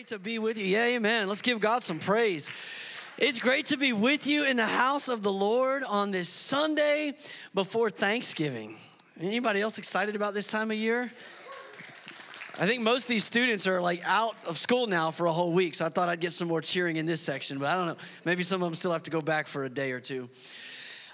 great 0.00 0.08
to 0.08 0.18
be 0.18 0.38
with 0.38 0.56
you. 0.56 0.64
Yeah, 0.64 0.84
amen. 0.84 1.28
Let's 1.28 1.42
give 1.42 1.60
God 1.60 1.82
some 1.82 1.98
praise. 1.98 2.50
It's 3.18 3.38
great 3.38 3.66
to 3.66 3.76
be 3.76 3.92
with 3.92 4.26
you 4.26 4.46
in 4.46 4.56
the 4.56 4.64
house 4.64 5.08
of 5.08 5.22
the 5.22 5.30
Lord 5.30 5.84
on 5.84 6.10
this 6.10 6.30
Sunday 6.30 7.12
before 7.52 7.90
Thanksgiving. 7.90 8.76
Anybody 9.20 9.60
else 9.60 9.76
excited 9.76 10.16
about 10.16 10.32
this 10.32 10.46
time 10.46 10.70
of 10.70 10.78
year? 10.78 11.12
I 12.58 12.66
think 12.66 12.80
most 12.80 13.02
of 13.02 13.08
these 13.08 13.24
students 13.24 13.66
are 13.66 13.82
like 13.82 14.00
out 14.06 14.36
of 14.46 14.56
school 14.56 14.86
now 14.86 15.10
for 15.10 15.26
a 15.26 15.32
whole 15.34 15.52
week, 15.52 15.74
so 15.74 15.84
I 15.84 15.90
thought 15.90 16.08
I'd 16.08 16.20
get 16.20 16.32
some 16.32 16.48
more 16.48 16.62
cheering 16.62 16.96
in 16.96 17.04
this 17.04 17.20
section, 17.20 17.58
but 17.58 17.66
I 17.66 17.76
don't 17.76 17.86
know. 17.86 17.96
Maybe 18.24 18.42
some 18.42 18.62
of 18.62 18.66
them 18.68 18.76
still 18.76 18.92
have 18.92 19.02
to 19.02 19.10
go 19.10 19.20
back 19.20 19.48
for 19.48 19.64
a 19.64 19.68
day 19.68 19.92
or 19.92 20.00
two. 20.00 20.30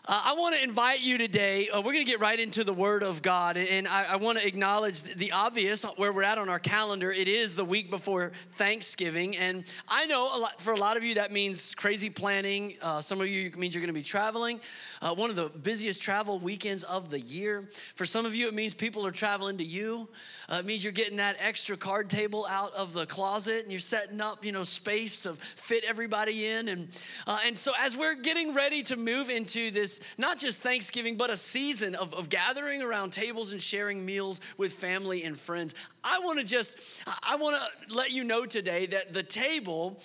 Uh, 0.08 0.22
I 0.26 0.34
want 0.34 0.54
to 0.54 0.62
invite 0.62 1.00
you 1.00 1.18
today. 1.18 1.68
Uh, 1.68 1.78
we're 1.78 1.92
going 1.92 2.04
to 2.04 2.08
get 2.08 2.20
right 2.20 2.38
into 2.38 2.62
the 2.62 2.72
Word 2.72 3.02
of 3.02 3.22
God, 3.22 3.56
and 3.56 3.88
I, 3.88 4.04
I 4.10 4.16
want 4.16 4.38
to 4.38 4.46
acknowledge 4.46 5.02
the 5.02 5.32
obvious 5.32 5.82
where 5.96 6.12
we're 6.12 6.22
at 6.22 6.38
on 6.38 6.48
our 6.48 6.60
calendar. 6.60 7.10
It 7.10 7.26
is 7.26 7.56
the 7.56 7.64
week 7.64 7.90
before 7.90 8.30
Thanksgiving, 8.52 9.36
and 9.36 9.64
I 9.88 10.06
know 10.06 10.30
a 10.32 10.38
lot, 10.38 10.60
for 10.60 10.74
a 10.74 10.78
lot 10.78 10.96
of 10.96 11.02
you 11.02 11.16
that 11.16 11.32
means 11.32 11.74
crazy 11.74 12.08
planning. 12.08 12.76
Uh, 12.80 13.00
some 13.00 13.20
of 13.20 13.26
you 13.26 13.46
it 13.46 13.58
means 13.58 13.74
you're 13.74 13.80
going 13.80 13.92
to 13.92 13.98
be 13.98 14.04
traveling. 14.04 14.60
Uh, 15.02 15.12
one 15.12 15.28
of 15.28 15.34
the 15.34 15.48
busiest 15.48 16.00
travel 16.00 16.38
weekends 16.38 16.84
of 16.84 17.10
the 17.10 17.18
year. 17.18 17.68
For 17.96 18.06
some 18.06 18.24
of 18.24 18.32
you, 18.32 18.46
it 18.46 18.54
means 18.54 18.74
people 18.74 19.04
are 19.08 19.10
traveling 19.10 19.58
to 19.58 19.64
you. 19.64 20.06
Uh, 20.48 20.58
it 20.60 20.66
means 20.66 20.84
you're 20.84 20.92
getting 20.92 21.16
that 21.16 21.34
extra 21.40 21.76
card 21.76 22.08
table 22.08 22.46
out 22.48 22.72
of 22.74 22.92
the 22.92 23.06
closet, 23.06 23.64
and 23.64 23.72
you're 23.72 23.80
setting 23.80 24.20
up, 24.20 24.44
you 24.44 24.52
know, 24.52 24.62
space 24.62 25.18
to 25.22 25.32
fit 25.32 25.82
everybody 25.82 26.46
in. 26.46 26.68
And 26.68 26.88
uh, 27.26 27.40
and 27.44 27.58
so 27.58 27.72
as 27.80 27.96
we're 27.96 28.14
getting 28.14 28.54
ready 28.54 28.84
to 28.84 28.94
move 28.94 29.30
into 29.30 29.72
this 29.72 29.95
not 30.18 30.38
just 30.38 30.62
Thanksgiving, 30.62 31.16
but 31.16 31.30
a 31.30 31.36
season 31.36 31.94
of, 31.94 32.14
of 32.14 32.28
gathering 32.28 32.82
around 32.82 33.12
tables 33.12 33.52
and 33.52 33.60
sharing 33.60 34.04
meals 34.04 34.40
with 34.58 34.72
family 34.72 35.24
and 35.24 35.38
friends. 35.38 35.74
I 36.04 36.18
want 36.20 36.38
to 36.38 36.44
just, 36.44 37.04
I 37.28 37.36
want 37.36 37.56
to 37.56 37.94
let 37.94 38.12
you 38.12 38.24
know 38.24 38.46
today 38.46 38.86
that 38.86 39.12
the 39.12 39.22
table 39.22 40.00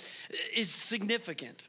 is 0.55 0.69
significant. 0.69 1.67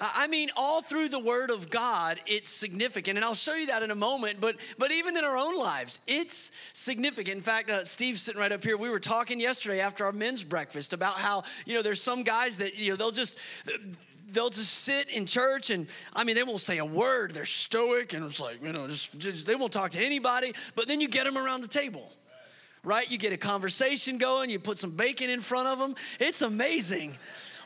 I 0.00 0.28
mean, 0.28 0.50
all 0.56 0.80
through 0.80 1.08
the 1.08 1.18
Word 1.18 1.50
of 1.50 1.70
God, 1.70 2.20
it's 2.26 2.48
significant, 2.48 3.18
and 3.18 3.24
I'll 3.24 3.34
show 3.34 3.54
you 3.54 3.66
that 3.66 3.82
in 3.82 3.90
a 3.90 3.96
moment. 3.96 4.38
But 4.38 4.56
but 4.78 4.92
even 4.92 5.16
in 5.16 5.24
our 5.24 5.36
own 5.36 5.58
lives, 5.58 5.98
it's 6.06 6.52
significant. 6.72 7.36
In 7.36 7.42
fact, 7.42 7.68
uh, 7.68 7.84
Steve's 7.84 8.22
sitting 8.22 8.40
right 8.40 8.52
up 8.52 8.62
here. 8.62 8.76
We 8.76 8.90
were 8.90 9.00
talking 9.00 9.40
yesterday 9.40 9.80
after 9.80 10.04
our 10.04 10.12
men's 10.12 10.44
breakfast 10.44 10.92
about 10.92 11.14
how 11.14 11.42
you 11.66 11.74
know 11.74 11.82
there's 11.82 12.00
some 12.00 12.22
guys 12.22 12.58
that 12.58 12.76
you 12.76 12.90
know 12.90 12.96
they'll 12.96 13.10
just 13.10 13.40
they'll 14.32 14.50
just 14.50 14.72
sit 14.72 15.08
in 15.10 15.26
church 15.26 15.70
and 15.70 15.86
I 16.14 16.24
mean, 16.24 16.36
they 16.36 16.42
won't 16.42 16.60
say 16.60 16.78
a 16.78 16.84
word. 16.84 17.32
They're 17.32 17.44
stoic 17.44 18.12
and 18.12 18.24
it's 18.24 18.40
like, 18.40 18.62
you 18.62 18.72
know, 18.72 18.86
just, 18.86 19.18
just 19.18 19.46
they 19.46 19.54
won't 19.54 19.72
talk 19.72 19.92
to 19.92 20.00
anybody. 20.00 20.52
But 20.74 20.88
then 20.88 21.00
you 21.00 21.08
get 21.08 21.24
them 21.24 21.38
around 21.38 21.62
the 21.62 21.68
table, 21.68 22.10
right? 22.84 23.10
You 23.10 23.18
get 23.18 23.32
a 23.32 23.36
conversation 23.36 24.18
going, 24.18 24.50
you 24.50 24.58
put 24.58 24.78
some 24.78 24.90
bacon 24.90 25.30
in 25.30 25.40
front 25.40 25.68
of 25.68 25.78
them. 25.78 25.94
It's 26.20 26.42
amazing 26.42 27.16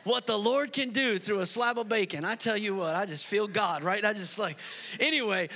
what 0.03 0.25
the 0.25 0.37
Lord 0.37 0.73
can 0.73 0.89
do 0.89 1.17
through 1.17 1.39
a 1.39 1.45
slab 1.45 1.79
of 1.79 1.87
bacon. 1.89 2.25
I 2.25 2.35
tell 2.35 2.57
you 2.57 2.75
what, 2.75 2.95
I 2.95 3.05
just 3.05 3.27
feel 3.27 3.47
God, 3.47 3.83
right? 3.83 4.03
I 4.03 4.13
just 4.13 4.37
like, 4.37 4.57
anyway, 4.99 5.49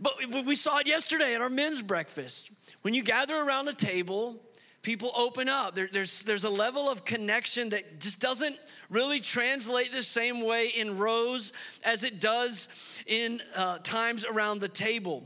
but 0.00 0.14
we 0.44 0.54
saw 0.54 0.78
it 0.78 0.86
yesterday 0.86 1.34
at 1.34 1.40
our 1.40 1.50
men's 1.50 1.82
breakfast. 1.82 2.50
When 2.82 2.94
you 2.94 3.02
gather 3.02 3.36
around 3.36 3.68
a 3.68 3.74
table, 3.74 4.36
people 4.82 5.12
open 5.16 5.48
up. 5.48 5.74
There, 5.74 5.88
there's, 5.90 6.22
there's 6.22 6.44
a 6.44 6.50
level 6.50 6.90
of 6.90 7.04
connection 7.04 7.70
that 7.70 8.00
just 8.00 8.20
doesn't 8.20 8.56
really 8.90 9.20
translate 9.20 9.92
the 9.92 10.02
same 10.02 10.42
way 10.42 10.66
in 10.68 10.98
rows 10.98 11.52
as 11.84 12.04
it 12.04 12.20
does 12.20 12.68
in 13.06 13.40
uh, 13.56 13.78
times 13.78 14.24
around 14.24 14.60
the 14.60 14.68
table. 14.68 15.22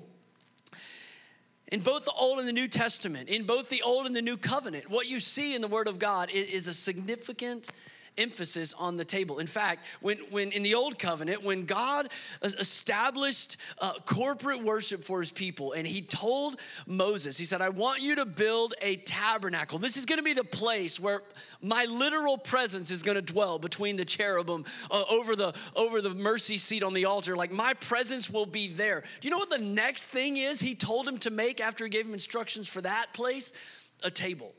In 1.73 1.81
both 1.81 2.05
the 2.05 2.12
Old 2.12 2.39
and 2.39 2.47
the 2.47 2.53
New 2.53 2.69
Testament, 2.69 3.29
in 3.29 3.45
both 3.45 3.69
the 3.69 3.83
Old 3.83 4.07
and 4.07 4.15
the 4.15 4.23
New 4.23 4.37
Covenant, 4.37 4.89
what 4.89 5.09
you 5.09 5.19
see 5.19 5.55
in 5.55 5.62
the 5.62 5.69
Word 5.69 5.89
of 5.89 5.99
God 5.99 6.31
is, 6.31 6.47
is 6.47 6.69
a 6.69 6.75
significant 6.75 7.69
emphasis 8.19 8.72
on 8.75 8.97
the 8.97 9.05
table. 9.05 9.39
In 9.39 9.47
fact, 9.47 9.84
when, 10.00 10.19
when 10.31 10.53
in 10.53 10.62
the 10.62 10.75
old 10.75 10.98
covenant, 10.98 11.42
when 11.42 11.64
God 11.64 12.09
established 12.42 13.56
uh, 13.81 13.95
corporate 14.05 14.62
worship 14.62 15.04
for 15.04 15.21
his 15.21 15.31
people, 15.31 15.72
and 15.72 15.87
he 15.87 16.03
told 16.03 16.59
Moses, 16.87 17.37
he 17.37 17.44
said, 17.44 17.60
I 17.60 17.69
want 17.69 18.00
you 18.00 18.16
to 18.16 18.26
build 18.26 18.75
a 18.82 18.97
tabernacle. 18.97 19.78
This 19.78 19.97
is 19.97 20.06
going 20.06 20.19
to 20.19 20.22
be 20.22 20.32
the 20.32 20.44
place 20.44 21.00
where 21.00 21.22
my 21.62 21.84
literal 21.84 22.38
presence 22.38 22.91
is 22.91 23.03
going 23.03 23.16
to 23.16 23.22
dwell 23.22 23.59
between 23.59 23.97
the 23.97 24.05
cherubim 24.05 24.65
uh, 24.91 25.05
over, 25.10 25.37
the, 25.37 25.55
over 25.75 26.00
the 26.00 26.15
mercy 26.15 26.59
seat 26.59 26.82
on 26.82 26.94
the 26.94 27.05
altar. 27.05 27.37
Like 27.37 27.53
my 27.53 27.75
presence 27.75 28.31
will 28.31 28.47
be 28.47 28.69
there. 28.69 29.03
Do 29.21 29.28
you 29.28 29.31
know 29.31 29.38
what 29.38 29.50
the 29.50 29.59
next 29.59 30.06
thing 30.06 30.37
is 30.37 30.60
he 30.60 30.75
told 30.75 31.06
him 31.09 31.19
to 31.19 31.31
make 31.31 31.60
after 31.60 31.84
he 31.84 31.91
gave 31.91 32.06
him 32.06 32.15
instructions 32.15 32.69
for 32.69 32.81
that 32.82 33.12
place? 33.12 33.53
A 34.05 34.10
table. 34.10 34.53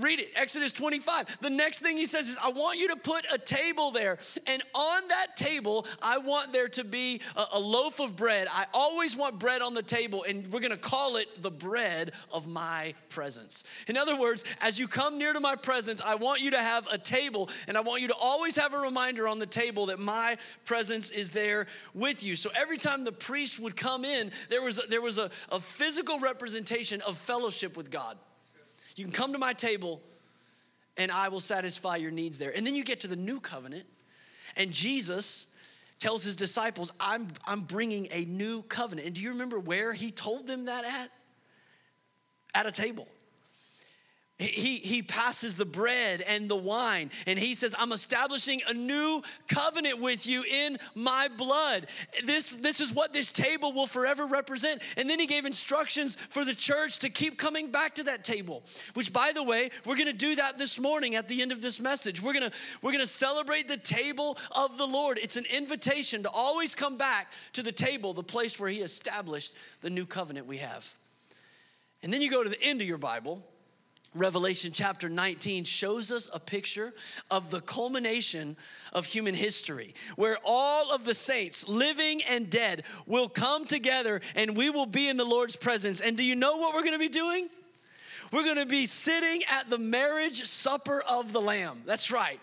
Read 0.00 0.18
it, 0.18 0.32
Exodus 0.34 0.72
25. 0.72 1.38
The 1.40 1.50
next 1.50 1.78
thing 1.78 1.96
he 1.96 2.06
says 2.06 2.28
is, 2.28 2.36
I 2.42 2.50
want 2.50 2.80
you 2.80 2.88
to 2.88 2.96
put 2.96 3.24
a 3.32 3.38
table 3.38 3.92
there. 3.92 4.18
And 4.48 4.60
on 4.74 5.06
that 5.06 5.36
table, 5.36 5.86
I 6.02 6.18
want 6.18 6.52
there 6.52 6.66
to 6.70 6.82
be 6.82 7.20
a, 7.36 7.44
a 7.52 7.60
loaf 7.60 8.00
of 8.00 8.16
bread. 8.16 8.48
I 8.50 8.66
always 8.74 9.16
want 9.16 9.38
bread 9.38 9.62
on 9.62 9.72
the 9.72 9.84
table, 9.84 10.24
and 10.24 10.50
we're 10.50 10.58
gonna 10.58 10.76
call 10.76 11.14
it 11.14 11.28
the 11.42 11.50
bread 11.52 12.10
of 12.32 12.48
my 12.48 12.94
presence. 13.08 13.62
In 13.86 13.96
other 13.96 14.16
words, 14.16 14.42
as 14.60 14.80
you 14.80 14.88
come 14.88 15.16
near 15.16 15.32
to 15.32 15.38
my 15.38 15.54
presence, 15.54 16.00
I 16.04 16.16
want 16.16 16.40
you 16.40 16.50
to 16.50 16.58
have 16.58 16.88
a 16.90 16.98
table, 16.98 17.48
and 17.68 17.78
I 17.78 17.80
want 17.80 18.02
you 18.02 18.08
to 18.08 18.16
always 18.16 18.56
have 18.56 18.74
a 18.74 18.78
reminder 18.78 19.28
on 19.28 19.38
the 19.38 19.46
table 19.46 19.86
that 19.86 20.00
my 20.00 20.38
presence 20.64 21.12
is 21.12 21.30
there 21.30 21.68
with 21.94 22.24
you. 22.24 22.34
So 22.34 22.50
every 22.56 22.78
time 22.78 23.04
the 23.04 23.12
priest 23.12 23.60
would 23.60 23.76
come 23.76 24.04
in, 24.04 24.32
there 24.48 24.62
was, 24.62 24.80
a, 24.82 24.88
there 24.88 25.02
was 25.02 25.18
a, 25.18 25.30
a 25.52 25.60
physical 25.60 26.18
representation 26.18 27.00
of 27.02 27.16
fellowship 27.16 27.76
with 27.76 27.92
God. 27.92 28.18
You 28.94 29.04
can 29.04 29.12
come 29.12 29.32
to 29.32 29.38
my 29.38 29.52
table 29.52 30.00
and 30.96 31.10
I 31.10 31.28
will 31.28 31.40
satisfy 31.40 31.96
your 31.96 32.10
needs 32.10 32.38
there. 32.38 32.56
And 32.56 32.66
then 32.66 32.74
you 32.74 32.84
get 32.84 33.00
to 33.00 33.08
the 33.08 33.16
new 33.16 33.40
covenant, 33.40 33.84
and 34.56 34.70
Jesus 34.70 35.54
tells 35.98 36.22
his 36.22 36.36
disciples, 36.36 36.92
I'm, 37.00 37.28
I'm 37.46 37.62
bringing 37.62 38.08
a 38.10 38.24
new 38.26 38.62
covenant. 38.62 39.06
And 39.06 39.16
do 39.16 39.22
you 39.22 39.30
remember 39.30 39.58
where 39.58 39.92
he 39.92 40.10
told 40.10 40.46
them 40.46 40.66
that 40.66 40.84
at? 40.84 41.10
At 42.54 42.66
a 42.66 42.72
table. 42.72 43.08
He, 44.44 44.76
he 44.76 45.02
passes 45.02 45.54
the 45.54 45.64
bread 45.64 46.20
and 46.22 46.48
the 46.48 46.56
wine, 46.56 47.10
and 47.26 47.38
he 47.38 47.54
says, 47.54 47.74
I'm 47.78 47.92
establishing 47.92 48.60
a 48.68 48.74
new 48.74 49.22
covenant 49.48 50.00
with 50.00 50.26
you 50.26 50.44
in 50.44 50.78
my 50.94 51.28
blood. 51.36 51.86
This, 52.24 52.50
this 52.50 52.80
is 52.80 52.92
what 52.92 53.12
this 53.12 53.32
table 53.32 53.72
will 53.72 53.86
forever 53.86 54.26
represent. 54.26 54.82
And 54.96 55.08
then 55.08 55.18
he 55.18 55.26
gave 55.26 55.44
instructions 55.44 56.16
for 56.16 56.44
the 56.44 56.54
church 56.54 56.98
to 57.00 57.10
keep 57.10 57.38
coming 57.38 57.70
back 57.70 57.94
to 57.96 58.04
that 58.04 58.24
table, 58.24 58.62
which, 58.94 59.12
by 59.12 59.32
the 59.32 59.42
way, 59.42 59.70
we're 59.84 59.96
gonna 59.96 60.12
do 60.12 60.34
that 60.36 60.58
this 60.58 60.78
morning 60.78 61.14
at 61.14 61.28
the 61.28 61.40
end 61.40 61.52
of 61.52 61.62
this 61.62 61.80
message. 61.80 62.22
We're 62.22 62.34
gonna, 62.34 62.52
we're 62.82 62.92
gonna 62.92 63.06
celebrate 63.06 63.68
the 63.68 63.76
table 63.76 64.36
of 64.52 64.78
the 64.78 64.86
Lord. 64.86 65.18
It's 65.18 65.36
an 65.36 65.46
invitation 65.46 66.22
to 66.24 66.30
always 66.30 66.74
come 66.74 66.96
back 66.96 67.32
to 67.54 67.62
the 67.62 67.72
table, 67.72 68.12
the 68.12 68.22
place 68.22 68.58
where 68.58 68.70
he 68.70 68.80
established 68.80 69.54
the 69.80 69.90
new 69.90 70.06
covenant 70.06 70.46
we 70.46 70.58
have. 70.58 70.92
And 72.02 72.12
then 72.12 72.20
you 72.20 72.30
go 72.30 72.42
to 72.42 72.50
the 72.50 72.62
end 72.62 72.82
of 72.82 72.86
your 72.86 72.98
Bible 72.98 73.42
Revelation 74.14 74.70
chapter 74.72 75.08
19 75.08 75.64
shows 75.64 76.12
us 76.12 76.28
a 76.32 76.38
picture 76.38 76.94
of 77.32 77.50
the 77.50 77.60
culmination 77.60 78.56
of 78.92 79.06
human 79.06 79.34
history, 79.34 79.94
where 80.14 80.38
all 80.44 80.92
of 80.92 81.04
the 81.04 81.14
saints, 81.14 81.66
living 81.66 82.22
and 82.22 82.48
dead, 82.48 82.84
will 83.06 83.28
come 83.28 83.66
together 83.66 84.20
and 84.36 84.56
we 84.56 84.70
will 84.70 84.86
be 84.86 85.08
in 85.08 85.16
the 85.16 85.24
Lord's 85.24 85.56
presence. 85.56 86.00
And 86.00 86.16
do 86.16 86.22
you 86.22 86.36
know 86.36 86.58
what 86.58 86.74
we're 86.74 86.84
gonna 86.84 86.98
be 86.98 87.08
doing? 87.08 87.48
We're 88.32 88.44
gonna 88.44 88.66
be 88.66 88.86
sitting 88.86 89.42
at 89.50 89.68
the 89.68 89.78
marriage 89.78 90.44
supper 90.44 91.00
of 91.00 91.32
the 91.32 91.40
Lamb. 91.40 91.82
That's 91.84 92.12
right. 92.12 92.40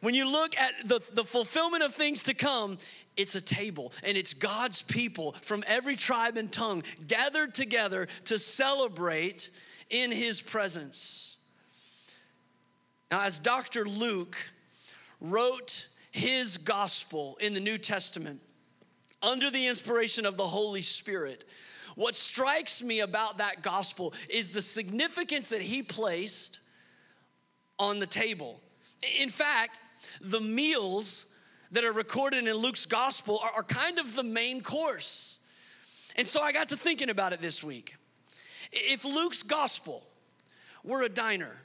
When 0.00 0.14
you 0.14 0.30
look 0.30 0.56
at 0.56 0.72
the, 0.84 1.00
the 1.14 1.24
fulfillment 1.24 1.82
of 1.82 1.94
things 1.94 2.22
to 2.24 2.34
come, 2.34 2.78
it's 3.16 3.34
a 3.34 3.40
table 3.40 3.92
and 4.04 4.16
it's 4.16 4.34
God's 4.34 4.82
people 4.82 5.34
from 5.42 5.64
every 5.66 5.96
tribe 5.96 6.36
and 6.36 6.50
tongue 6.50 6.84
gathered 7.08 7.54
together 7.54 8.06
to 8.26 8.38
celebrate 8.38 9.50
in 9.90 10.10
his 10.10 10.40
presence. 10.40 11.36
Now, 13.10 13.22
as 13.22 13.38
Dr. 13.38 13.84
Luke 13.84 14.36
wrote 15.20 15.86
his 16.10 16.58
gospel 16.58 17.36
in 17.40 17.54
the 17.54 17.60
New 17.60 17.78
Testament 17.78 18.40
under 19.22 19.50
the 19.50 19.66
inspiration 19.66 20.26
of 20.26 20.36
the 20.36 20.46
Holy 20.46 20.82
Spirit, 20.82 21.44
what 21.94 22.14
strikes 22.14 22.82
me 22.82 23.00
about 23.00 23.38
that 23.38 23.62
gospel 23.62 24.14
is 24.28 24.50
the 24.50 24.62
significance 24.62 25.48
that 25.48 25.62
he 25.62 25.82
placed 25.82 26.60
on 27.78 27.98
the 27.98 28.06
table. 28.06 28.60
In 29.18 29.28
fact, 29.28 29.80
the 30.20 30.40
meals 30.40 31.26
that 31.72 31.84
are 31.84 31.92
recorded 31.92 32.46
in 32.46 32.54
Luke's 32.54 32.86
gospel 32.86 33.40
are, 33.42 33.50
are, 33.50 33.62
kind 33.62 33.98
of 33.98 34.14
the 34.14 34.22
main 34.22 34.60
course. 34.60 35.38
And 36.16 36.26
so 36.26 36.40
I 36.40 36.52
got 36.52 36.70
to 36.70 36.76
thinking 36.76 37.10
about 37.10 37.32
it 37.32 37.40
this 37.40 37.62
week. 37.62 37.96
If 38.72 39.04
Luke's 39.04 39.42
gospel 39.42 40.04
were 40.84 41.02
a 41.02 41.08
diner, 41.08 41.56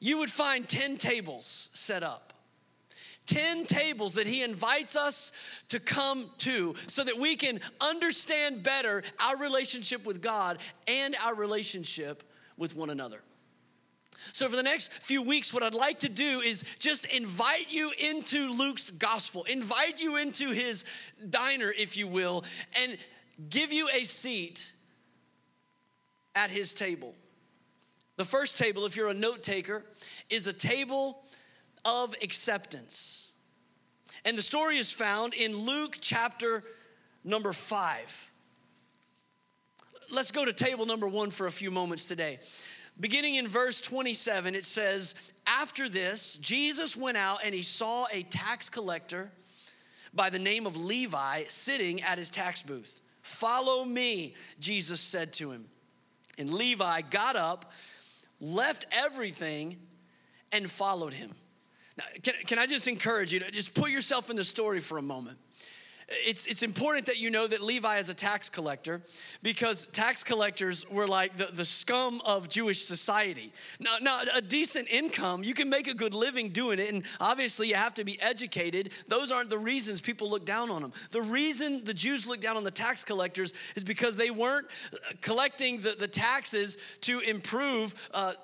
you 0.00 0.18
would 0.18 0.30
find 0.30 0.68
10 0.68 0.98
tables 0.98 1.70
set 1.74 2.02
up. 2.02 2.32
10 3.26 3.66
tables 3.66 4.14
that 4.14 4.26
he 4.26 4.42
invites 4.42 4.96
us 4.96 5.32
to 5.68 5.78
come 5.78 6.30
to 6.38 6.74
so 6.88 7.04
that 7.04 7.16
we 7.16 7.36
can 7.36 7.60
understand 7.80 8.62
better 8.62 9.02
our 9.20 9.36
relationship 9.36 10.04
with 10.04 10.20
God 10.20 10.58
and 10.88 11.16
our 11.22 11.34
relationship 11.34 12.24
with 12.56 12.74
one 12.74 12.90
another. 12.90 13.20
So, 14.32 14.48
for 14.48 14.56
the 14.56 14.62
next 14.62 14.92
few 14.92 15.22
weeks, 15.22 15.52
what 15.52 15.62
I'd 15.62 15.74
like 15.74 16.00
to 16.00 16.08
do 16.08 16.40
is 16.40 16.64
just 16.78 17.06
invite 17.06 17.72
you 17.72 17.92
into 17.98 18.52
Luke's 18.52 18.90
gospel, 18.90 19.44
invite 19.44 20.00
you 20.00 20.16
into 20.16 20.50
his 20.50 20.84
diner, 21.30 21.72
if 21.76 21.96
you 21.96 22.06
will, 22.06 22.44
and 22.80 22.96
give 23.50 23.72
you 23.72 23.88
a 23.92 24.04
seat 24.04 24.72
at 26.34 26.50
his 26.50 26.74
table. 26.74 27.14
The 28.16 28.24
first 28.24 28.58
table, 28.58 28.84
if 28.84 28.96
you're 28.96 29.08
a 29.08 29.14
note 29.14 29.42
taker, 29.42 29.84
is 30.30 30.46
a 30.46 30.52
table 30.52 31.22
of 31.84 32.14
acceptance. 32.22 33.32
And 34.24 34.36
the 34.36 34.42
story 34.42 34.78
is 34.78 34.92
found 34.92 35.34
in 35.34 35.56
Luke 35.56 35.96
chapter 36.00 36.62
number 37.24 37.52
five. 37.52 38.30
Let's 40.10 40.30
go 40.30 40.44
to 40.44 40.52
table 40.52 40.86
number 40.86 41.08
one 41.08 41.30
for 41.30 41.46
a 41.46 41.50
few 41.50 41.70
moments 41.70 42.06
today. 42.06 42.38
Beginning 43.00 43.36
in 43.36 43.48
verse 43.48 43.80
27, 43.80 44.54
it 44.54 44.64
says, 44.64 45.14
After 45.46 45.88
this, 45.88 46.36
Jesus 46.36 46.96
went 46.96 47.16
out 47.16 47.40
and 47.44 47.54
he 47.54 47.62
saw 47.62 48.06
a 48.12 48.22
tax 48.24 48.68
collector 48.68 49.30
by 50.12 50.28
the 50.28 50.38
name 50.38 50.66
of 50.66 50.76
Levi 50.76 51.44
sitting 51.48 52.02
at 52.02 52.18
his 52.18 52.28
tax 52.28 52.62
booth. 52.62 53.00
Follow 53.22 53.84
me, 53.84 54.34
Jesus 54.60 55.00
said 55.00 55.32
to 55.34 55.50
him. 55.50 55.64
And 56.42 56.52
Levi 56.52 57.02
got 57.02 57.36
up, 57.36 57.70
left 58.40 58.84
everything, 58.90 59.78
and 60.50 60.68
followed 60.68 61.14
him. 61.14 61.32
Now, 61.96 62.04
can, 62.20 62.34
can 62.46 62.58
I 62.58 62.66
just 62.66 62.88
encourage 62.88 63.32
you 63.32 63.38
to 63.38 63.50
just 63.52 63.74
put 63.74 63.90
yourself 63.90 64.28
in 64.28 64.34
the 64.34 64.42
story 64.42 64.80
for 64.80 64.98
a 64.98 65.02
moment? 65.02 65.38
It's, 66.08 66.46
it's 66.46 66.62
important 66.62 67.06
that 67.06 67.18
you 67.18 67.30
know 67.30 67.46
that 67.46 67.62
Levi 67.62 67.98
is 67.98 68.08
a 68.08 68.14
tax 68.14 68.48
collector 68.48 69.00
because 69.42 69.86
tax 69.86 70.22
collectors 70.22 70.88
were 70.90 71.06
like 71.06 71.36
the, 71.36 71.46
the 71.46 71.64
scum 71.64 72.20
of 72.24 72.48
Jewish 72.48 72.84
society. 72.84 73.52
Now, 73.80 73.96
now, 74.00 74.22
a 74.34 74.40
decent 74.40 74.88
income, 74.88 75.44
you 75.44 75.54
can 75.54 75.68
make 75.68 75.88
a 75.88 75.94
good 75.94 76.14
living 76.14 76.50
doing 76.50 76.78
it, 76.78 76.92
and 76.92 77.04
obviously 77.20 77.68
you 77.68 77.74
have 77.74 77.94
to 77.94 78.04
be 78.04 78.20
educated. 78.20 78.90
Those 79.08 79.30
aren't 79.30 79.50
the 79.50 79.58
reasons 79.58 80.00
people 80.00 80.28
look 80.28 80.44
down 80.44 80.70
on 80.70 80.82
them. 80.82 80.92
The 81.10 81.22
reason 81.22 81.84
the 81.84 81.94
Jews 81.94 82.26
look 82.26 82.40
down 82.40 82.56
on 82.56 82.64
the 82.64 82.70
tax 82.70 83.04
collectors 83.04 83.52
is 83.76 83.84
because 83.84 84.16
they 84.16 84.30
weren't 84.30 84.66
collecting 85.20 85.80
the, 85.80 85.92
the 85.98 86.08
taxes 86.08 86.76
to 87.02 87.20
improve. 87.20 87.94
Uh, 88.12 88.34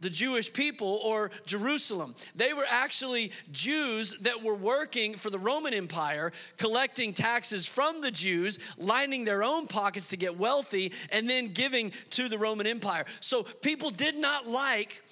the 0.00 0.10
Jewish 0.10 0.52
people 0.52 1.00
or 1.02 1.30
Jerusalem. 1.46 2.14
They 2.34 2.52
were 2.52 2.66
actually 2.68 3.32
Jews 3.50 4.14
that 4.22 4.42
were 4.42 4.54
working 4.54 5.16
for 5.16 5.30
the 5.30 5.38
Roman 5.38 5.74
Empire, 5.74 6.32
collecting 6.56 7.12
taxes 7.12 7.66
from 7.66 8.00
the 8.00 8.10
Jews, 8.10 8.58
lining 8.76 9.24
their 9.24 9.42
own 9.42 9.66
pockets 9.66 10.08
to 10.08 10.16
get 10.16 10.38
wealthy, 10.38 10.92
and 11.10 11.28
then 11.28 11.52
giving 11.52 11.92
to 12.10 12.28
the 12.28 12.38
Roman 12.38 12.66
Empire. 12.66 13.04
So 13.20 13.42
people 13.42 13.90
did 13.90 14.16
not 14.16 14.46
like 14.46 15.02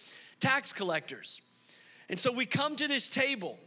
tax 0.40 0.72
collectors. 0.72 1.40
And 2.08 2.18
so 2.18 2.32
we 2.32 2.46
come 2.46 2.76
to 2.76 2.86
this 2.86 3.08
table 3.08 3.58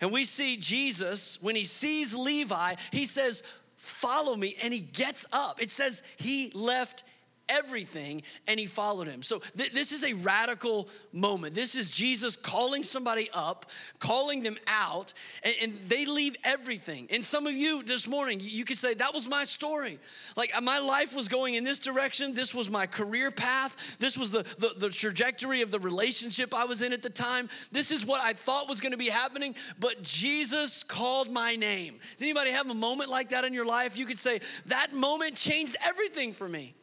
and 0.00 0.12
we 0.12 0.24
see 0.24 0.56
Jesus, 0.56 1.38
when 1.42 1.56
he 1.56 1.64
sees 1.64 2.14
Levi, 2.14 2.74
he 2.92 3.06
says, 3.06 3.42
Follow 3.76 4.34
me. 4.34 4.56
And 4.62 4.72
he 4.72 4.80
gets 4.80 5.26
up. 5.32 5.62
It 5.62 5.70
says 5.70 6.02
he 6.16 6.50
left 6.54 7.04
everything 7.48 8.22
and 8.46 8.58
he 8.58 8.66
followed 8.66 9.06
him. 9.06 9.22
So 9.22 9.40
th- 9.56 9.72
this 9.72 9.92
is 9.92 10.04
a 10.04 10.12
radical 10.14 10.88
moment. 11.12 11.54
This 11.54 11.74
is 11.74 11.90
Jesus 11.90 12.36
calling 12.36 12.82
somebody 12.82 13.30
up, 13.32 13.66
calling 13.98 14.42
them 14.42 14.56
out, 14.66 15.12
and, 15.42 15.54
and, 15.62 15.76
they 15.88 16.06
leave 16.06 16.36
everything. 16.42 17.06
And 17.10 17.24
some 17.24 17.46
of 17.46 17.52
you 17.52 17.82
this 17.82 18.08
morning, 18.08 18.40
you 18.42 18.64
could 18.64 18.78
say, 18.78 18.94
That 18.94 19.14
was 19.14 19.28
my 19.28 19.44
story. 19.44 19.98
Like 20.36 20.56
uh, 20.56 20.60
my 20.60 20.78
life 20.78 21.14
was 21.14 21.28
going 21.28 21.54
in 21.54 21.64
this 21.64 21.78
direction. 21.78 22.34
This 22.34 22.54
was 22.54 22.70
my 22.70 22.86
career 22.86 23.30
path. 23.30 23.96
This 23.98 24.16
was 24.16 24.30
the, 24.30 24.42
the, 24.58 24.74
the 24.76 24.90
trajectory 24.90 25.62
of 25.62 25.70
the 25.70 25.78
relationship 25.78 26.54
I 26.54 26.64
was 26.64 26.82
in 26.82 26.92
at 26.92 27.02
the 27.02 27.10
time. 27.10 27.48
This 27.70 27.92
is 27.92 28.04
what 28.04 28.20
I 28.20 28.32
thought 28.32 28.68
was 28.68 28.80
going 28.80 28.92
to 28.92 28.98
be 28.98 29.08
happening, 29.08 29.54
but 29.78 30.02
Jesus 30.02 30.82
called 30.82 31.30
my 31.30 31.56
name. 31.56 31.98
Does 32.12 32.22
anybody 32.22 32.50
have 32.50 32.68
a 32.70 32.74
moment 32.74 33.10
like 33.10 33.28
that 33.30 33.44
in 33.44 33.52
your 33.52 33.66
life? 33.66 33.96
You 33.96 34.06
could 34.06 34.18
say, 34.18 34.40
That 34.66 34.92
moment 34.92 35.36
changed 35.36 35.76
everything 35.84 36.32
for 36.32 36.48
me. 36.48 36.74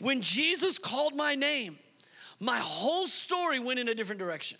When 0.00 0.22
Jesus 0.22 0.78
called 0.78 1.14
my 1.14 1.34
name, 1.34 1.78
my 2.38 2.58
whole 2.58 3.06
story 3.06 3.58
went 3.58 3.78
in 3.78 3.88
a 3.88 3.94
different 3.94 4.18
direction. 4.18 4.58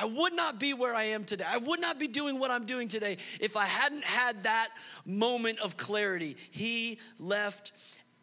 I 0.00 0.04
would 0.04 0.32
not 0.32 0.60
be 0.60 0.74
where 0.74 0.94
I 0.94 1.04
am 1.04 1.24
today. 1.24 1.44
I 1.46 1.58
would 1.58 1.80
not 1.80 1.98
be 1.98 2.06
doing 2.06 2.38
what 2.38 2.52
I'm 2.52 2.66
doing 2.66 2.86
today 2.86 3.18
if 3.40 3.56
I 3.56 3.66
hadn't 3.66 4.04
had 4.04 4.44
that 4.44 4.68
moment 5.04 5.58
of 5.58 5.76
clarity. 5.76 6.36
He 6.52 7.00
left 7.18 7.72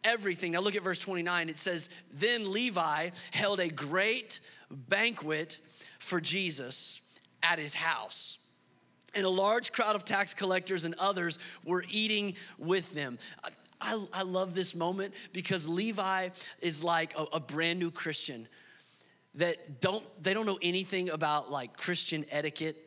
everything. 0.02 0.52
Now 0.52 0.60
look 0.60 0.74
at 0.74 0.82
verse 0.82 0.98
29. 0.98 1.50
It 1.50 1.58
says, 1.58 1.90
Then 2.14 2.50
Levi 2.50 3.10
held 3.30 3.60
a 3.60 3.68
great 3.68 4.40
banquet 4.70 5.58
for 5.98 6.18
Jesus 6.18 7.02
at 7.42 7.58
his 7.58 7.74
house. 7.74 8.38
And 9.14 9.26
a 9.26 9.30
large 9.30 9.72
crowd 9.72 9.96
of 9.96 10.04
tax 10.04 10.32
collectors 10.32 10.84
and 10.84 10.94
others 10.98 11.38
were 11.64 11.84
eating 11.90 12.36
with 12.58 12.94
them. 12.94 13.18
I, 13.80 14.04
I 14.12 14.22
love 14.22 14.54
this 14.54 14.74
moment 14.74 15.14
because 15.32 15.68
Levi 15.68 16.30
is 16.60 16.82
like 16.82 17.16
a, 17.18 17.24
a 17.34 17.40
brand 17.40 17.78
new 17.78 17.90
Christian 17.90 18.48
that 19.34 19.80
don't 19.80 20.04
they 20.22 20.34
don't 20.34 20.46
know 20.46 20.58
anything 20.62 21.10
about 21.10 21.50
like 21.50 21.76
Christian 21.76 22.24
etiquette 22.30 22.85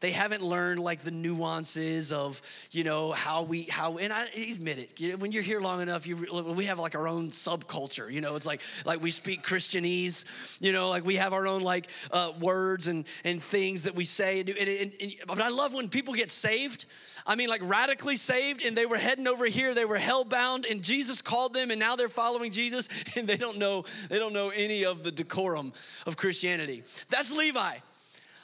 they 0.00 0.10
haven't 0.10 0.42
learned 0.42 0.80
like 0.80 1.02
the 1.02 1.10
nuances 1.10 2.12
of 2.12 2.40
you 2.72 2.84
know 2.84 3.12
how 3.12 3.42
we 3.42 3.62
how 3.64 3.98
and 3.98 4.12
I 4.12 4.24
admit 4.26 4.90
it 4.98 5.20
when 5.20 5.32
you're 5.32 5.42
here 5.42 5.60
long 5.60 5.82
enough 5.82 6.06
you 6.06 6.16
we 6.56 6.64
have 6.64 6.78
like 6.78 6.94
our 6.94 7.06
own 7.06 7.30
subculture 7.30 8.10
you 8.10 8.20
know 8.20 8.36
it's 8.36 8.46
like 8.46 8.62
like 8.84 9.02
we 9.02 9.10
speak 9.10 9.42
Christianese 9.42 10.24
you 10.60 10.72
know 10.72 10.88
like 10.88 11.04
we 11.04 11.16
have 11.16 11.32
our 11.32 11.46
own 11.46 11.62
like 11.62 11.88
uh, 12.10 12.32
words 12.40 12.88
and 12.88 13.04
and 13.24 13.42
things 13.42 13.82
that 13.82 13.94
we 13.94 14.04
say 14.04 14.40
and, 14.40 14.48
and, 14.48 14.92
and, 15.00 15.12
but 15.26 15.40
I 15.40 15.48
love 15.48 15.74
when 15.74 15.88
people 15.88 16.14
get 16.14 16.30
saved 16.30 16.86
I 17.26 17.36
mean 17.36 17.48
like 17.48 17.62
radically 17.64 18.16
saved 18.16 18.62
and 18.62 18.76
they 18.76 18.86
were 18.86 18.98
heading 18.98 19.28
over 19.28 19.46
here 19.46 19.74
they 19.74 19.84
were 19.84 19.98
hell 19.98 20.24
bound 20.24 20.66
and 20.66 20.82
Jesus 20.82 21.22
called 21.22 21.54
them 21.54 21.70
and 21.70 21.78
now 21.78 21.96
they're 21.96 22.08
following 22.08 22.50
Jesus 22.50 22.88
and 23.16 23.28
they 23.28 23.36
don't 23.36 23.58
know 23.58 23.84
they 24.08 24.18
don't 24.18 24.32
know 24.32 24.50
any 24.50 24.84
of 24.84 25.02
the 25.02 25.12
decorum 25.12 25.72
of 26.06 26.16
Christianity. 26.16 26.82
That's 27.10 27.30
Levi 27.32 27.76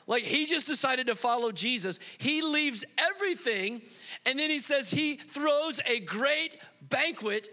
like 0.07 0.23
he 0.23 0.47
just 0.47 0.67
decided 0.67 1.09
to 1.09 1.15
follow 1.15 1.51
Jesus. 1.53 1.99
He 2.19 2.43
leaves 2.43 2.85
everything 2.99 3.83
and 4.25 4.39
then 4.39 4.51
he 4.51 4.61
says 4.61 4.91
he 4.91 5.17
throws 5.17 5.81
a 5.87 6.01
great 6.01 6.57
banquet 6.83 7.49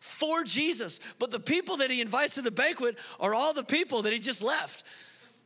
for 0.00 0.44
Jesus. 0.44 1.00
But 1.18 1.30
the 1.30 1.40
people 1.40 1.78
that 1.78 1.90
he 1.90 2.00
invites 2.00 2.34
to 2.34 2.42
the 2.42 2.50
banquet 2.50 2.96
are 3.20 3.34
all 3.34 3.52
the 3.52 3.64
people 3.64 4.02
that 4.02 4.12
he 4.12 4.18
just 4.18 4.42
left. 4.42 4.84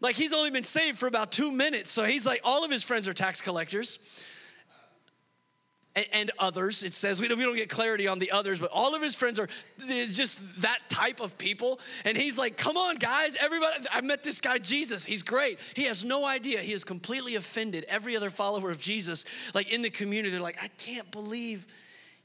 Like 0.01 0.17
he's 0.17 0.33
only 0.33 0.51
been 0.51 0.63
saved 0.63 0.99
for 0.99 1.07
about 1.07 1.33
two 1.33 1.51
minutes. 1.51 1.91
So 1.91 2.05
he's 2.05 2.27
like, 2.27 2.41
all 2.45 2.65
of 2.65 2.71
his 2.71 2.83
friends 2.83 3.09
are 3.09 3.15
tax 3.15 3.41
collectors 3.41 4.25
and, 5.95 6.31
others. 6.39 6.83
It 6.83 6.95
says 6.95 7.21
we 7.21 7.29
don't, 7.29 7.55
get 7.55 7.69
clarity 7.69 8.09
on 8.09 8.19
the 8.19 8.31
others, 8.31 8.59
but 8.59 8.71
all 8.73 8.95
of 8.95 9.03
his 9.03 9.15
friends 9.15 9.39
are 9.39 9.49
just 9.79 10.63
that 10.63 10.79
type 10.89 11.21
of 11.21 11.37
people. 11.37 11.81
And 12.05 12.17
he's 12.17 12.39
like, 12.39 12.57
"Come 12.57 12.77
on, 12.77 12.97
guys! 12.97 13.37
Everybody! 13.39 13.87
I 13.91 14.01
met 14.01 14.23
this 14.23 14.41
guy 14.41 14.59
Jesus. 14.59 15.05
He's 15.05 15.23
great. 15.23 15.59
He 15.75 15.85
has 15.85 16.05
no 16.05 16.25
idea. 16.25 16.61
He 16.61 16.73
has 16.73 16.85
completely 16.85 17.37
offended 17.37 17.85
every 17.89 18.17
other 18.17 18.31
follower 18.31 18.71
of 18.71 18.81
Jesus. 18.81 19.25
Like 19.55 19.71
in 19.73 19.83
the 19.83 19.91
community, 19.91 20.31
they're 20.31 20.41
like, 20.41 20.63
I 20.63 20.69
can't 20.79 21.11
believe 21.11 21.67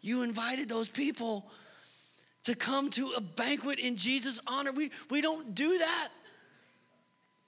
you 0.01 0.21
invited 0.21 0.69
those 0.69 0.87
people 0.87 1.45
to 2.43 2.55
come 2.55 2.89
to 2.91 3.11
a 3.11 3.21
banquet 3.21 3.79
in 3.79 3.97
Jesus' 3.97 4.39
honor. 4.47 4.71
We 4.71 4.91
we 5.09 5.21
don't 5.21 5.53
do 5.55 5.77
that. 5.77 6.07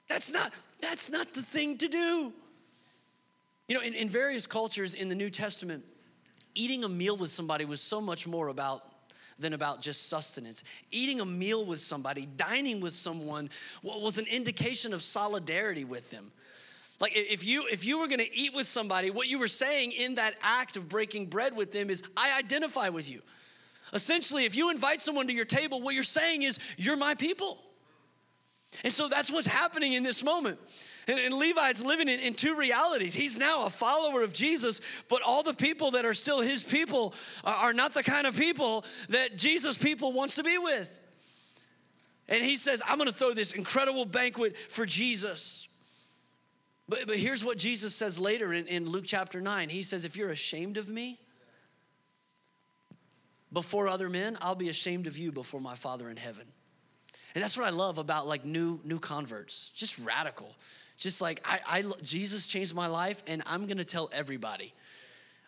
That's 0.10 0.32
not 0.32 0.52
that's 0.82 1.10
not 1.10 1.34
the 1.34 1.42
thing 1.42 1.78
to 1.78 1.88
do." 1.88 2.34
You 3.70 3.76
know, 3.76 3.82
in, 3.82 3.94
in 3.94 4.10
various 4.10 4.48
cultures 4.48 4.96
in 4.96 5.10
the 5.10 5.16
New 5.16 5.30
Testament, 5.30 5.86
eating 6.60 6.84
a 6.84 6.89
meal 6.89 7.16
with 7.16 7.32
somebody 7.32 7.63
was 7.63 7.80
so 7.80 8.01
much 8.01 8.28
more 8.28 8.50
about 8.50 8.84
than 9.39 9.54
about 9.54 9.82
just 9.82 10.10
sustenance. 10.10 10.63
Eating 10.92 11.22
a 11.22 11.25
meal 11.25 11.66
with 11.66 11.80
somebody, 11.80 12.28
dining 12.36 12.82
with 12.82 12.94
someone 12.94 13.50
was 13.82 14.18
an 14.18 14.25
indication 14.28 14.94
of 14.94 15.01
solidarity 15.01 15.86
with 15.86 16.10
them. 16.12 16.32
Like 17.00 17.13
if 17.16 17.46
you 17.46 17.63
if 17.72 17.86
you 17.86 18.00
were 18.00 18.08
going 18.08 18.20
to 18.20 18.36
eat 18.36 18.54
with 18.54 18.68
somebody, 18.68 19.10
what 19.10 19.28
you 19.28 19.39
were 19.39 19.48
saying 19.48 19.94
in 19.94 20.16
that 20.16 20.36
act 20.42 20.75
of 20.75 20.89
breaking 20.89 21.28
bread 21.28 21.56
with 21.56 21.72
them 21.72 21.89
is 21.89 22.04
I 22.18 22.38
identify 22.38 22.89
with 22.89 23.10
you. 23.10 23.22
Essentially, 23.94 24.44
if 24.44 24.54
you 24.56 24.70
invite 24.70 25.00
someone 25.00 25.28
to 25.28 25.34
your 25.34 25.46
table, 25.46 25.82
what 25.82 25.96
you're 25.96 26.04
saying 26.04 26.44
is 26.44 26.60
you're 26.78 26.98
my 26.98 27.16
people. 27.16 27.58
And 28.84 28.92
so 28.92 29.08
that's 29.08 29.32
what's 29.32 29.48
happening 29.48 29.94
in 29.94 30.04
this 30.04 30.24
moment. 30.24 30.60
And, 31.10 31.20
and 31.20 31.34
Levi's 31.34 31.84
living 31.84 32.08
in, 32.08 32.20
in 32.20 32.36
two 32.36 32.56
realities. 32.56 33.16
He's 33.16 33.36
now 33.36 33.63
a 33.63 33.70
follower 33.70 34.22
of 34.22 34.32
Jesus, 34.32 34.80
but 35.10 35.24
all 35.24 35.42
the 35.42 35.56
people 35.56 35.92
that 35.92 36.06
are 36.06 36.13
still 36.13 36.39
his 36.39 36.63
people 36.63 37.16
are, 37.44 37.56
are 37.56 37.74
not 37.74 37.96
the 37.96 38.04
kind 38.04 38.28
of 38.28 38.38
people 38.38 38.86
that 39.10 39.36
Jesus' 39.36 39.75
people 39.75 40.13
wants 40.13 40.36
to 40.36 40.44
be 40.44 40.60
with. 40.60 40.88
And 42.28 42.44
he 42.44 42.58
says, 42.58 42.84
I'm 42.88 43.00
gonna 43.00 43.12
throw 43.12 43.34
this 43.34 43.54
incredible 43.54 44.06
banquet 44.06 44.56
for 44.70 44.86
Jesus. 44.86 45.68
But, 46.88 47.08
but 47.08 47.18
here's 47.18 47.44
what 47.44 47.58
Jesus 47.58 47.96
says 47.96 48.20
later 48.20 48.54
in, 48.54 48.68
in 48.68 48.88
Luke 48.88 49.06
chapter 49.08 49.42
9. 49.42 49.70
He 49.70 49.82
says, 49.82 50.06
If 50.06 50.16
you're 50.16 50.30
ashamed 50.30 50.78
of 50.78 50.89
me 50.89 51.18
before 53.51 53.88
other 53.88 54.12
men, 54.12 54.38
I'll 54.42 54.54
be 54.54 54.70
ashamed 54.70 55.08
of 55.08 55.18
you 55.18 55.32
before 55.32 55.60
my 55.60 55.74
Father 55.74 56.08
in 56.08 56.18
heaven. 56.18 56.46
And 57.34 57.44
that's 57.44 57.58
what 57.58 57.66
I 57.66 57.72
love 57.72 57.98
about 57.98 58.28
like 58.28 58.46
new 58.46 58.80
new 58.84 59.00
converts. 59.00 59.72
Just 59.75 59.98
radical. 59.98 60.56
Just 61.00 61.22
like 61.22 61.41
I, 61.46 61.60
I 61.65 61.84
Jesus 62.01 62.46
changed 62.46 62.75
my 62.75 62.88
life, 62.88 63.24
and 63.25 63.41
I'm 63.46 63.68
gonna 63.68 63.86
tell 63.86 64.10
everybody. 64.12 64.74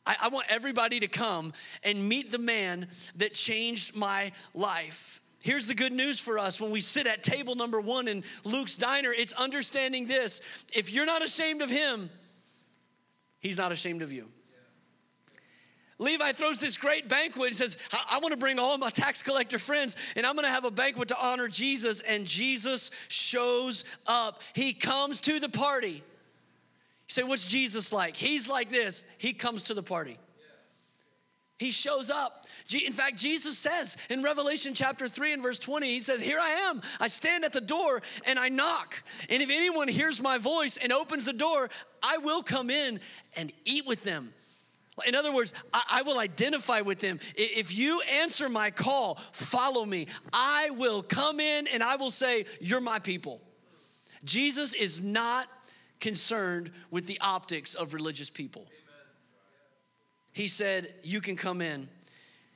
I, 0.06 0.16
I 0.24 0.28
want 0.30 0.48
everybody 0.50 1.02
to 1.02 1.08
come 1.08 1.52
and 1.84 2.08
meet 2.08 2.32
the 2.32 2.40
man 2.40 2.88
that 3.18 3.34
changed 3.34 3.94
my 3.94 4.32
life. 4.54 5.22
Here's 5.42 5.68
the 5.68 5.76
good 5.76 5.92
news 5.92 6.20
for 6.20 6.40
us 6.40 6.62
when 6.62 6.72
we 6.72 6.80
sit 6.80 7.06
at 7.06 7.22
table 7.22 7.56
number 7.56 7.82
one 7.82 8.08
in 8.08 8.24
Luke's 8.46 8.78
diner 8.78 9.12
it's 9.12 9.34
understanding 9.34 10.08
this. 10.08 10.42
If 10.72 10.92
you're 10.92 11.06
not 11.06 11.22
ashamed 11.22 11.62
of 11.62 11.70
him, 11.70 12.10
he's 13.40 13.58
not 13.58 13.74
ashamed 13.74 14.04
of 14.04 14.12
you. 14.12 14.30
Levi 16.02 16.32
throws 16.34 16.58
this 16.58 16.78
great 16.78 17.08
banquet 17.08 17.50
and 17.50 17.56
says, 17.56 17.78
I, 17.94 18.16
I 18.16 18.20
want 18.20 18.32
to 18.32 18.38
bring 18.38 18.58
all 18.58 18.76
my 18.80 18.90
tax 18.90 19.22
collector 19.22 19.60
friends 19.60 19.96
and 20.16 20.26
I'm 20.26 20.34
going 20.34 20.48
to 20.48 20.52
have 20.52 20.66
a 20.66 20.72
banquet 20.72 21.10
to 21.10 21.22
honor 21.22 21.48
Jesus. 21.48 22.00
And 22.00 22.26
Jesus 22.26 22.90
shows 23.08 23.84
up. 24.08 24.42
He 24.54 24.74
comes 24.74 25.22
to 25.22 25.40
the 25.40 25.48
party. 25.48 25.94
You 25.94 26.02
say, 27.08 27.22
What's 27.22 27.48
Jesus 27.48 27.94
like? 27.94 28.18
He's 28.18 28.50
like 28.50 28.70
this. 28.70 29.04
He 29.20 29.32
comes 29.32 29.64
to 29.64 29.76
the 29.76 29.84
party. 29.84 30.18
He 31.60 31.70
shows 31.70 32.10
up. 32.10 32.48
In 32.74 32.94
fact, 32.94 33.18
Jesus 33.18 33.56
says 33.56 33.96
in 34.10 34.24
Revelation 34.24 34.74
chapter 34.74 35.08
3 35.08 35.34
and 35.34 35.44
verse 35.44 35.60
20, 35.60 35.88
He 35.88 36.00
says, 36.00 36.20
Here 36.20 36.40
I 36.42 36.50
am. 36.50 36.82
I 37.00 37.10
stand 37.10 37.46
at 37.46 37.54
the 37.54 37.62
door 37.62 38.02
and 38.26 38.40
I 38.40 38.50
knock. 38.50 39.04
And 39.30 39.44
if 39.44 39.52
anyone 39.52 39.88
hears 39.88 40.20
my 40.20 40.40
voice 40.40 40.78
and 40.78 40.92
opens 40.92 41.26
the 41.26 41.34
door, 41.34 41.70
I 42.02 42.18
will 42.18 42.42
come 42.42 42.72
in 42.72 43.00
and 43.36 43.54
eat 43.66 43.86
with 43.86 44.04
them 44.04 44.34
in 45.08 45.16
other 45.16 45.34
words, 45.34 45.54
I, 45.74 45.84
I, 45.90 46.02
will 46.02 46.20
identify 46.20 46.82
with 46.82 47.00
them. 47.00 47.20
If 47.36 47.76
you 47.76 48.02
answer 48.02 48.50
my 48.50 48.72
call, 48.72 49.16
follow 49.32 49.86
me. 49.86 50.08
I 50.34 50.72
will 50.72 51.04
come 51.04 51.40
in 51.40 51.68
and 51.68 51.84
I 51.84 51.96
will 51.96 52.12
say, 52.12 52.46
You're 52.60 52.82
my 52.82 53.00
people. 53.00 53.42
Jesus 54.24 54.74
is 54.74 55.02
not 55.02 55.48
concerned 56.00 56.72
with 56.90 57.08
the 57.08 57.20
optics 57.22 57.74
of 57.74 57.94
religious 57.94 58.30
people. 58.30 58.66
He 60.34 60.48
said, 60.48 60.94
You 61.04 61.22
can 61.22 61.36
come 61.36 61.62
in. 61.62 61.88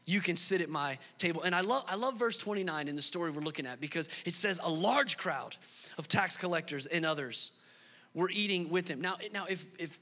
You 0.05 0.21
can 0.21 0.35
sit 0.35 0.61
at 0.61 0.69
my 0.69 0.99
table. 1.17 1.41
And 1.41 1.55
I 1.55 1.61
love, 1.61 1.83
I 1.87 1.95
love 1.95 2.19
verse 2.19 2.37
29 2.37 2.87
in 2.87 2.95
the 2.95 3.01
story 3.01 3.31
we're 3.31 3.41
looking 3.41 3.65
at 3.65 3.81
because 3.81 4.07
it 4.23 4.35
says 4.35 4.59
a 4.63 4.69
large 4.69 5.17
crowd 5.17 5.55
of 5.97 6.07
tax 6.07 6.37
collectors 6.37 6.85
and 6.85 7.05
others 7.05 7.51
were 8.13 8.29
eating 8.31 8.69
with 8.69 8.87
him. 8.87 9.01
Now, 9.01 9.17
now 9.33 9.45
if, 9.49 9.65
if 9.79 9.99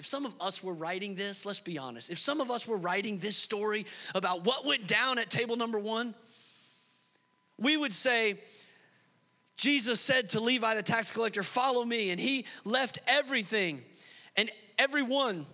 if 0.00 0.06
some 0.06 0.24
of 0.24 0.32
us 0.40 0.64
were 0.64 0.72
writing 0.72 1.14
this, 1.14 1.44
let's 1.44 1.60
be 1.60 1.76
honest, 1.76 2.08
if 2.08 2.18
some 2.18 2.40
of 2.40 2.50
us 2.50 2.66
were 2.66 2.78
writing 2.78 3.18
this 3.18 3.36
story 3.36 3.84
about 4.14 4.46
what 4.46 4.64
went 4.64 4.86
down 4.86 5.18
at 5.18 5.28
table 5.28 5.56
number 5.56 5.78
one, 5.78 6.14
we 7.58 7.76
would 7.76 7.92
say, 7.92 8.38
Jesus 9.58 10.00
said 10.00 10.30
to 10.30 10.40
Levi 10.40 10.74
the 10.74 10.82
tax 10.82 11.10
collector, 11.10 11.42
Follow 11.42 11.84
me. 11.84 12.12
And 12.12 12.18
he 12.18 12.46
left 12.64 12.98
everything 13.06 13.82
and 14.36 14.50
everyone 14.78 15.44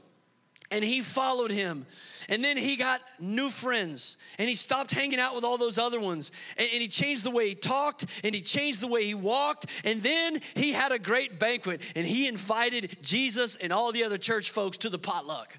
and 0.70 0.84
he 0.84 1.00
followed 1.02 1.50
him. 1.50 1.86
And 2.28 2.44
then 2.44 2.56
he 2.56 2.76
got 2.76 3.00
new 3.20 3.50
friends 3.50 4.16
and 4.38 4.48
he 4.48 4.56
stopped 4.56 4.90
hanging 4.90 5.20
out 5.20 5.34
with 5.34 5.44
all 5.44 5.58
those 5.58 5.78
other 5.78 6.00
ones. 6.00 6.32
And, 6.56 6.68
and, 6.72 6.82
he 6.82 6.88
changed 6.88 7.22
the 7.22 7.30
way 7.30 7.50
he 7.50 7.54
talked 7.54 8.06
and 8.24 8.34
he 8.34 8.40
changed 8.40 8.80
the 8.80 8.88
way 8.88 9.04
he 9.04 9.14
walked. 9.14 9.66
And 9.84 10.02
then 10.02 10.40
he 10.54 10.72
had 10.72 10.90
a 10.90 10.98
great 10.98 11.38
banquet 11.38 11.80
and 11.94 12.06
he 12.06 12.26
invited 12.26 12.98
Jesus 13.00 13.56
and 13.56 13.72
all 13.72 13.92
the 13.92 14.02
other 14.02 14.18
church 14.18 14.50
folks 14.50 14.78
to 14.78 14.88
the 14.88 14.98
potluck. 14.98 15.56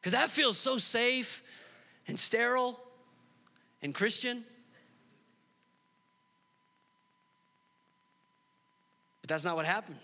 Because 0.00 0.12
that 0.12 0.30
feels 0.30 0.56
so 0.56 0.78
safe 0.78 1.42
and 2.06 2.16
sterile 2.16 2.78
and 3.82 3.92
Christian. 3.92 4.44
But 9.22 9.28
that's 9.28 9.44
not 9.44 9.56
what 9.56 9.66
happened. 9.66 9.98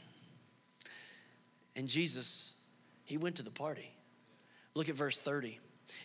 And 1.77 1.89
Jesus 1.89 2.54
he 3.05 3.17
went 3.17 3.37
to 3.37 3.43
the 3.43 3.51
party. 3.51 3.91
Look 4.75 4.89
at 4.89 4.95
verse 4.95 5.19
30. 5.19 5.59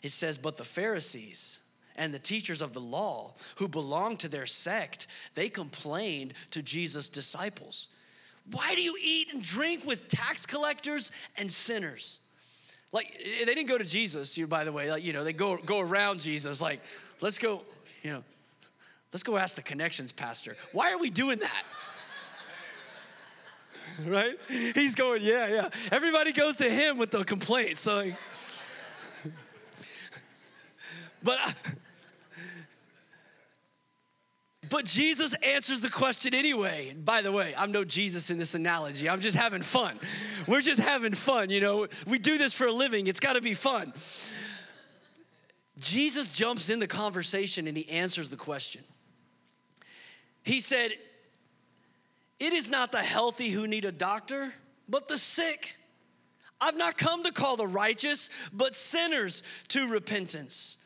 It 0.03 0.11
says, 0.11 0.37
But 0.37 0.57
the 0.57 0.63
Pharisees 0.63 1.59
and 1.95 2.13
the 2.13 2.19
teachers 2.19 2.61
of 2.61 2.73
the 2.73 2.81
law 2.81 3.33
who 3.55 3.67
belonged 3.67 4.19
to 4.19 4.27
their 4.27 4.45
sect, 4.45 5.07
they 5.35 5.49
complained 5.49 6.33
to 6.51 6.61
Jesus' 6.61 7.09
disciples. 7.09 7.87
Why 8.51 8.75
do 8.75 8.81
you 8.81 8.95
eat 9.01 9.33
and 9.33 9.43
drink 9.43 9.85
with 9.85 10.07
tax 10.07 10.45
collectors 10.45 11.11
and 11.37 11.51
sinners? 11.51 12.19
Like 12.91 13.13
they 13.19 13.45
didn't 13.45 13.67
go 13.67 13.77
to 13.77 13.83
Jesus, 13.83 14.37
you 14.37 14.47
by 14.47 14.63
the 14.63 14.71
way, 14.71 14.89
like 14.89 15.03
you 15.03 15.13
know, 15.13 15.23
they 15.23 15.33
go 15.33 15.57
go 15.57 15.79
around 15.79 16.19
Jesus 16.19 16.59
like, 16.59 16.81
let's 17.21 17.37
go, 17.37 17.61
you 18.01 18.11
know, 18.11 18.23
let's 19.13 19.21
go 19.21 19.37
ask 19.37 19.55
the 19.55 19.61
connections 19.61 20.11
pastor. 20.11 20.57
Why 20.71 20.91
are 20.91 20.97
we 20.97 21.11
doing 21.11 21.39
that? 21.39 21.63
right? 24.05 24.37
He's 24.47 24.95
going, 24.95 25.21
yeah, 25.21 25.47
yeah. 25.47 25.69
Everybody 25.91 26.31
goes 26.31 26.57
to 26.57 26.69
him 26.69 26.97
with 26.97 27.11
the 27.11 27.23
complaints. 27.23 27.81
So, 27.81 27.95
like, 27.95 28.15
but, 31.23 31.37
but 34.69 34.85
Jesus 34.85 35.33
answers 35.35 35.81
the 35.81 35.89
question 35.89 36.33
anyway. 36.33 36.89
And 36.89 37.03
by 37.03 37.21
the 37.21 37.31
way, 37.31 37.53
I'm 37.57 37.71
no 37.71 37.83
Jesus 37.83 38.29
in 38.29 38.37
this 38.37 38.55
analogy. 38.55 39.09
I'm 39.09 39.21
just 39.21 39.37
having 39.37 39.61
fun. 39.61 39.99
We're 40.47 40.61
just 40.61 40.81
having 40.81 41.13
fun, 41.13 41.49
you 41.49 41.59
know. 41.59 41.87
We 42.07 42.19
do 42.19 42.37
this 42.37 42.53
for 42.53 42.67
a 42.67 42.73
living. 42.73 43.07
It's 43.07 43.19
got 43.19 43.33
to 43.33 43.41
be 43.41 43.53
fun. 43.53 43.93
Jesus 45.77 46.35
jumps 46.35 46.69
in 46.69 46.79
the 46.79 46.87
conversation 46.87 47.67
and 47.67 47.75
he 47.75 47.89
answers 47.89 48.29
the 48.29 48.35
question. 48.35 48.83
He 50.43 50.61
said, 50.61 50.93
it 52.39 52.53
is 52.53 52.69
not 52.69 52.91
the 52.91 53.03
healthy 53.03 53.49
who 53.49 53.67
need 53.67 53.85
a 53.85 53.91
doctor, 53.91 54.53
but 54.87 55.07
the 55.07 55.17
sick. 55.17 55.75
I've 56.61 56.77
not 56.77 56.97
come 56.97 57.23
to 57.23 57.31
call 57.31 57.57
the 57.57 57.67
righteous, 57.67 58.29
but 58.51 58.75
sinners 58.75 59.43
to 59.69 59.87
repentance. 59.87 60.77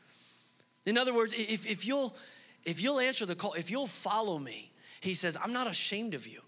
In 0.86 0.98
other 0.98 1.14
words, 1.14 1.34
if, 1.34 1.66
if, 1.66 1.86
you'll, 1.86 2.16
if 2.64 2.82
you'll 2.82 3.00
answer 3.00 3.26
the 3.26 3.36
call, 3.36 3.54
if 3.54 3.72
you'll 3.72 3.88
follow 3.88 4.38
me, 4.38 4.72
he 5.02 5.14
says, 5.14 5.38
I'm 5.42 5.54
not 5.54 5.68
ashamed 5.68 6.14
of 6.14 6.28
you. 6.28 6.42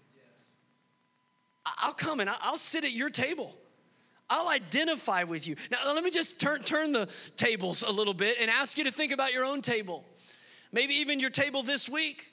I'll 1.82 1.92
come 1.92 2.20
and 2.20 2.30
I'll 2.42 2.56
sit 2.56 2.84
at 2.84 2.92
your 2.92 3.10
table. 3.10 3.54
I'll 4.28 4.48
identify 4.48 5.24
with 5.24 5.46
you. 5.46 5.56
Now, 5.70 5.78
let 5.92 6.02
me 6.02 6.10
just 6.10 6.40
turn, 6.40 6.62
turn 6.62 6.92
the 6.92 7.08
tables 7.36 7.82
a 7.86 7.90
little 7.90 8.14
bit 8.14 8.38
and 8.40 8.50
ask 8.50 8.76
you 8.78 8.84
to 8.84 8.90
think 8.90 9.12
about 9.12 9.32
your 9.32 9.44
own 9.44 9.62
table. 9.62 10.04
Maybe 10.72 10.94
even 10.94 11.20
your 11.20 11.30
table 11.30 11.62
this 11.62 11.88
week. 11.88 12.24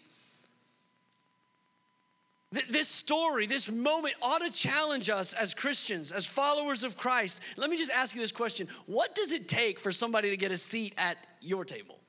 This 2.54 2.88
story, 2.88 3.48
this 3.48 3.72
moment 3.72 4.14
ought 4.22 4.40
to 4.40 4.52
challenge 4.52 5.10
us 5.10 5.34
as 5.34 5.56
Christians, 5.56 6.12
as 6.12 6.28
followers 6.28 6.84
of 6.84 6.96
Christ. 6.96 7.42
Let 7.58 7.72
me 7.72 7.78
just 7.78 7.92
ask 7.92 8.14
you 8.14 8.22
this 8.22 8.32
question 8.32 8.68
What 8.86 9.16
does 9.16 9.32
it 9.32 9.48
take 9.48 9.80
for 9.80 9.92
somebody 9.92 10.30
to 10.30 10.38
get 10.38 10.52
a 10.52 10.58
seat 10.58 10.94
at 10.98 11.18
your 11.42 11.66
table? 11.66 12.00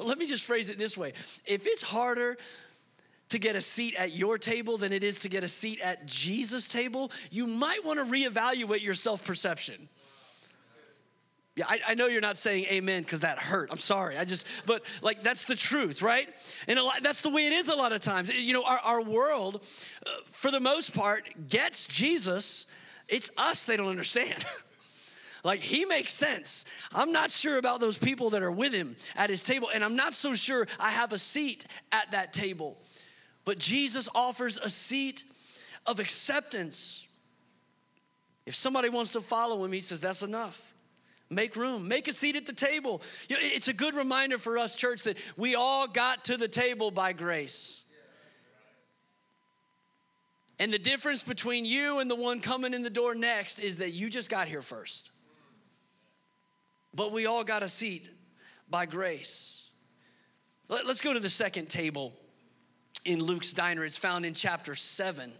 Let 0.00 0.18
me 0.18 0.26
just 0.26 0.44
phrase 0.44 0.70
it 0.70 0.78
this 0.78 0.96
way 0.96 1.12
if 1.46 1.66
it's 1.66 1.82
harder 1.82 2.36
to 3.28 3.38
get 3.38 3.54
a 3.54 3.60
seat 3.60 3.94
at 3.94 4.12
your 4.12 4.38
table 4.38 4.76
than 4.76 4.92
it 4.92 5.04
is 5.04 5.20
to 5.20 5.28
get 5.28 5.44
a 5.44 5.48
seat 5.48 5.80
at 5.80 6.06
Jesus' 6.06 6.68
table, 6.68 7.10
you 7.30 7.46
might 7.46 7.84
want 7.84 7.98
to 7.98 8.04
reevaluate 8.04 8.82
your 8.82 8.94
self 8.94 9.24
perception. 9.24 9.88
Yeah, 11.56 11.66
I, 11.68 11.80
I, 11.88 11.94
know 11.94 12.08
you're 12.08 12.20
not 12.20 12.36
saying 12.36 12.64
amen 12.64 13.02
because 13.02 13.20
that 13.20 13.38
hurt. 13.38 13.70
I'm 13.70 13.78
sorry. 13.78 14.18
I 14.18 14.24
just, 14.24 14.46
but 14.66 14.82
like 15.02 15.22
that's 15.22 15.44
the 15.44 15.54
truth, 15.54 16.02
right? 16.02 16.28
And 16.66 16.80
lot, 16.80 17.00
that's 17.02 17.20
the 17.20 17.30
way 17.30 17.46
it 17.46 17.52
is 17.52 17.68
a 17.68 17.76
lot 17.76 17.92
of 17.92 18.00
times. 18.00 18.28
You 18.34 18.52
know, 18.54 18.64
our, 18.64 18.78
our 18.78 19.00
world, 19.00 19.64
uh, 20.04 20.10
for 20.24 20.50
the 20.50 20.58
most 20.58 20.94
part, 20.94 21.28
gets 21.48 21.86
Jesus. 21.86 22.66
It's 23.08 23.30
us 23.36 23.64
they 23.64 23.76
don't 23.76 23.86
understand. 23.86 24.44
like 25.44 25.60
he 25.60 25.84
makes 25.84 26.12
sense. 26.12 26.64
I'm 26.92 27.12
not 27.12 27.30
sure 27.30 27.58
about 27.58 27.78
those 27.78 27.98
people 27.98 28.30
that 28.30 28.42
are 28.42 28.50
with 28.50 28.72
him 28.72 28.96
at 29.14 29.30
his 29.30 29.44
table, 29.44 29.70
and 29.72 29.84
I'm 29.84 29.94
not 29.94 30.12
so 30.12 30.34
sure 30.34 30.66
I 30.80 30.90
have 30.90 31.12
a 31.12 31.18
seat 31.18 31.66
at 31.92 32.10
that 32.10 32.32
table. 32.32 32.78
But 33.44 33.58
Jesus 33.58 34.08
offers 34.12 34.58
a 34.58 34.70
seat 34.70 35.22
of 35.86 36.00
acceptance. 36.00 37.06
If 38.44 38.56
somebody 38.56 38.88
wants 38.88 39.12
to 39.12 39.20
follow 39.20 39.64
him, 39.64 39.72
he 39.72 39.80
says, 39.80 40.00
that's 40.00 40.22
enough. 40.22 40.73
Make 41.34 41.56
room, 41.56 41.88
make 41.88 42.08
a 42.08 42.12
seat 42.12 42.36
at 42.36 42.46
the 42.46 42.52
table. 42.52 43.02
It's 43.28 43.68
a 43.68 43.72
good 43.72 43.94
reminder 43.94 44.38
for 44.38 44.56
us, 44.58 44.74
church, 44.74 45.02
that 45.02 45.18
we 45.36 45.54
all 45.54 45.86
got 45.86 46.24
to 46.26 46.36
the 46.36 46.48
table 46.48 46.90
by 46.90 47.12
grace. 47.12 47.84
And 50.58 50.72
the 50.72 50.78
difference 50.78 51.22
between 51.22 51.64
you 51.64 51.98
and 51.98 52.08
the 52.10 52.14
one 52.14 52.40
coming 52.40 52.74
in 52.74 52.82
the 52.82 52.90
door 52.90 53.14
next 53.14 53.58
is 53.58 53.78
that 53.78 53.90
you 53.90 54.08
just 54.08 54.30
got 54.30 54.46
here 54.46 54.62
first. 54.62 55.10
But 56.94 57.10
we 57.10 57.26
all 57.26 57.42
got 57.42 57.64
a 57.64 57.68
seat 57.68 58.06
by 58.70 58.86
grace. 58.86 59.64
Let's 60.68 61.00
go 61.00 61.12
to 61.12 61.20
the 61.20 61.28
second 61.28 61.68
table 61.68 62.12
in 63.04 63.20
Luke's 63.20 63.52
diner. 63.52 63.84
It's 63.84 63.98
found 63.98 64.24
in 64.24 64.32
chapter 64.32 64.76
7. 64.76 65.32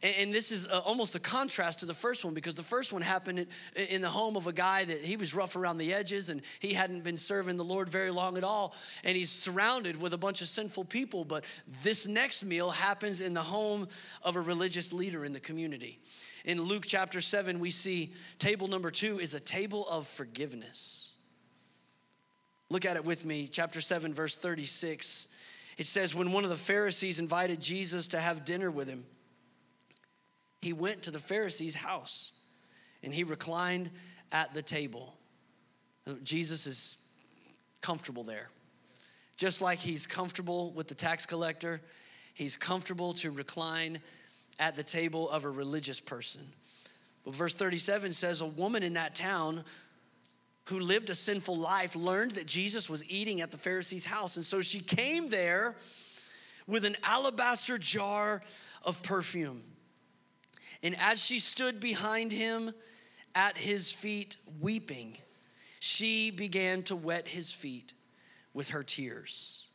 And 0.00 0.32
this 0.32 0.52
is 0.52 0.64
uh, 0.66 0.80
almost 0.84 1.16
a 1.16 1.18
contrast 1.18 1.80
to 1.80 1.86
the 1.86 1.94
first 1.94 2.24
one 2.24 2.32
because 2.32 2.54
the 2.54 2.62
first 2.62 2.92
one 2.92 3.02
happened 3.02 3.46
in 3.74 4.00
the 4.00 4.08
home 4.08 4.36
of 4.36 4.46
a 4.46 4.52
guy 4.52 4.84
that 4.84 5.00
he 5.00 5.16
was 5.16 5.34
rough 5.34 5.56
around 5.56 5.78
the 5.78 5.92
edges 5.92 6.28
and 6.28 6.40
he 6.60 6.72
hadn't 6.72 7.02
been 7.02 7.16
serving 7.16 7.56
the 7.56 7.64
Lord 7.64 7.88
very 7.88 8.12
long 8.12 8.36
at 8.36 8.44
all. 8.44 8.76
And 9.02 9.16
he's 9.16 9.30
surrounded 9.30 10.00
with 10.00 10.14
a 10.14 10.18
bunch 10.18 10.40
of 10.40 10.46
sinful 10.46 10.84
people. 10.84 11.24
But 11.24 11.44
this 11.82 12.06
next 12.06 12.44
meal 12.44 12.70
happens 12.70 13.20
in 13.20 13.34
the 13.34 13.42
home 13.42 13.88
of 14.22 14.36
a 14.36 14.40
religious 14.40 14.92
leader 14.92 15.24
in 15.24 15.32
the 15.32 15.40
community. 15.40 15.98
In 16.44 16.62
Luke 16.62 16.84
chapter 16.86 17.20
7, 17.20 17.58
we 17.58 17.70
see 17.70 18.14
table 18.38 18.68
number 18.68 18.92
two 18.92 19.18
is 19.18 19.34
a 19.34 19.40
table 19.40 19.88
of 19.88 20.06
forgiveness. 20.06 21.14
Look 22.70 22.84
at 22.84 22.96
it 22.96 23.04
with 23.04 23.24
me, 23.24 23.48
chapter 23.50 23.80
7, 23.80 24.14
verse 24.14 24.36
36. 24.36 25.26
It 25.76 25.86
says, 25.86 26.14
When 26.14 26.30
one 26.30 26.44
of 26.44 26.50
the 26.50 26.56
Pharisees 26.56 27.18
invited 27.18 27.60
Jesus 27.60 28.08
to 28.08 28.20
have 28.20 28.44
dinner 28.44 28.70
with 28.70 28.88
him, 28.88 29.04
he 30.60 30.72
went 30.72 31.02
to 31.02 31.10
the 31.10 31.18
Pharisee's 31.18 31.74
house 31.74 32.32
and 33.02 33.12
he 33.12 33.24
reclined 33.24 33.90
at 34.32 34.54
the 34.54 34.62
table. 34.62 35.14
Jesus 36.22 36.66
is 36.66 36.98
comfortable 37.80 38.24
there. 38.24 38.48
Just 39.36 39.62
like 39.62 39.78
he's 39.78 40.06
comfortable 40.06 40.72
with 40.72 40.88
the 40.88 40.94
tax 40.94 41.24
collector, 41.24 41.80
he's 42.34 42.56
comfortable 42.56 43.12
to 43.14 43.30
recline 43.30 44.00
at 44.58 44.74
the 44.76 44.82
table 44.82 45.30
of 45.30 45.44
a 45.44 45.50
religious 45.50 46.00
person. 46.00 46.42
But 47.24 47.34
verse 47.34 47.54
37 47.54 48.12
says, 48.12 48.40
A 48.40 48.46
woman 48.46 48.82
in 48.82 48.94
that 48.94 49.14
town 49.14 49.62
who 50.68 50.80
lived 50.80 51.08
a 51.08 51.14
sinful 51.14 51.56
life 51.56 51.94
learned 51.94 52.32
that 52.32 52.46
Jesus 52.46 52.90
was 52.90 53.08
eating 53.10 53.40
at 53.40 53.50
the 53.50 53.56
Pharisee's 53.56 54.04
house. 54.04 54.36
And 54.36 54.44
so 54.44 54.60
she 54.60 54.80
came 54.80 55.28
there 55.28 55.76
with 56.66 56.84
an 56.84 56.96
alabaster 57.04 57.78
jar 57.78 58.42
of 58.82 59.02
perfume. 59.02 59.62
And 60.82 60.96
as 61.00 61.24
she 61.24 61.38
stood 61.38 61.80
behind 61.80 62.32
him 62.32 62.72
at 63.34 63.56
his 63.56 63.92
feet, 63.92 64.36
weeping, 64.60 65.18
she 65.80 66.30
began 66.30 66.82
to 66.84 66.96
wet 66.96 67.28
his 67.28 67.52
feet 67.52 67.92
with 68.54 68.70
her 68.70 68.82
tears. 68.82 69.66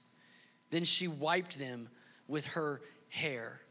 Then 0.69 0.83
she 0.83 1.07
wiped 1.07 1.59
them 1.59 1.89
with 2.27 2.45
her 2.45 2.81
hair, 3.09 3.62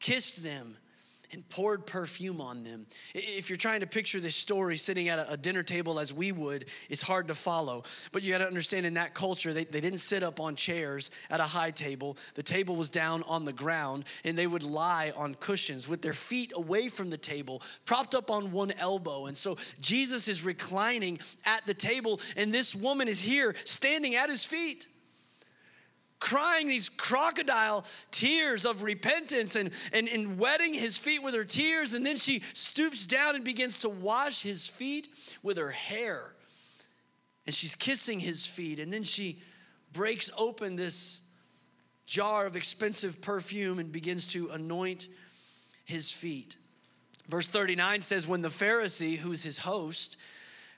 kissed 0.00 0.42
them, 0.42 0.76
and 1.34 1.48
poured 1.50 1.86
perfume 1.86 2.40
on 2.40 2.64
them. 2.64 2.86
If 3.14 3.50
you're 3.50 3.56
trying 3.56 3.80
to 3.80 3.86
picture 3.86 4.20
this 4.20 4.36
story 4.36 4.76
sitting 4.76 5.08
at 5.08 5.26
a 5.28 5.36
dinner 5.36 5.62
table 5.62 5.98
as 5.98 6.12
we 6.12 6.32
would, 6.32 6.66
it's 6.88 7.02
hard 7.02 7.28
to 7.28 7.34
follow. 7.34 7.82
But 8.12 8.22
you 8.22 8.32
got 8.32 8.38
to 8.38 8.46
understand 8.46 8.86
in 8.86 8.94
that 8.94 9.14
culture, 9.14 9.52
they, 9.52 9.64
they 9.64 9.80
didn't 9.80 9.98
sit 9.98 10.22
up 10.22 10.40
on 10.40 10.56
chairs 10.56 11.10
at 11.28 11.40
a 11.40 11.44
high 11.44 11.72
table. 11.72 12.16
The 12.34 12.42
table 12.42 12.76
was 12.76 12.88
down 12.88 13.22
on 13.24 13.44
the 13.44 13.52
ground, 13.52 14.04
and 14.24 14.38
they 14.38 14.46
would 14.46 14.62
lie 14.62 15.12
on 15.16 15.34
cushions 15.34 15.88
with 15.88 16.00
their 16.00 16.14
feet 16.14 16.52
away 16.54 16.88
from 16.88 17.10
the 17.10 17.18
table, 17.18 17.62
propped 17.84 18.14
up 18.14 18.30
on 18.30 18.52
one 18.52 18.72
elbow. 18.72 19.26
And 19.26 19.36
so 19.36 19.56
Jesus 19.80 20.28
is 20.28 20.44
reclining 20.44 21.18
at 21.44 21.66
the 21.66 21.74
table, 21.74 22.20
and 22.36 22.54
this 22.54 22.74
woman 22.74 23.08
is 23.08 23.20
here 23.20 23.54
standing 23.64 24.14
at 24.14 24.28
his 24.28 24.44
feet 24.44 24.86
crying 26.24 26.66
these 26.66 26.88
crocodile 26.88 27.84
tears 28.10 28.64
of 28.64 28.82
repentance 28.82 29.56
and, 29.56 29.70
and, 29.92 30.08
and 30.08 30.38
wetting 30.38 30.72
his 30.72 30.96
feet 30.96 31.22
with 31.22 31.34
her 31.34 31.44
tears. 31.44 31.92
And 31.92 32.04
then 32.04 32.16
she 32.16 32.40
stoops 32.54 33.04
down 33.04 33.34
and 33.34 33.44
begins 33.44 33.80
to 33.80 33.90
wash 33.90 34.40
his 34.40 34.66
feet 34.66 35.08
with 35.42 35.58
her 35.58 35.70
hair. 35.70 36.32
And 37.46 37.54
she's 37.54 37.74
kissing 37.74 38.20
his 38.20 38.46
feet. 38.46 38.80
And 38.80 38.90
then 38.90 39.02
she 39.02 39.42
breaks 39.92 40.30
open 40.38 40.76
this 40.76 41.20
jar 42.06 42.46
of 42.46 42.56
expensive 42.56 43.20
perfume 43.20 43.78
and 43.78 43.92
begins 43.92 44.26
to 44.28 44.48
anoint 44.48 45.08
his 45.84 46.10
feet. 46.10 46.56
Verse 47.28 47.48
39 47.48 48.00
says, 48.00 48.26
When 48.26 48.40
the 48.40 48.48
Pharisee, 48.48 49.18
who's 49.18 49.42
his 49.42 49.58
host, 49.58 50.16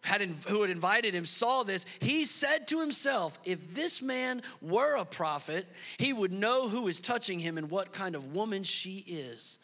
had, 0.07 0.23
who 0.47 0.63
had 0.63 0.71
invited 0.71 1.15
him 1.15 1.25
saw 1.25 1.65
this, 1.65 1.85
he 1.99 2.25
said 2.25 2.69
to 2.69 2.81
himself, 2.81 3.39
If 3.45 3.75
this 3.75 4.01
man 4.01 4.43
were 4.63 4.95
a 4.95 5.05
prophet, 5.05 5.67
he 5.99 6.13
would 6.13 6.33
know 6.33 6.69
who 6.69 6.87
is 6.87 7.01
touching 7.01 7.41
him 7.41 7.59
and 7.59 7.69
what 7.69 7.93
kind 7.93 8.15
of 8.15 8.35
woman 8.35 8.63
she 8.63 9.05
is, 9.09 9.59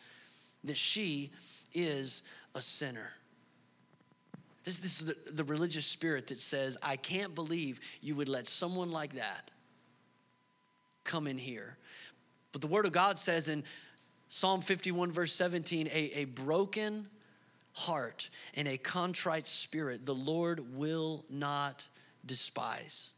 that 0.65 0.77
she 0.77 1.31
is 1.73 2.23
a 2.57 2.61
sinner. 2.61 3.12
This, 4.64 4.81
this 4.81 5.01
is 5.01 5.07
the, 5.07 5.16
the 5.31 5.45
religious 5.45 5.87
spirit 5.87 6.27
that 6.27 6.40
says, 6.40 6.77
I 6.83 6.97
can't 6.97 7.37
believe 7.37 7.79
you 8.01 8.16
would 8.16 8.29
let 8.29 8.49
someone 8.49 8.90
like 8.90 9.14
that 9.14 9.49
come 11.05 11.29
in 11.29 11.38
here. 11.38 11.77
But 12.51 12.62
the 12.62 12.66
word 12.66 12.85
of 12.85 12.93
God 12.93 13.16
says 13.16 13.49
in 13.49 13.62
Psalm 14.29 14.61
51, 14.61 15.12
verse 15.12 15.33
17, 15.33 15.87
a, 15.87 15.90
a 15.90 16.25
broken, 16.25 17.07
heart 17.73 18.29
and 18.55 18.69
a 18.69 18.79
contrite 18.79 19.47
spirit, 19.47 20.07
the 20.07 20.15
Lord 20.15 20.77
will 20.77 21.25
not 21.31 21.87
despise. 22.25 23.13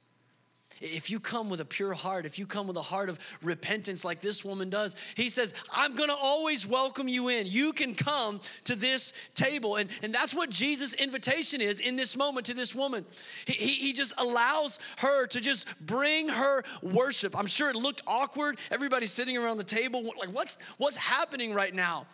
If 0.81 1.09
you 1.09 1.21
come 1.21 1.49
with 1.49 1.61
a 1.61 1.65
pure 1.65 1.95
heart, 1.95 2.27
if 2.27 2.39
you 2.39 2.47
come 2.47 2.67
with 2.67 2.77
a 2.77 2.83
heart 2.83 3.09
of 3.09 3.19
repentance 3.43 4.05
like 4.05 4.21
this 4.21 4.45
woman 4.45 4.71
does, 4.71 4.97
he 5.15 5.31
says, 5.31 5.55
I'm 5.75 5.95
gonna 5.95 6.15
always 6.15 6.67
welcome 6.67 7.09
you 7.09 7.29
in. 7.29 7.47
You 7.47 7.73
can 7.73 7.95
come 7.95 8.41
to 8.65 8.75
this 8.75 9.13
table. 9.35 9.77
And, 9.77 9.89
and 10.03 10.15
that's 10.15 10.35
what 10.35 10.51
Jesus' 10.51 10.95
invitation 10.95 11.61
is 11.61 11.81
in 11.81 11.97
this 11.97 12.17
moment 12.17 12.47
to 12.47 12.55
this 12.55 12.75
woman. 12.75 13.05
He, 13.47 13.55
he, 13.55 13.93
just 13.95 14.13
allows 14.19 14.81
her 14.99 15.27
to 15.29 15.41
just 15.41 15.69
bring 15.87 16.29
her 16.29 16.65
worship. 16.83 17.39
I'm 17.39 17.47
sure 17.47 17.71
it 17.71 17.77
looked 17.77 18.03
awkward. 18.09 18.59
Everybody 18.73 19.07
sitting 19.07 19.37
around 19.37 19.59
the 19.59 19.65
table, 19.65 20.03
like, 20.19 20.31
what's, 20.31 20.59
what's 20.79 20.97
happening 20.97 21.55
right 21.55 21.73
now? 21.73 22.07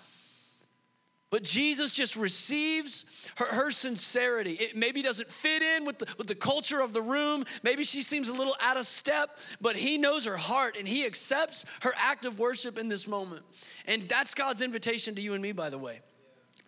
But 1.30 1.44
Jesus 1.44 1.94
just 1.94 2.16
receives 2.16 3.28
her, 3.36 3.46
her 3.46 3.70
sincerity. 3.70 4.52
It 4.54 4.76
maybe 4.76 5.00
doesn't 5.00 5.28
fit 5.28 5.62
in 5.62 5.84
with 5.84 5.98
the, 5.98 6.06
with 6.18 6.26
the 6.26 6.34
culture 6.34 6.80
of 6.80 6.92
the 6.92 7.02
room. 7.02 7.44
Maybe 7.62 7.84
she 7.84 8.02
seems 8.02 8.28
a 8.28 8.32
little 8.32 8.56
out 8.60 8.76
of 8.76 8.84
step, 8.84 9.38
but 9.60 9.76
he 9.76 9.96
knows 9.96 10.24
her 10.24 10.36
heart 10.36 10.76
and 10.76 10.88
he 10.88 11.06
accepts 11.06 11.66
her 11.82 11.94
act 11.96 12.24
of 12.24 12.40
worship 12.40 12.78
in 12.78 12.88
this 12.88 13.06
moment. 13.06 13.42
And 13.86 14.02
that's 14.08 14.34
God's 14.34 14.60
invitation 14.60 15.14
to 15.14 15.20
you 15.22 15.34
and 15.34 15.42
me, 15.42 15.52
by 15.52 15.70
the 15.70 15.78
way. 15.78 16.00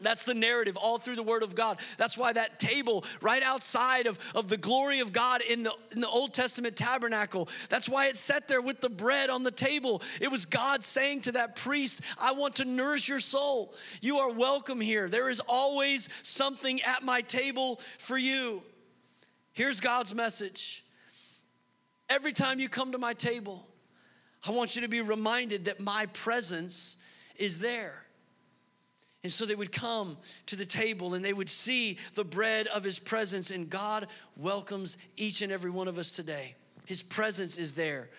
That's 0.03 0.25
the 0.25 0.35
narrative 0.35 0.77
all 0.77 0.99
through 0.99 1.17
the 1.17 1.23
Word 1.23 1.43
of 1.43 1.55
God. 1.55 1.79
That's 1.97 2.19
why 2.19 2.33
that 2.33 2.59
table 2.61 3.05
right 3.21 3.43
outside 3.43 4.07
of, 4.07 4.19
of 4.35 4.49
the 4.49 4.57
glory 4.57 5.01
of 5.01 5.13
God 5.13 5.41
in 5.43 5.63
the, 5.63 5.73
in 5.93 6.01
the 6.01 6.09
Old 6.09 6.35
Testament 6.35 6.77
tabernacle, 6.77 7.49
that's 7.69 7.89
why 7.89 8.07
it 8.07 8.17
sat 8.17 8.49
there 8.49 8.61
with 8.61 8.81
the 8.81 8.91
bread 8.91 9.31
on 9.31 9.43
the 9.43 9.51
table. 9.51 10.03
It 10.21 10.31
was 10.31 10.47
God 10.47 10.83
saying 10.83 11.23
to 11.23 11.33
that 11.33 11.57
priest, 11.57 12.03
I 12.21 12.33
want 12.33 12.57
to 12.57 12.65
nourish 12.65 13.09
your 13.09 13.21
soul. 13.21 13.75
You 14.01 14.19
are 14.19 14.33
welcome 14.33 14.81
here. 14.81 15.09
There 15.09 15.31
is 15.31 15.41
always 15.41 16.09
something 16.23 16.83
at 16.83 17.03
my 17.03 17.23
table 17.23 17.81
for 17.99 18.19
you. 18.19 18.63
Here's 19.53 19.81
God's 19.81 20.15
message 20.15 20.85
Every 22.09 22.35
time 22.35 22.61
you 22.61 22.69
come 22.69 22.93
to 22.93 22.99
my 22.99 23.15
table, 23.15 23.67
I 24.47 24.51
want 24.51 24.77
you 24.77 24.83
to 24.83 24.89
be 24.89 25.01
reminded 25.01 25.65
that 25.65 25.81
my 25.81 26.07
presence 26.07 26.97
is 27.37 27.59
there. 27.59 28.02
And 29.23 29.33
so 29.33 29.47
they 29.47 29.55
would 29.55 29.73
come 29.73 30.17
to 30.47 30.57
the 30.57 30.67
table 30.67 31.15
and 31.15 31.25
they 31.25 31.33
would 31.33 31.49
see 31.49 31.99
the 32.15 32.25
bread 32.25 32.67
of 32.69 32.83
his 32.83 32.99
presence. 32.99 33.51
And 33.51 33.71
God 33.71 34.09
welcomes 34.37 34.97
each 35.17 35.43
and 35.43 35.53
every 35.53 35.71
one 35.71 35.87
of 35.87 35.99
us 35.99 36.11
today. 36.11 36.57
His 36.87 37.03
presence 37.03 37.57
is 37.57 37.73
there. 37.73 38.11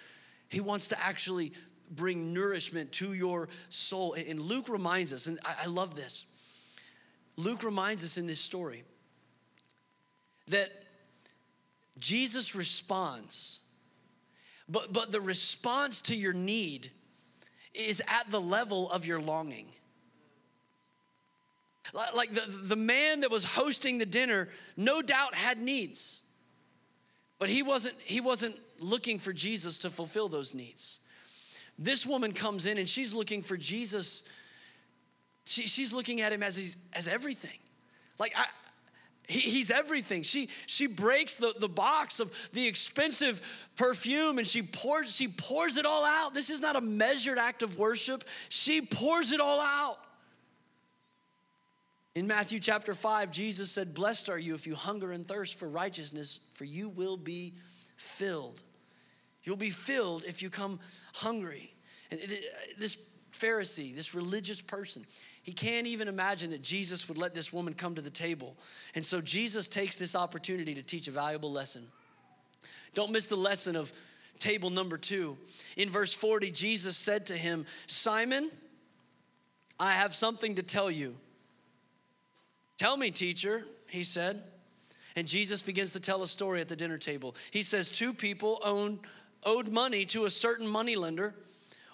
He 0.47 0.61
wants 0.61 0.87
to 0.89 1.03
actually 1.03 1.51
bring 1.91 2.33
nourishment 2.33 2.91
to 2.93 3.13
your 3.13 3.49
soul. 3.69 4.13
And 4.13 4.39
Luke 4.39 4.69
reminds 4.69 5.11
us, 5.11 5.27
and 5.27 5.39
I 5.43 5.65
love 5.65 5.95
this. 5.95 6.23
Luke 7.35 7.63
reminds 7.63 8.03
us 8.03 8.17
in 8.17 8.27
this 8.27 8.39
story 8.39 8.83
that 10.47 10.69
Jesus 11.99 12.55
responds, 12.55 13.59
but, 14.69 14.93
but 14.93 15.11
the 15.11 15.21
response 15.21 16.01
to 16.01 16.15
your 16.15 16.33
need 16.33 16.91
is 17.73 18.01
at 18.07 18.29
the 18.29 18.39
level 18.41 18.89
of 18.91 19.05
your 19.05 19.19
longing. 19.19 19.67
Like 21.91 22.33
the, 22.33 22.43
the 22.47 22.75
man 22.75 23.21
that 23.21 23.31
was 23.31 23.43
hosting 23.43 23.97
the 23.97 24.05
dinner, 24.05 24.49
no 24.77 25.01
doubt 25.01 25.35
had 25.35 25.59
needs. 25.59 26.21
But 27.39 27.49
he 27.49 27.61
wasn't, 27.61 27.95
he 27.99 28.21
wasn't 28.21 28.55
looking 28.79 29.19
for 29.19 29.33
Jesus 29.33 29.79
to 29.79 29.89
fulfill 29.89 30.29
those 30.29 30.53
needs. 30.53 30.99
This 31.77 32.05
woman 32.05 32.31
comes 32.31 32.65
in 32.65 32.77
and 32.77 32.87
she's 32.87 33.13
looking 33.13 33.41
for 33.41 33.57
Jesus. 33.57 34.23
She, 35.45 35.67
she's 35.67 35.93
looking 35.93 36.21
at 36.21 36.31
him 36.31 36.41
as, 36.41 36.75
as 36.93 37.07
everything. 37.07 37.57
Like, 38.17 38.33
I, 38.37 38.45
he, 39.27 39.39
he's 39.39 39.71
everything. 39.71 40.23
She, 40.23 40.49
she 40.67 40.87
breaks 40.87 41.35
the, 41.35 41.53
the 41.59 41.69
box 41.69 42.19
of 42.19 42.31
the 42.53 42.65
expensive 42.67 43.41
perfume 43.75 44.37
and 44.37 44.47
she 44.47 44.61
pours, 44.61 45.15
she 45.15 45.27
pours 45.27 45.77
it 45.77 45.85
all 45.85 46.05
out. 46.05 46.33
This 46.33 46.49
is 46.49 46.59
not 46.59 46.75
a 46.75 46.81
measured 46.81 47.39
act 47.39 47.63
of 47.63 47.79
worship. 47.79 48.23
She 48.49 48.81
pours 48.81 49.31
it 49.31 49.39
all 49.39 49.59
out. 49.59 49.97
In 52.15 52.27
Matthew 52.27 52.59
chapter 52.59 52.93
5, 52.93 53.31
Jesus 53.31 53.71
said, 53.71 53.93
Blessed 53.93 54.29
are 54.29 54.37
you 54.37 54.53
if 54.53 54.67
you 54.67 54.75
hunger 54.75 55.11
and 55.11 55.27
thirst 55.27 55.57
for 55.57 55.67
righteousness, 55.67 56.39
for 56.53 56.63
you 56.63 56.89
will 56.89 57.17
be 57.17 57.53
filled. 57.97 58.61
You'll 59.43 59.57
be 59.57 59.71
filled 59.71 60.23
if 60.25 60.41
you 60.41 60.49
come 60.49 60.79
hungry. 61.13 61.73
And 62.11 62.19
this 62.77 62.97
Pharisee, 63.33 63.95
this 63.95 64.13
religious 64.13 64.61
person. 64.61 65.05
He 65.41 65.51
can't 65.51 65.87
even 65.87 66.07
imagine 66.07 66.51
that 66.51 66.61
Jesus 66.61 67.07
would 67.09 67.17
let 67.17 67.33
this 67.33 67.51
woman 67.51 67.73
come 67.73 67.95
to 67.95 68.01
the 68.01 68.09
table. 68.09 68.55
And 68.95 69.03
so 69.03 69.19
Jesus 69.19 69.67
takes 69.67 69.95
this 69.95 70.15
opportunity 70.15 70.75
to 70.75 70.83
teach 70.83 71.07
a 71.07 71.11
valuable 71.11 71.51
lesson. 71.51 71.83
Don't 72.93 73.11
miss 73.11 73.25
the 73.25 73.35
lesson 73.35 73.75
of 73.75 73.91
table 74.39 74.69
number 74.69 74.97
two. 74.97 75.37
In 75.75 75.89
verse 75.89 76.13
40, 76.13 76.51
Jesus 76.51 76.95
said 76.95 77.25
to 77.27 77.35
him, 77.35 77.65
Simon, 77.87 78.51
I 79.79 79.93
have 79.93 80.13
something 80.13 80.55
to 80.55 80.63
tell 80.63 80.91
you. 80.91 81.15
Tell 82.77 82.97
me, 82.97 83.11
teacher, 83.11 83.65
he 83.87 84.03
said. 84.03 84.43
And 85.15 85.27
Jesus 85.27 85.61
begins 85.61 85.93
to 85.93 85.99
tell 85.99 86.23
a 86.23 86.27
story 86.27 86.59
at 86.59 86.67
the 86.67 86.75
dinner 86.75 86.97
table. 86.97 87.35
He 87.51 87.61
says, 87.61 87.89
Two 87.89 88.13
people 88.13 88.59
owed 89.45 89.69
money 89.69 90.05
to 90.07 90.25
a 90.25 90.29
certain 90.29 90.67
moneylender. 90.67 91.35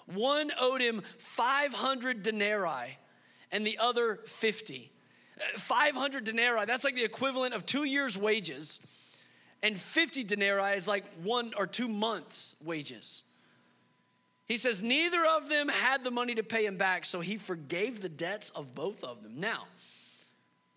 One 0.06 0.50
owed 0.58 0.80
him 0.80 1.02
500 1.18 2.22
denarii 2.22 2.96
and 3.52 3.66
the 3.66 3.78
other 3.78 4.20
50. 4.26 4.90
500 5.56 6.24
denarii, 6.24 6.64
that's 6.66 6.84
like 6.84 6.94
the 6.94 7.04
equivalent 7.04 7.54
of 7.54 7.64
two 7.64 7.84
years' 7.84 8.16
wages. 8.16 8.80
And 9.62 9.76
50 9.76 10.24
denarii 10.24 10.76
is 10.76 10.88
like 10.88 11.04
one 11.22 11.52
or 11.56 11.66
two 11.66 11.88
months' 11.88 12.56
wages. 12.64 13.24
He 14.46 14.56
says, 14.56 14.82
Neither 14.82 15.24
of 15.36 15.48
them 15.48 15.68
had 15.68 16.02
the 16.02 16.10
money 16.10 16.34
to 16.34 16.42
pay 16.42 16.66
him 16.66 16.76
back, 16.76 17.04
so 17.04 17.20
he 17.20 17.36
forgave 17.36 18.00
the 18.00 18.08
debts 18.08 18.50
of 18.50 18.74
both 18.74 19.04
of 19.04 19.22
them. 19.22 19.34
Now, 19.36 19.64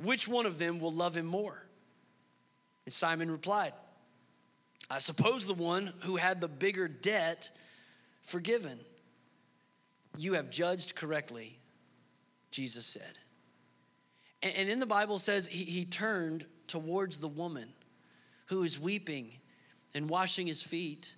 which 0.01 0.27
one 0.27 0.45
of 0.45 0.59
them 0.59 0.79
will 0.79 0.91
love 0.91 1.15
him 1.15 1.25
more? 1.25 1.65
And 2.85 2.93
Simon 2.93 3.29
replied, 3.31 3.73
I 4.89 4.99
suppose 4.99 5.45
the 5.45 5.53
one 5.53 5.93
who 6.01 6.17
had 6.17 6.41
the 6.41 6.47
bigger 6.47 6.87
debt 6.87 7.49
forgiven. 8.21 8.79
You 10.17 10.33
have 10.33 10.49
judged 10.49 10.95
correctly. 10.95 11.57
Jesus 12.51 12.85
said. 12.85 13.17
And, 14.43 14.69
then 14.69 14.79
the 14.79 14.85
Bible 14.85 15.17
says 15.17 15.47
he, 15.47 15.63
he 15.63 15.85
turned 15.85 16.45
towards 16.67 17.17
the 17.17 17.29
woman 17.29 17.69
who 18.47 18.63
is 18.63 18.79
weeping 18.79 19.31
and 19.95 20.09
washing 20.09 20.47
his 20.47 20.61
feet. 20.61 21.15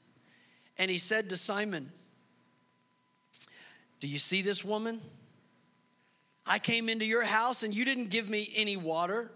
And 0.77 0.91
he 0.91 0.97
said 0.97 1.29
to 1.29 1.37
Simon, 1.37 1.91
Do 3.99 4.07
you 4.07 4.19
see 4.19 4.41
this 4.41 4.63
woman? 4.63 5.01
I 6.45 6.59
came 6.59 6.89
into 6.89 7.05
your 7.05 7.23
house 7.23 7.63
and 7.63 7.73
you 7.73 7.85
didn't 7.85 8.09
give 8.09 8.29
me 8.29 8.51
any 8.55 8.77
water 8.77 9.31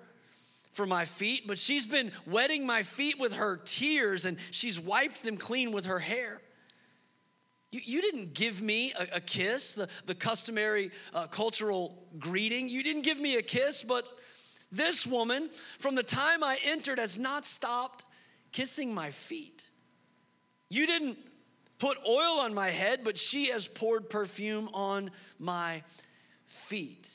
for 0.71 0.85
my 0.85 1.05
feet, 1.05 1.47
but 1.47 1.57
she's 1.57 1.85
been 1.85 2.11
wetting 2.27 2.65
my 2.65 2.83
feet 2.83 3.19
with 3.19 3.33
her 3.33 3.57
tears 3.57 4.25
and 4.25 4.37
she's 4.51 4.79
wiped 4.79 5.23
them 5.23 5.37
clean 5.37 5.71
with 5.71 5.85
her 5.85 5.99
hair. 5.99 6.41
You, 7.71 7.81
you 7.83 8.01
didn't 8.01 8.33
give 8.33 8.61
me 8.61 8.93
a, 8.93 9.17
a 9.17 9.19
kiss, 9.19 9.73
the, 9.73 9.89
the 10.05 10.15
customary 10.15 10.91
uh, 11.13 11.27
cultural 11.27 12.07
greeting. 12.19 12.69
You 12.69 12.83
didn't 12.83 13.01
give 13.03 13.19
me 13.19 13.37
a 13.37 13.41
kiss, 13.41 13.83
but 13.83 14.05
this 14.71 15.07
woman, 15.07 15.49
from 15.79 15.95
the 15.95 16.03
time 16.03 16.43
I 16.43 16.59
entered, 16.63 16.99
has 16.99 17.17
not 17.17 17.45
stopped 17.45 18.05
kissing 18.51 18.93
my 18.93 19.11
feet. 19.11 19.65
You 20.69 20.85
didn't 20.85 21.17
put 21.79 21.97
oil 22.07 22.39
on 22.39 22.53
my 22.53 22.69
head, 22.69 23.01
but 23.03 23.17
she 23.17 23.47
has 23.47 23.67
poured 23.67 24.09
perfume 24.09 24.69
on 24.73 25.09
my 25.39 25.81
feet. 26.49 27.09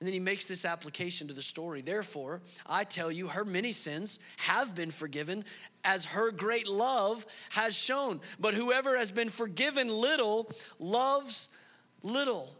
And 0.00 0.06
then 0.06 0.14
he 0.14 0.20
makes 0.20 0.46
this 0.46 0.64
application 0.64 1.28
to 1.28 1.34
the 1.34 1.42
story. 1.42 1.82
Therefore, 1.82 2.40
I 2.66 2.84
tell 2.84 3.12
you, 3.12 3.28
her 3.28 3.44
many 3.44 3.72
sins 3.72 4.18
have 4.38 4.74
been 4.74 4.90
forgiven 4.90 5.44
as 5.84 6.06
her 6.06 6.30
great 6.30 6.66
love 6.66 7.26
has 7.50 7.76
shown. 7.76 8.22
But 8.38 8.54
whoever 8.54 8.96
has 8.96 9.12
been 9.12 9.28
forgiven 9.28 9.88
little 9.88 10.50
loves 10.78 11.54
little. 12.02 12.56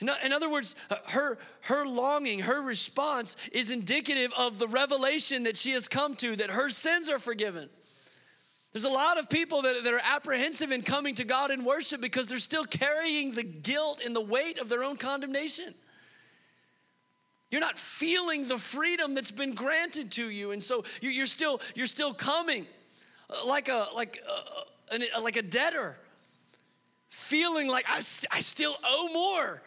In 0.00 0.32
other 0.32 0.50
words, 0.50 0.74
uh, 0.90 0.96
her, 1.08 1.38
her 1.62 1.86
longing, 1.86 2.40
her 2.40 2.62
response 2.62 3.36
is 3.52 3.70
indicative 3.70 4.32
of 4.36 4.58
the 4.58 4.66
revelation 4.66 5.44
that 5.44 5.56
she 5.56 5.70
has 5.70 5.88
come 5.88 6.16
to 6.16 6.36
that 6.36 6.50
her 6.50 6.68
sins 6.68 7.08
are 7.08 7.18
forgiven. 7.18 7.68
There's 8.74 8.84
a 8.84 8.88
lot 8.90 9.20
of 9.20 9.30
people 9.30 9.62
that, 9.62 9.84
that 9.84 9.94
are 9.94 10.00
apprehensive 10.02 10.72
in 10.72 10.82
coming 10.82 11.14
to 11.14 11.24
God 11.24 11.52
in 11.52 11.64
worship 11.64 12.00
because 12.00 12.26
they're 12.26 12.40
still 12.40 12.64
carrying 12.64 13.32
the 13.32 13.44
guilt 13.44 14.02
and 14.04 14.16
the 14.16 14.20
weight 14.20 14.58
of 14.58 14.68
their 14.68 14.82
own 14.82 14.96
condemnation. 14.96 15.72
You're 17.52 17.60
not 17.60 17.78
feeling 17.78 18.48
the 18.48 18.58
freedom 18.58 19.14
that's 19.14 19.30
been 19.30 19.54
granted 19.54 20.10
to 20.12 20.28
you, 20.28 20.50
and 20.50 20.60
so 20.60 20.84
you're 21.00 21.24
still 21.24 21.60
you're 21.76 21.86
still 21.86 22.12
coming 22.12 22.66
uh, 23.30 23.46
like 23.46 23.68
a 23.68 23.86
like 23.94 24.20
a, 24.90 24.96
uh, 24.96 25.20
like 25.20 25.36
a 25.36 25.42
debtor, 25.42 25.96
feeling 27.10 27.68
like 27.68 27.84
I, 27.88 27.98
I 27.98 28.40
still 28.40 28.76
owe 28.82 29.08
more. 29.12 29.62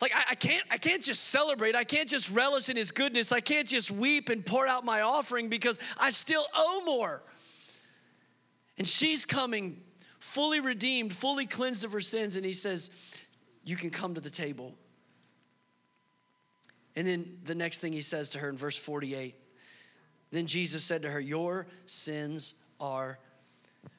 Like 0.00 0.12
I, 0.12 0.24
I, 0.30 0.34
can't 0.34 0.64
I 0.72 0.76
can't 0.76 1.04
just 1.04 1.28
celebrate. 1.28 1.76
I 1.76 1.84
can't 1.84 2.08
just 2.08 2.32
relish 2.32 2.68
in 2.68 2.76
His 2.76 2.90
goodness. 2.90 3.30
I 3.30 3.38
can't 3.38 3.68
just 3.68 3.92
weep 3.92 4.28
and 4.28 4.44
pour 4.44 4.66
out 4.66 4.84
my 4.84 5.02
offering 5.02 5.48
because 5.48 5.78
I 5.96 6.10
still 6.10 6.44
owe 6.52 6.82
more. 6.84 7.22
And 8.78 8.86
she's 8.86 9.24
coming 9.24 9.80
fully 10.18 10.60
redeemed, 10.60 11.12
fully 11.12 11.46
cleansed 11.46 11.84
of 11.84 11.92
her 11.92 12.00
sins. 12.00 12.36
And 12.36 12.44
he 12.44 12.52
says, 12.52 12.90
You 13.64 13.76
can 13.76 13.90
come 13.90 14.14
to 14.14 14.20
the 14.20 14.30
table. 14.30 14.74
And 16.96 17.06
then 17.06 17.38
the 17.44 17.54
next 17.54 17.80
thing 17.80 17.92
he 17.92 18.02
says 18.02 18.30
to 18.30 18.38
her 18.38 18.48
in 18.48 18.56
verse 18.56 18.76
48 18.76 19.34
Then 20.30 20.46
Jesus 20.46 20.84
said 20.84 21.02
to 21.02 21.10
her, 21.10 21.20
Your 21.20 21.66
sins 21.86 22.54
are 22.80 23.18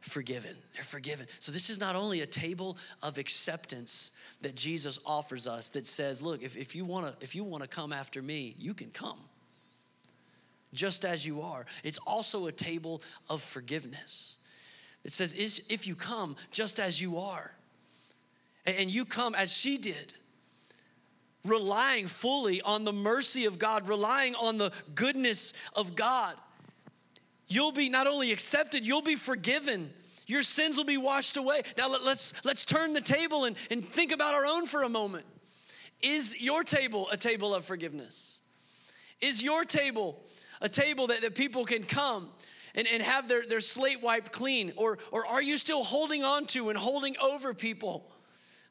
forgiven. 0.01 0.55
They're 0.73 0.83
forgiven. 0.83 1.27
So 1.39 1.51
this 1.51 1.69
is 1.69 1.79
not 1.79 1.95
only 1.95 2.21
a 2.21 2.25
table 2.25 2.77
of 3.03 3.17
acceptance 3.17 4.11
that 4.41 4.55
Jesus 4.55 4.99
offers 5.05 5.47
us 5.47 5.69
that 5.69 5.87
says, 5.87 6.21
look, 6.21 6.43
if, 6.43 6.55
if 6.57 6.75
you 6.75 6.85
you 7.31 7.43
wanna 7.43 7.67
come 7.67 7.93
after 7.93 8.21
me, 8.21 8.55
you 8.57 8.73
can 8.73 8.89
come. 8.89 9.19
Just 10.73 11.05
as 11.05 11.25
you 11.25 11.41
are. 11.41 11.65
It's 11.83 11.97
also 11.99 12.47
a 12.47 12.51
table 12.51 13.01
of 13.29 13.41
forgiveness. 13.41 14.37
It 15.05 15.13
says, 15.13 15.35
if 15.69 15.85
you 15.85 15.93
come 15.93 16.35
just 16.49 16.79
as 16.79 16.99
you 16.99 17.19
are, 17.19 17.51
and 18.65 18.89
you 18.91 19.05
come 19.05 19.35
as 19.35 19.53
she 19.53 19.77
did, 19.77 20.13
relying 21.45 22.07
fully 22.07 22.59
on 22.63 22.83
the 22.83 22.91
mercy 22.91 23.45
of 23.45 23.59
God, 23.59 23.87
relying 23.87 24.33
on 24.33 24.57
the 24.57 24.71
goodness 24.95 25.53
of 25.75 25.95
God, 25.95 26.35
you'll 27.47 27.71
be 27.71 27.87
not 27.87 28.07
only 28.07 28.31
accepted, 28.31 28.83
you'll 28.83 29.03
be 29.03 29.15
forgiven. 29.15 29.93
Your 30.25 30.41
sins 30.41 30.75
will 30.75 30.85
be 30.85 30.97
washed 30.97 31.37
away. 31.37 31.61
Now 31.77 31.87
let's 31.87 32.43
let's 32.43 32.65
turn 32.65 32.93
the 32.93 33.01
table 33.01 33.45
and, 33.45 33.55
and 33.69 33.87
think 33.87 34.11
about 34.11 34.33
our 34.33 34.47
own 34.47 34.65
for 34.65 34.81
a 34.81 34.89
moment. 34.89 35.27
Is 36.01 36.41
your 36.41 36.63
table 36.63 37.07
a 37.11 37.17
table 37.17 37.53
of 37.53 37.63
forgiveness? 37.63 38.39
Is 39.21 39.43
your 39.43 39.65
table 39.65 40.19
a 40.61 40.69
table 40.69 41.05
that, 41.07 41.21
that 41.21 41.35
people 41.35 41.63
can 41.63 41.83
come 41.83 42.31
and, 42.75 42.87
and 42.87 43.01
have 43.01 43.27
their, 43.27 43.45
their 43.45 43.59
slate 43.59 44.01
wiped 44.01 44.31
clean? 44.31 44.73
Or, 44.75 44.97
or 45.11 45.25
are 45.25 45.41
you 45.41 45.57
still 45.57 45.83
holding 45.83 46.23
on 46.23 46.45
to 46.47 46.69
and 46.69 46.77
holding 46.77 47.15
over 47.19 47.53
people? 47.53 48.05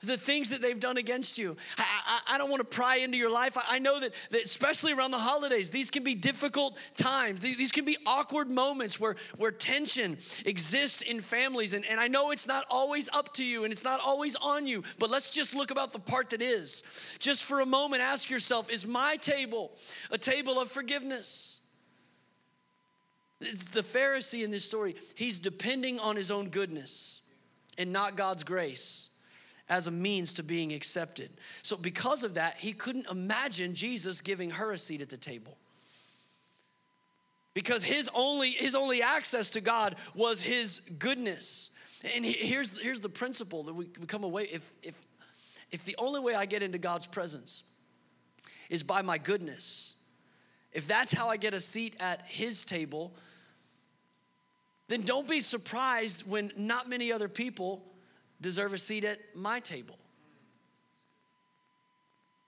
the 0.06 0.16
things 0.16 0.50
that 0.50 0.62
they've 0.62 0.78
done 0.78 0.96
against 0.96 1.38
you. 1.38 1.56
I, 1.78 1.84
I, 2.28 2.34
I, 2.34 2.38
don't 2.38 2.50
want 2.50 2.60
to 2.60 2.68
pry 2.68 2.96
into 2.96 3.16
your 3.16 3.30
life. 3.30 3.56
I, 3.56 3.76
I 3.76 3.78
know 3.78 4.00
that, 4.00 4.12
that, 4.30 4.42
especially 4.42 4.92
around 4.92 5.10
the 5.10 5.18
holidays, 5.18 5.70
these 5.70 5.90
can 5.90 6.04
be 6.04 6.14
difficult 6.14 6.78
times. 6.96 7.40
These 7.40 7.72
can 7.72 7.84
be 7.84 7.96
awkward 8.06 8.50
moments 8.50 9.00
where, 9.00 9.16
where 9.36 9.50
tension 9.50 10.18
exists 10.44 11.02
in 11.02 11.20
families. 11.20 11.74
And, 11.74 11.84
and 11.86 11.98
I 11.98 12.08
know 12.08 12.30
it's 12.30 12.46
not 12.46 12.64
always 12.70 13.08
up 13.12 13.34
to 13.34 13.44
you 13.44 13.64
and 13.64 13.72
it's 13.72 13.84
not 13.84 14.00
always 14.00 14.36
on 14.36 14.66
you, 14.66 14.82
but 14.98 15.10
let's 15.10 15.30
just 15.30 15.54
look 15.54 15.70
about 15.70 15.92
the 15.92 15.98
part 15.98 16.30
that 16.30 16.42
is. 16.42 16.82
Just 17.18 17.44
for 17.44 17.60
a 17.60 17.66
moment, 17.66 18.02
ask 18.02 18.30
yourself 18.30 18.70
is 18.70 18.86
my 18.86 19.16
table 19.16 19.72
a 20.10 20.18
table 20.18 20.60
of 20.60 20.70
forgiveness? 20.70 21.53
The 23.40 23.82
Pharisee 23.82 24.44
in 24.44 24.50
this 24.50 24.64
story, 24.64 24.96
he's 25.14 25.38
depending 25.38 25.98
on 25.98 26.16
his 26.16 26.30
own 26.30 26.48
goodness 26.48 27.20
and 27.78 27.92
not 27.92 28.16
God's 28.16 28.44
grace 28.44 29.10
as 29.68 29.86
a 29.86 29.90
means 29.90 30.34
to 30.34 30.42
being 30.42 30.72
accepted. 30.72 31.30
So, 31.62 31.76
because 31.76 32.22
of 32.22 32.34
that, 32.34 32.56
he 32.56 32.72
couldn't 32.72 33.10
imagine 33.10 33.74
Jesus 33.74 34.20
giving 34.20 34.50
her 34.50 34.72
a 34.72 34.78
seat 34.78 35.00
at 35.00 35.08
the 35.08 35.16
table. 35.16 35.56
Because 37.54 37.82
his 37.82 38.10
only, 38.14 38.50
his 38.50 38.74
only 38.74 39.00
access 39.00 39.50
to 39.50 39.60
God 39.60 39.96
was 40.14 40.42
his 40.42 40.80
goodness. 40.98 41.70
And 42.14 42.24
here's, 42.24 42.78
here's 42.78 43.00
the 43.00 43.08
principle 43.08 43.62
that 43.62 43.72
we 43.72 43.86
come 43.86 44.24
away 44.24 44.44
if, 44.44 44.70
if, 44.82 44.94
if 45.70 45.84
the 45.84 45.94
only 45.96 46.20
way 46.20 46.34
I 46.34 46.46
get 46.46 46.62
into 46.62 46.78
God's 46.78 47.06
presence 47.06 47.62
is 48.68 48.82
by 48.82 49.02
my 49.02 49.18
goodness, 49.18 49.93
if 50.74 50.88
that's 50.88 51.12
how 51.12 51.30
I 51.30 51.37
get 51.37 51.54
a 51.54 51.60
seat 51.60 51.96
at 52.00 52.22
his 52.26 52.64
table, 52.64 53.12
then 54.88 55.02
don't 55.02 55.28
be 55.28 55.40
surprised 55.40 56.28
when 56.28 56.52
not 56.56 56.88
many 56.88 57.12
other 57.12 57.28
people 57.28 57.82
deserve 58.40 58.72
a 58.72 58.78
seat 58.78 59.04
at 59.04 59.18
my 59.34 59.60
table. 59.60 59.96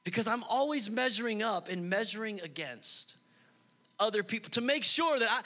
Because 0.04 0.26
I'm 0.26 0.42
always 0.44 0.90
measuring 0.90 1.42
up 1.42 1.68
and 1.68 1.88
measuring 1.88 2.40
against 2.40 3.14
other 3.98 4.22
people 4.22 4.50
to 4.50 4.60
make 4.60 4.84
sure 4.84 5.18
that 5.18 5.30
I, 5.30 5.40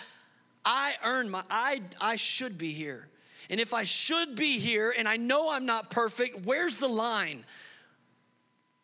I 0.65 0.95
earn 1.05 1.31
my, 1.31 1.45
I, 1.49 1.83
I 2.01 2.17
should 2.17 2.59
be 2.59 2.73
here. 2.73 3.09
And 3.49 3.61
if 3.61 3.75
I 3.75 3.85
should 3.85 4.37
be 4.37 4.59
here 4.59 4.95
and 4.97 5.09
I 5.09 5.17
know 5.17 5.51
I'm 5.51 5.67
not 5.67 5.91
perfect, 5.91 6.45
where's 6.45 6.77
the 6.77 6.89
line? 6.89 7.45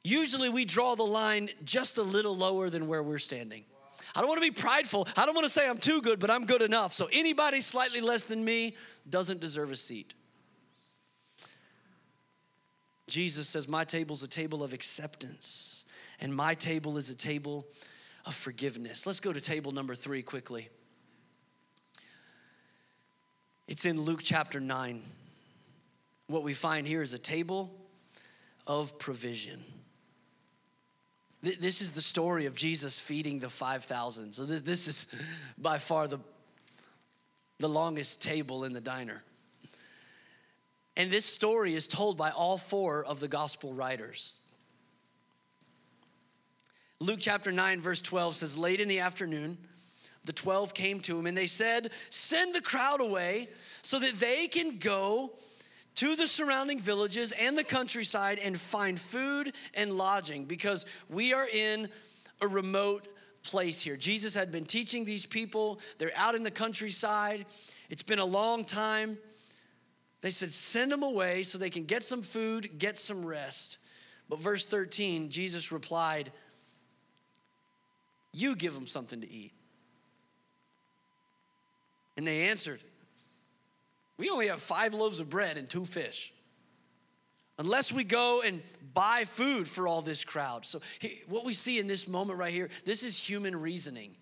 Usually 0.04 0.48
we 0.48 0.64
draw 0.64 0.94
the 0.94 1.04
line 1.04 1.50
just 1.64 1.98
a 1.98 2.02
little 2.02 2.36
lower 2.36 2.70
than 2.70 2.86
where 2.86 3.02
we're 3.02 3.18
standing. 3.18 3.64
I 4.16 4.20
don't 4.20 4.28
want 4.28 4.42
to 4.42 4.50
be 4.50 4.54
prideful. 4.54 5.06
I 5.14 5.26
don't 5.26 5.34
want 5.34 5.44
to 5.44 5.52
say 5.52 5.68
I'm 5.68 5.76
too 5.76 6.00
good, 6.00 6.18
but 6.18 6.30
I'm 6.30 6.46
good 6.46 6.62
enough. 6.62 6.94
So 6.94 7.06
anybody 7.12 7.60
slightly 7.60 8.00
less 8.00 8.24
than 8.24 8.42
me 8.42 8.74
doesn't 9.10 9.40
deserve 9.40 9.70
a 9.70 9.76
seat. 9.76 10.14
Jesus 13.08 13.46
says, 13.46 13.68
My 13.68 13.84
table 13.84 14.14
is 14.14 14.22
a 14.22 14.28
table 14.28 14.62
of 14.62 14.72
acceptance, 14.72 15.84
and 16.18 16.34
my 16.34 16.54
table 16.54 16.96
is 16.96 17.10
a 17.10 17.14
table 17.14 17.66
of 18.24 18.34
forgiveness. 18.34 19.04
Let's 19.04 19.20
go 19.20 19.34
to 19.34 19.40
table 19.40 19.70
number 19.70 19.94
three 19.94 20.22
quickly. 20.22 20.70
It's 23.68 23.84
in 23.84 24.00
Luke 24.00 24.20
chapter 24.22 24.60
9. 24.60 25.02
What 26.28 26.42
we 26.42 26.54
find 26.54 26.86
here 26.86 27.02
is 27.02 27.12
a 27.12 27.18
table 27.18 27.70
of 28.66 28.98
provision. 28.98 29.62
This 31.42 31.80
is 31.80 31.92
the 31.92 32.02
story 32.02 32.46
of 32.46 32.56
Jesus 32.56 32.98
feeding 32.98 33.38
the 33.38 33.50
5,000. 33.50 34.32
So, 34.32 34.44
this, 34.44 34.62
this 34.62 34.88
is 34.88 35.06
by 35.58 35.78
far 35.78 36.08
the, 36.08 36.18
the 37.58 37.68
longest 37.68 38.22
table 38.22 38.64
in 38.64 38.72
the 38.72 38.80
diner. 38.80 39.22
And 40.96 41.10
this 41.10 41.26
story 41.26 41.74
is 41.74 41.86
told 41.86 42.16
by 42.16 42.30
all 42.30 42.56
four 42.56 43.04
of 43.04 43.20
the 43.20 43.28
gospel 43.28 43.74
writers. 43.74 44.38
Luke 47.00 47.18
chapter 47.20 47.52
9, 47.52 47.80
verse 47.82 48.00
12 48.00 48.36
says, 48.36 48.56
Late 48.56 48.80
in 48.80 48.88
the 48.88 49.00
afternoon, 49.00 49.58
the 50.24 50.32
12 50.32 50.72
came 50.72 51.00
to 51.00 51.18
him 51.18 51.26
and 51.26 51.36
they 51.36 51.46
said, 51.46 51.90
Send 52.08 52.54
the 52.54 52.62
crowd 52.62 53.02
away 53.02 53.48
so 53.82 53.98
that 53.98 54.14
they 54.14 54.48
can 54.48 54.78
go 54.78 55.32
to 55.96 56.16
the 56.16 56.26
surrounding 56.26 56.78
villages 56.78 57.32
and 57.32 57.56
the 57.56 57.64
countryside 57.64 58.38
and 58.38 58.58
find 58.58 58.98
food 58.98 59.52
and 59.74 59.92
lodging 59.92 60.44
because 60.44 60.86
we 61.08 61.32
are 61.32 61.46
in 61.46 61.88
a 62.40 62.48
remote 62.48 63.08
place 63.42 63.80
here. 63.80 63.96
Jesus 63.96 64.34
had 64.34 64.50
been 64.50 64.64
teaching 64.64 65.04
these 65.04 65.26
people, 65.26 65.80
they're 65.98 66.12
out 66.16 66.34
in 66.34 66.42
the 66.42 66.50
countryside. 66.50 67.46
It's 67.90 68.02
been 68.02 68.18
a 68.18 68.24
long 68.24 68.64
time. 68.64 69.18
They 70.20 70.30
said, 70.30 70.52
Send 70.52 70.90
them 70.90 71.02
away 71.02 71.42
so 71.42 71.58
they 71.58 71.70
can 71.70 71.84
get 71.84 72.02
some 72.02 72.22
food, 72.22 72.78
get 72.78 72.98
some 72.98 73.24
rest. 73.24 73.78
But 74.28 74.40
verse 74.40 74.66
13, 74.66 75.30
Jesus 75.30 75.70
replied, 75.70 76.32
you 78.36 78.54
give 78.54 78.74
them 78.74 78.86
something 78.86 79.22
to 79.22 79.30
eat. 79.30 79.52
And 82.18 82.26
they 82.26 82.48
answered, 82.48 82.80
We 84.18 84.30
only 84.30 84.48
have 84.48 84.60
five 84.60 84.94
loaves 84.94 85.20
of 85.20 85.28
bread 85.28 85.58
and 85.58 85.68
two 85.68 85.84
fish. 85.84 86.32
Unless 87.58 87.92
we 87.92 88.04
go 88.04 88.42
and 88.42 88.62
buy 88.92 89.24
food 89.24 89.68
for 89.68 89.88
all 89.88 90.02
this 90.02 90.24
crowd. 90.24 90.66
So, 90.66 90.80
what 91.28 91.44
we 91.44 91.52
see 91.52 91.78
in 91.78 91.86
this 91.86 92.06
moment 92.06 92.38
right 92.38 92.52
here, 92.52 92.68
this 92.84 93.02
is 93.02 93.18
human 93.18 93.58
reasoning. 93.58 94.14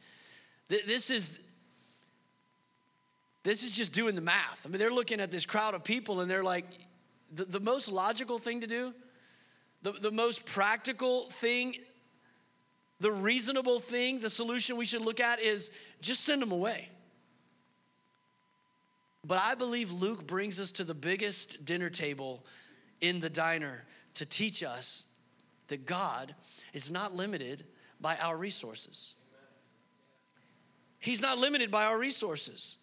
This 0.69 1.11
is 1.11 1.41
this 3.43 3.63
is 3.63 3.73
just 3.73 3.93
doing 3.93 4.15
the 4.15 4.23
math. 4.23 4.63
I 4.65 4.69
mean, 4.69 4.79
they're 4.79 4.91
looking 4.91 5.21
at 5.21 5.31
this 5.31 5.45
crowd 5.45 5.75
of 5.75 5.85
people 5.85 6.21
and 6.21 6.31
they're 6.31 6.45
like, 6.45 6.65
the, 7.35 7.45
the 7.45 7.61
most 7.61 7.91
logical 7.91 8.39
thing 8.39 8.63
to 8.63 8.67
do, 8.67 8.95
the, 9.83 9.93
the 9.93 10.11
most 10.11 10.47
practical 10.47 11.29
thing 11.29 11.77
the 13.01 13.13
reasonable 13.13 13.81
thing, 13.81 14.21
the 14.21 14.31
solution 14.31 14.77
we 14.77 14.85
should 14.85 15.03
look 15.03 15.21
at 15.21 15.41
is 15.41 15.71
just 16.01 16.25
send 16.25 16.41
them 16.41 16.53
away. 16.53 16.89
But 19.25 19.39
I 19.39 19.55
believe 19.55 19.91
Luke 19.91 20.27
brings 20.27 20.61
us 20.61 20.71
to 20.73 20.85
the 20.85 20.95
biggest 20.95 21.65
dinner 21.65 21.91
table 21.91 22.45
in 23.01 23.21
the 23.21 23.31
diner 23.31 23.85
to 24.15 24.27
teach 24.27 24.63
us 24.63 25.07
that 25.69 25.87
God 25.87 26.35
is 26.73 26.91
not 26.91 27.15
limited 27.15 27.65
by 28.01 28.17
our 28.17 28.37
resources. 28.37 29.15
He's 30.99 31.23
not 31.23 31.39
limited 31.39 31.71
by 31.71 31.85
our 31.85 31.99
resources. 31.99 32.77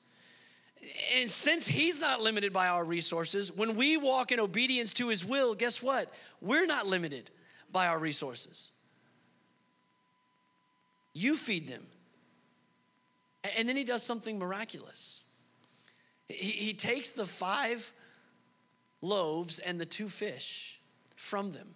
And 1.15 1.29
since 1.29 1.67
He's 1.67 1.99
not 1.99 2.21
limited 2.21 2.51
by 2.51 2.67
our 2.67 2.83
resources, 2.83 3.51
when 3.51 3.75
we 3.75 3.97
walk 3.97 4.31
in 4.31 4.39
obedience 4.39 4.93
to 4.95 5.09
His 5.09 5.23
will, 5.23 5.53
guess 5.53 5.81
what? 5.81 6.11
We're 6.41 6.65
not 6.65 6.87
limited 6.87 7.29
by 7.71 7.87
our 7.87 7.99
resources. 7.99 8.71
You 11.13 11.35
feed 11.35 11.67
them. 11.67 11.85
And 13.57 13.67
then 13.67 13.75
he 13.75 13.83
does 13.83 14.03
something 14.03 14.37
miraculous. 14.37 15.20
He, 16.33 16.51
he 16.51 16.73
takes 16.73 17.11
the 17.11 17.25
five 17.25 17.91
loaves 19.01 19.59
and 19.59 19.79
the 19.79 19.85
two 19.85 20.07
fish 20.07 20.79
from 21.15 21.51
them. 21.51 21.75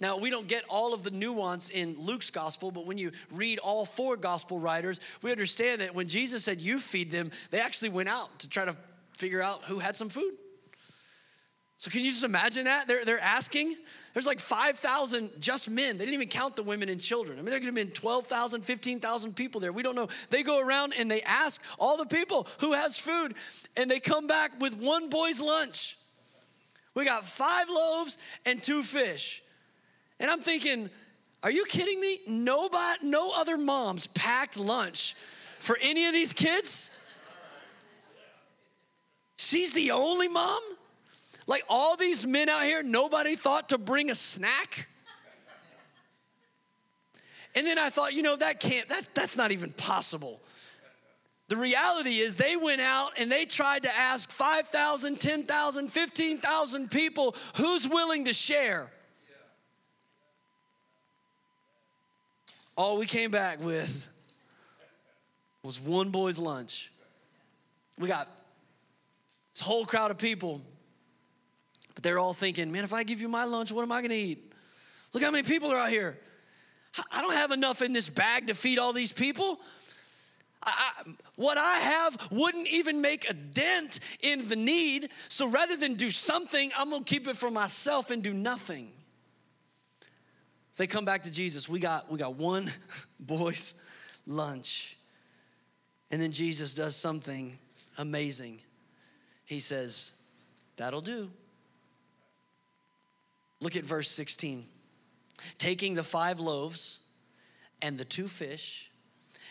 Now, 0.00 0.16
we 0.16 0.30
don't 0.30 0.46
get 0.46 0.64
all 0.68 0.94
of 0.94 1.02
the 1.02 1.10
nuance 1.10 1.70
in 1.70 1.96
Luke's 1.98 2.30
gospel, 2.30 2.70
but 2.70 2.86
when 2.86 2.98
you 2.98 3.10
read 3.32 3.58
all 3.58 3.84
four 3.84 4.16
gospel 4.16 4.60
writers, 4.60 5.00
we 5.22 5.32
understand 5.32 5.80
that 5.80 5.94
when 5.94 6.06
Jesus 6.06 6.44
said, 6.44 6.60
You 6.60 6.78
feed 6.78 7.10
them, 7.10 7.32
they 7.50 7.60
actually 7.60 7.88
went 7.88 8.08
out 8.08 8.38
to 8.40 8.48
try 8.48 8.64
to 8.64 8.76
figure 9.12 9.42
out 9.42 9.64
who 9.64 9.80
had 9.80 9.96
some 9.96 10.08
food. 10.08 10.36
So 11.78 11.92
can 11.92 12.02
you 12.02 12.10
just 12.10 12.24
imagine 12.24 12.64
that? 12.64 12.88
They're, 12.88 13.04
they're 13.04 13.20
asking. 13.20 13.76
There's 14.12 14.26
like 14.26 14.40
5,000 14.40 15.30
just 15.38 15.70
men. 15.70 15.96
They 15.96 16.04
didn't 16.04 16.14
even 16.14 16.28
count 16.28 16.56
the 16.56 16.64
women 16.64 16.88
and 16.88 17.00
children. 17.00 17.38
I 17.38 17.42
mean, 17.42 17.50
there 17.50 17.60
could 17.60 17.66
have 17.66 17.74
been 17.74 17.92
12,000, 17.92 18.62
15,000 18.62 19.36
people 19.36 19.60
there. 19.60 19.72
We 19.72 19.84
don't 19.84 19.94
know. 19.94 20.08
They 20.28 20.42
go 20.42 20.58
around 20.58 20.94
and 20.98 21.08
they 21.08 21.22
ask 21.22 21.62
all 21.78 21.96
the 21.96 22.04
people 22.04 22.48
who 22.58 22.72
has 22.72 22.98
food, 22.98 23.34
and 23.76 23.88
they 23.88 24.00
come 24.00 24.26
back 24.26 24.60
with 24.60 24.74
one 24.74 25.08
boy's 25.08 25.40
lunch. 25.40 25.96
We 26.94 27.04
got 27.04 27.24
five 27.24 27.68
loaves 27.70 28.18
and 28.44 28.60
two 28.60 28.82
fish. 28.82 29.40
And 30.18 30.28
I'm 30.32 30.40
thinking, 30.40 30.90
are 31.44 31.50
you 31.52 31.64
kidding 31.64 32.00
me? 32.00 32.18
Nobody, 32.26 33.06
no 33.06 33.30
other 33.30 33.56
moms 33.56 34.08
packed 34.08 34.56
lunch 34.56 35.14
for 35.60 35.78
any 35.80 36.06
of 36.06 36.12
these 36.12 36.32
kids? 36.32 36.90
She's 39.36 39.72
the 39.72 39.92
only 39.92 40.26
mom? 40.26 40.60
Like 41.48 41.64
all 41.66 41.96
these 41.96 42.26
men 42.26 42.50
out 42.50 42.62
here, 42.64 42.82
nobody 42.82 43.34
thought 43.34 43.70
to 43.70 43.78
bring 43.78 44.10
a 44.10 44.14
snack. 44.14 44.86
And 47.54 47.66
then 47.66 47.78
I 47.78 47.88
thought, 47.88 48.12
you 48.12 48.22
know, 48.22 48.36
that 48.36 48.60
can't, 48.60 48.86
that's, 48.86 49.08
that's 49.14 49.36
not 49.36 49.50
even 49.50 49.72
possible. 49.72 50.40
The 51.48 51.56
reality 51.56 52.18
is, 52.18 52.34
they 52.34 52.56
went 52.56 52.82
out 52.82 53.12
and 53.16 53.32
they 53.32 53.46
tried 53.46 53.84
to 53.84 53.96
ask 53.96 54.30
5,000, 54.30 55.18
10,000, 55.18 55.88
15,000 55.88 56.90
people 56.90 57.34
who's 57.56 57.88
willing 57.88 58.26
to 58.26 58.34
share. 58.34 58.90
All 62.76 62.98
we 62.98 63.06
came 63.06 63.30
back 63.30 63.64
with 63.64 64.06
was 65.62 65.80
one 65.80 66.10
boy's 66.10 66.38
lunch. 66.38 66.92
We 67.98 68.06
got 68.06 68.28
this 69.54 69.62
whole 69.62 69.86
crowd 69.86 70.10
of 70.10 70.18
people 70.18 70.60
but 71.98 72.04
they're 72.04 72.20
all 72.20 72.32
thinking, 72.32 72.70
man, 72.70 72.84
if 72.84 72.92
I 72.92 73.02
give 73.02 73.20
you 73.20 73.28
my 73.28 73.42
lunch, 73.42 73.72
what 73.72 73.82
am 73.82 73.90
I 73.90 74.02
gonna 74.02 74.14
eat? 74.14 74.52
Look 75.12 75.20
how 75.20 75.32
many 75.32 75.42
people 75.42 75.72
are 75.72 75.76
out 75.78 75.88
here. 75.88 76.16
I 77.10 77.20
don't 77.22 77.34
have 77.34 77.50
enough 77.50 77.82
in 77.82 77.92
this 77.92 78.08
bag 78.08 78.46
to 78.46 78.54
feed 78.54 78.78
all 78.78 78.92
these 78.92 79.10
people. 79.10 79.58
I, 80.62 80.92
what 81.34 81.58
I 81.58 81.74
have 81.78 82.28
wouldn't 82.30 82.68
even 82.68 83.00
make 83.00 83.28
a 83.28 83.32
dent 83.32 83.98
in 84.20 84.48
the 84.48 84.54
need. 84.54 85.08
So 85.28 85.48
rather 85.48 85.76
than 85.76 85.94
do 85.94 86.08
something, 86.08 86.70
I'm 86.78 86.90
gonna 86.90 87.02
keep 87.02 87.26
it 87.26 87.36
for 87.36 87.50
myself 87.50 88.12
and 88.12 88.22
do 88.22 88.32
nothing. 88.32 88.92
So 90.70 90.84
they 90.84 90.86
come 90.86 91.04
back 91.04 91.24
to 91.24 91.32
Jesus. 91.32 91.68
We 91.68 91.80
got, 91.80 92.12
we 92.12 92.16
got 92.16 92.36
one 92.36 92.70
boy's 93.18 93.74
lunch. 94.24 94.96
And 96.12 96.22
then 96.22 96.30
Jesus 96.30 96.74
does 96.74 96.94
something 96.94 97.58
amazing. 97.98 98.60
He 99.46 99.58
says, 99.58 100.12
That'll 100.76 101.00
do. 101.00 101.28
Look 103.60 103.76
at 103.76 103.84
verse 103.84 104.10
16. 104.10 104.66
Taking 105.58 105.94
the 105.94 106.04
five 106.04 106.40
loaves 106.40 107.00
and 107.82 107.98
the 107.98 108.04
two 108.04 108.28
fish, 108.28 108.90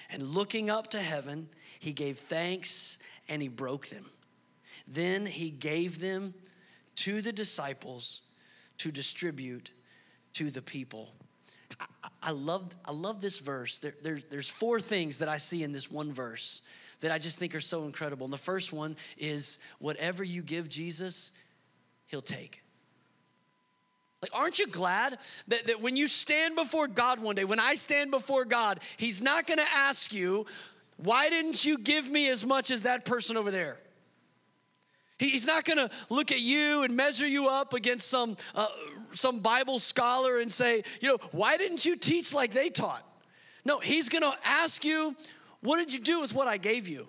and 0.10 0.24
looking 0.24 0.70
up 0.70 0.92
to 0.92 1.02
heaven, 1.02 1.50
he 1.80 1.94
gave 1.94 2.18
thanks 2.18 2.98
and 3.28 3.42
he 3.42 3.48
broke 3.48 3.88
them. 3.88 4.06
Then 4.88 5.26
he 5.26 5.50
gave 5.50 6.00
them 6.00 6.34
to 6.96 7.22
the 7.22 7.34
disciples 7.34 8.22
to 8.78 8.92
distribute 8.92 9.72
to 10.34 10.50
the 10.50 10.62
people. 10.62 11.14
I, 11.80 12.10
I 12.24 12.32
love, 12.32 12.72
I 12.86 12.92
love 12.92 13.22
this 13.22 13.40
verse. 13.40 13.80
There, 13.80 13.96
there's, 14.02 14.24
there's 14.26 14.50
four 14.50 14.80
things 14.80 15.18
that 15.18 15.28
I 15.28 15.38
see 15.38 15.64
in 15.64 15.72
this 15.72 15.92
one 15.92 16.14
verse 16.14 16.62
that 17.02 17.12
I 17.12 17.20
just 17.20 17.38
think 17.38 17.54
are 17.54 17.62
so 17.62 17.84
incredible. 17.84 18.26
And 18.26 18.34
the 18.34 18.38
first 18.38 18.74
one 18.74 18.96
is 19.18 19.60
whatever 19.80 20.24
you 20.24 20.42
give 20.42 20.70
Jesus, 20.70 21.34
he'll 22.08 22.22
take. 22.22 22.62
Like, 24.22 24.32
aren't 24.34 24.58
you 24.58 24.68
glad 24.68 25.20
that, 25.48 25.68
that 25.68 25.82
when 25.82 25.96
you 25.96 26.08
stand 26.08 26.56
before 26.56 26.88
God 26.88 27.20
one 27.20 27.36
day, 27.36 27.44
when 27.44 27.60
I 27.60 27.76
stand 27.76 28.12
before 28.12 28.46
God, 28.46 28.80
He's 28.98 29.22
not 29.22 29.46
gonna 29.46 29.66
ask 29.74 30.12
you, 30.12 30.46
why 30.98 31.30
didn't 31.30 31.64
you 31.64 31.78
give 31.78 32.10
me 32.10 32.30
as 32.30 32.46
much 32.46 32.72
as 32.72 32.82
that 32.84 33.06
person 33.06 33.38
over 33.38 33.52
there? 33.52 33.78
He's 35.20 35.48
not 35.48 35.66
going 35.66 35.78
to 35.78 35.90
look 36.10 36.32
at 36.32 36.42
you 36.42 36.84
and 36.84 36.96
measure 36.96 37.26
you 37.26 37.48
up 37.48 37.74
against 37.74 38.08
some, 38.08 38.38
uh, 38.54 38.68
some 39.14 39.40
Bible 39.40 39.80
scholar 39.80 40.40
and 40.40 40.52
say, 40.52 40.84
you 41.02 41.08
know, 41.10 41.18
why 41.32 41.58
didn't 41.58 41.86
you 41.86 41.96
teach 41.96 42.34
like 42.34 42.54
they 42.54 42.70
taught? 42.70 43.04
No, 43.66 43.80
he's 43.80 44.10
going 44.10 44.22
to 44.22 44.34
ask 44.46 44.86
you, 44.86 45.16
what 45.62 45.78
did 45.80 45.92
you 45.92 46.00
do 46.00 46.22
with 46.22 46.34
what 46.34 46.48
I 46.48 46.58
gave 46.58 46.88
you? 46.88 47.08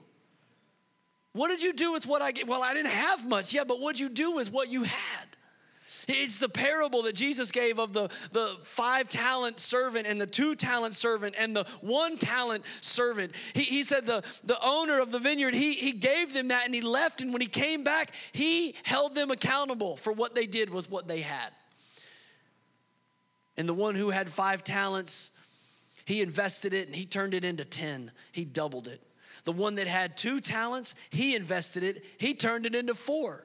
What 1.32 1.48
did 1.48 1.62
you 1.62 1.74
do 1.74 1.92
with 1.92 2.06
what 2.06 2.22
I 2.22 2.32
gave? 2.32 2.48
Well, 2.48 2.62
I 2.62 2.72
didn't 2.72 2.92
have 2.92 3.28
much. 3.28 3.52
Yeah, 3.52 3.64
but 3.64 3.78
what 3.78 3.96
did 3.96 4.00
you 4.00 4.08
do 4.08 4.32
with 4.32 4.50
what 4.50 4.68
you 4.68 4.84
had? 4.84 5.27
It's 6.08 6.38
the 6.38 6.48
parable 6.48 7.02
that 7.02 7.14
Jesus 7.14 7.52
gave 7.52 7.78
of 7.78 7.92
the, 7.92 8.08
the 8.32 8.56
five 8.64 9.10
talent 9.10 9.60
servant 9.60 10.06
and 10.06 10.18
the 10.18 10.26
two 10.26 10.54
talent 10.54 10.94
servant 10.94 11.34
and 11.38 11.54
the 11.54 11.64
one 11.82 12.16
talent 12.16 12.64
servant. 12.80 13.32
He, 13.52 13.62
he 13.62 13.84
said 13.84 14.06
the, 14.06 14.22
the 14.42 14.58
owner 14.62 15.00
of 15.00 15.12
the 15.12 15.18
vineyard, 15.18 15.52
he, 15.52 15.74
he 15.74 15.92
gave 15.92 16.32
them 16.32 16.48
that 16.48 16.64
and 16.64 16.74
he 16.74 16.80
left. 16.80 17.20
And 17.20 17.30
when 17.30 17.42
he 17.42 17.46
came 17.46 17.84
back, 17.84 18.12
he 18.32 18.74
held 18.84 19.14
them 19.14 19.30
accountable 19.30 19.98
for 19.98 20.12
what 20.12 20.34
they 20.34 20.46
did 20.46 20.70
with 20.70 20.90
what 20.90 21.06
they 21.06 21.20
had. 21.20 21.50
And 23.58 23.68
the 23.68 23.74
one 23.74 23.94
who 23.94 24.08
had 24.08 24.30
five 24.30 24.64
talents, 24.64 25.32
he 26.06 26.22
invested 26.22 26.72
it 26.72 26.86
and 26.86 26.96
he 26.96 27.04
turned 27.04 27.34
it 27.34 27.44
into 27.44 27.66
10. 27.66 28.12
He 28.32 28.46
doubled 28.46 28.88
it. 28.88 29.02
The 29.44 29.52
one 29.52 29.74
that 29.74 29.86
had 29.86 30.16
two 30.16 30.40
talents, 30.40 30.94
he 31.10 31.34
invested 31.34 31.82
it, 31.82 32.04
he 32.16 32.34
turned 32.34 32.64
it 32.64 32.74
into 32.74 32.94
four. 32.94 33.44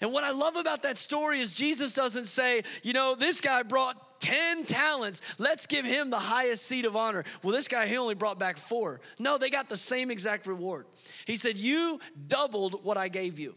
And 0.00 0.12
what 0.12 0.24
I 0.24 0.30
love 0.30 0.56
about 0.56 0.82
that 0.82 0.98
story 0.98 1.40
is 1.40 1.52
Jesus 1.52 1.94
doesn't 1.94 2.26
say, 2.26 2.62
you 2.82 2.92
know, 2.92 3.14
this 3.14 3.40
guy 3.40 3.62
brought 3.62 4.20
10 4.20 4.64
talents. 4.64 5.20
Let's 5.38 5.66
give 5.66 5.84
him 5.84 6.10
the 6.10 6.18
highest 6.18 6.66
seat 6.66 6.84
of 6.84 6.96
honor. 6.96 7.24
Well, 7.42 7.52
this 7.52 7.68
guy, 7.68 7.86
he 7.86 7.96
only 7.96 8.14
brought 8.14 8.38
back 8.38 8.56
four. 8.56 9.00
No, 9.18 9.38
they 9.38 9.50
got 9.50 9.68
the 9.68 9.76
same 9.76 10.10
exact 10.10 10.46
reward. 10.46 10.86
He 11.26 11.36
said, 11.36 11.56
You 11.56 12.00
doubled 12.28 12.84
what 12.84 12.96
I 12.96 13.08
gave 13.08 13.38
you. 13.38 13.54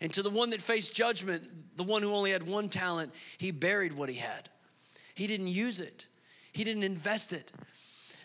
And 0.00 0.12
to 0.14 0.22
the 0.22 0.30
one 0.30 0.50
that 0.50 0.60
faced 0.60 0.94
judgment, 0.94 1.76
the 1.76 1.82
one 1.82 2.02
who 2.02 2.12
only 2.12 2.30
had 2.30 2.42
one 2.42 2.68
talent, 2.68 3.12
he 3.38 3.50
buried 3.50 3.92
what 3.92 4.08
he 4.08 4.16
had. 4.16 4.48
He 5.14 5.26
didn't 5.26 5.48
use 5.48 5.80
it, 5.80 6.06
he 6.52 6.64
didn't 6.64 6.84
invest 6.84 7.32
it. 7.32 7.50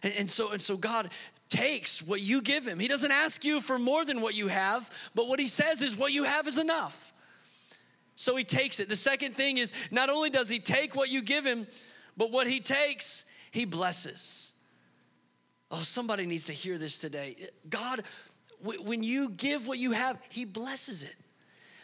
And, 0.03 0.13
and 0.13 0.29
so, 0.29 0.51
and 0.51 0.61
so 0.61 0.77
God 0.77 1.09
takes 1.49 2.01
what 2.01 2.21
you 2.21 2.41
give 2.41 2.67
him. 2.67 2.79
He 2.79 2.87
doesn't 2.87 3.11
ask 3.11 3.43
you 3.43 3.59
for 3.59 3.77
more 3.77 4.05
than 4.05 4.21
what 4.21 4.35
you 4.35 4.47
have, 4.47 4.89
but 5.15 5.27
what 5.27 5.39
he 5.39 5.47
says 5.47 5.81
is 5.81 5.97
what 5.97 6.11
you 6.11 6.23
have 6.23 6.47
is 6.47 6.57
enough. 6.57 7.11
So 8.15 8.35
he 8.35 8.43
takes 8.43 8.79
it. 8.79 8.89
The 8.89 8.95
second 8.95 9.35
thing 9.35 9.57
is 9.57 9.71
not 9.91 10.09
only 10.09 10.29
does 10.29 10.49
he 10.49 10.59
take 10.59 10.95
what 10.95 11.09
you 11.09 11.21
give 11.21 11.45
him, 11.45 11.67
but 12.17 12.31
what 12.31 12.47
he 12.47 12.59
takes, 12.59 13.25
he 13.51 13.65
blesses. 13.65 14.51
Oh, 15.71 15.81
somebody 15.81 16.25
needs 16.25 16.45
to 16.45 16.53
hear 16.53 16.77
this 16.77 16.97
today. 16.97 17.35
God, 17.69 18.03
when 18.61 19.03
you 19.03 19.29
give 19.29 19.67
what 19.67 19.77
you 19.77 19.91
have, 19.91 20.19
he 20.29 20.43
blesses 20.43 21.03
it. 21.03 21.15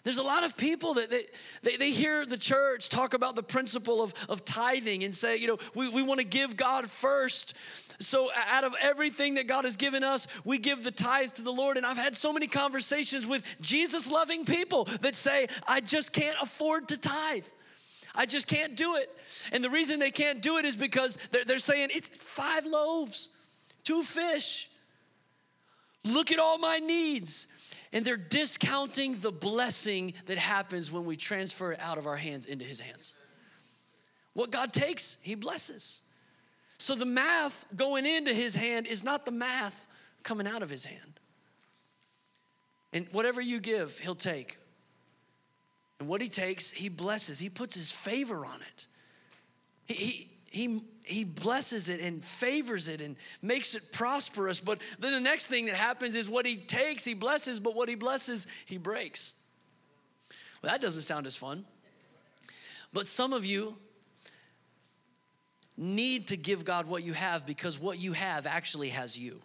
There's 0.06 0.20
a 0.20 0.24
lot 0.24 0.44
of 0.44 0.56
people 0.56 0.94
that 0.94 1.10
they, 1.10 1.26
they, 1.64 1.78
they, 1.78 1.90
hear 1.90 2.28
the 2.28 2.38
church 2.38 2.90
talk 2.90 3.16
about 3.16 3.36
the 3.36 3.42
principle 3.42 4.04
of, 4.04 4.14
of 4.30 4.46
tithing 4.46 5.04
and 5.04 5.14
say, 5.14 5.36
you 5.38 5.48
know, 5.48 5.58
we, 5.74 5.90
we 5.90 6.04
want 6.04 6.20
to 6.20 6.26
give 6.26 6.56
God 6.56 6.88
first. 6.88 7.56
So, 8.00 8.30
out 8.36 8.64
of 8.64 8.76
everything 8.80 9.34
that 9.36 9.48
God 9.48 9.64
has 9.64 9.78
given 9.78 10.04
us, 10.04 10.28
we 10.44 10.60
give 10.60 10.84
the 10.84 10.92
tithe 10.92 11.32
to 11.34 11.42
the 11.42 11.52
Lord. 11.52 11.78
And 11.78 11.88
I've 11.88 11.98
had 11.98 12.16
so 12.16 12.32
many 12.32 12.46
conversations 12.46 13.26
with 13.26 13.44
Jesus 13.62 14.10
loving 14.10 14.46
people 14.46 14.86
that 15.02 15.16
say, 15.16 15.48
I 15.68 15.82
just 15.82 16.14
can't 16.14 16.38
afford 16.40 16.88
to 16.90 16.98
tithe. 16.98 17.46
I 18.14 18.28
just 18.28 18.48
can't 18.48 18.76
do 18.76 18.98
it. 18.98 19.10
And 19.54 19.64
the 19.64 19.72
reason 19.72 20.00
they 20.00 20.12
can't 20.12 20.40
do 20.40 20.58
it 20.58 20.66
is 20.66 20.76
because 20.76 21.18
they're, 21.32 21.46
they're 21.46 21.58
saying, 21.58 21.90
it's 21.92 22.10
five 22.10 22.68
loaves, 22.68 23.30
two 23.84 24.04
fish. 24.04 24.70
Look 26.04 26.32
at 26.32 26.38
all 26.38 26.60
my 26.60 26.78
needs. 26.78 27.48
And 27.94 28.04
they're 28.04 28.18
discounting 28.18 29.20
the 29.20 29.32
blessing 29.32 30.14
that 30.26 30.38
happens 30.38 30.92
when 30.92 31.06
we 31.06 31.16
transfer 31.16 31.72
it 31.72 31.80
out 31.80 31.98
of 31.98 32.08
our 32.08 32.18
hands 32.18 32.46
into 32.46 32.66
His 32.66 32.80
hands. 32.80 33.16
What 34.34 34.52
God 34.52 34.74
takes, 34.74 35.18
He 35.22 35.36
blesses. 35.36 36.02
So 36.78 36.96
the 36.96 37.06
math 37.06 37.66
going 37.76 38.06
into 38.06 38.34
his 38.34 38.56
hand 38.56 38.88
is 38.88 39.04
not 39.04 39.26
the 39.26 39.32
math 39.32 39.88
coming 40.24 40.48
out 40.48 40.62
of 40.62 40.70
his 40.70 40.86
hand. 40.86 41.20
And 42.94 43.08
whatever 43.12 43.42
you 43.42 43.60
give, 43.60 44.00
he'll 44.00 44.16
take. 44.16 44.58
And 46.00 46.10
what 46.10 46.22
he 46.22 46.30
takes, 46.30 46.72
he 46.72 46.90
blesses. 46.90 47.40
He 47.40 47.50
puts 47.50 47.76
his 47.76 47.92
favor 47.92 48.46
on 48.46 48.60
it. 48.62 48.88
He, 49.86 49.94
he, 49.94 50.30
he, 50.50 50.84
he 51.06 51.24
blesses 51.24 51.90
it 51.90 52.02
and 52.02 52.24
favors 52.24 52.88
it 52.88 53.02
and 53.02 53.16
makes 53.42 53.76
it 53.76 53.92
prosperous. 53.92 54.60
But 54.60 54.82
then 55.00 55.12
the 55.12 55.22
next 55.22 55.48
thing 55.48 55.66
that 55.68 55.76
happens 55.76 56.16
is 56.16 56.28
what 56.28 56.46
he 56.46 56.58
takes, 56.58 57.06
he 57.06 57.14
blesses, 57.14 57.60
but 57.60 57.76
what 57.76 57.90
he 57.90 57.96
blesses, 57.96 58.48
he 58.66 58.78
breaks. 58.78 59.36
Well, 60.62 60.72
that 60.72 60.82
doesn't 60.82 61.04
sound 61.04 61.28
as 61.28 61.36
fun. 61.36 61.66
But 62.92 63.08
some 63.08 63.34
of 63.34 63.46
you 63.46 63.78
need 65.78 66.28
to 66.28 66.38
give 66.38 66.66
God 66.66 66.88
what 66.88 67.04
you 67.04 67.14
have 67.14 67.46
because 67.46 67.80
what 67.80 68.00
you 68.00 68.14
have 68.14 68.48
actually 68.48 68.90
has 68.90 69.18
you. 69.18 69.42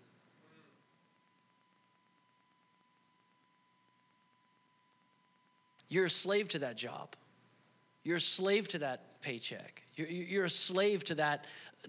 You're 5.88 6.06
a 6.06 6.10
slave 6.10 6.48
to 6.50 6.60
that 6.60 6.76
job. 6.76 7.16
You're 8.04 8.16
a 8.16 8.20
slave 8.20 8.68
to 8.68 8.78
that 8.78 9.20
paycheck. 9.20 9.82
You're, 10.06 10.44
a 10.44 10.50
slave 10.50 11.04
to 11.04 11.14
that 11.16 11.44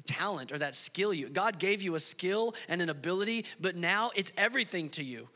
talent 0.05 0.51
or 0.51 0.57
that 0.57 0.75
skill. 0.75 1.13
You, 1.13 1.29
God 1.29 1.59
gave 1.59 1.81
you 1.81 1.95
a 1.95 1.99
skill 1.99 2.55
and 2.67 2.81
an 2.81 2.89
ability, 2.89 3.45
but 3.59 3.75
now 3.75 4.11
it's 4.15 4.31
everything 4.37 4.89
to 4.89 5.03
you. 5.03 5.27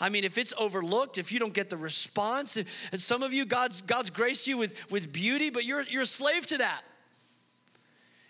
I 0.00 0.08
mean, 0.08 0.24
if 0.24 0.38
it's 0.38 0.52
overlooked, 0.58 1.18
if 1.18 1.30
you 1.30 1.38
don't 1.38 1.54
get 1.54 1.70
the 1.70 1.76
response, 1.76 2.56
and 2.56 2.66
some 3.00 3.22
of 3.22 3.32
you, 3.32 3.44
God's, 3.44 3.80
God's 3.82 4.10
graced 4.10 4.46
you 4.46 4.58
with, 4.58 4.90
with 4.90 5.12
beauty, 5.12 5.50
but 5.50 5.64
you're, 5.64 5.82
you're 5.82 6.02
a 6.02 6.06
slave 6.06 6.46
to 6.48 6.58
that. 6.58 6.82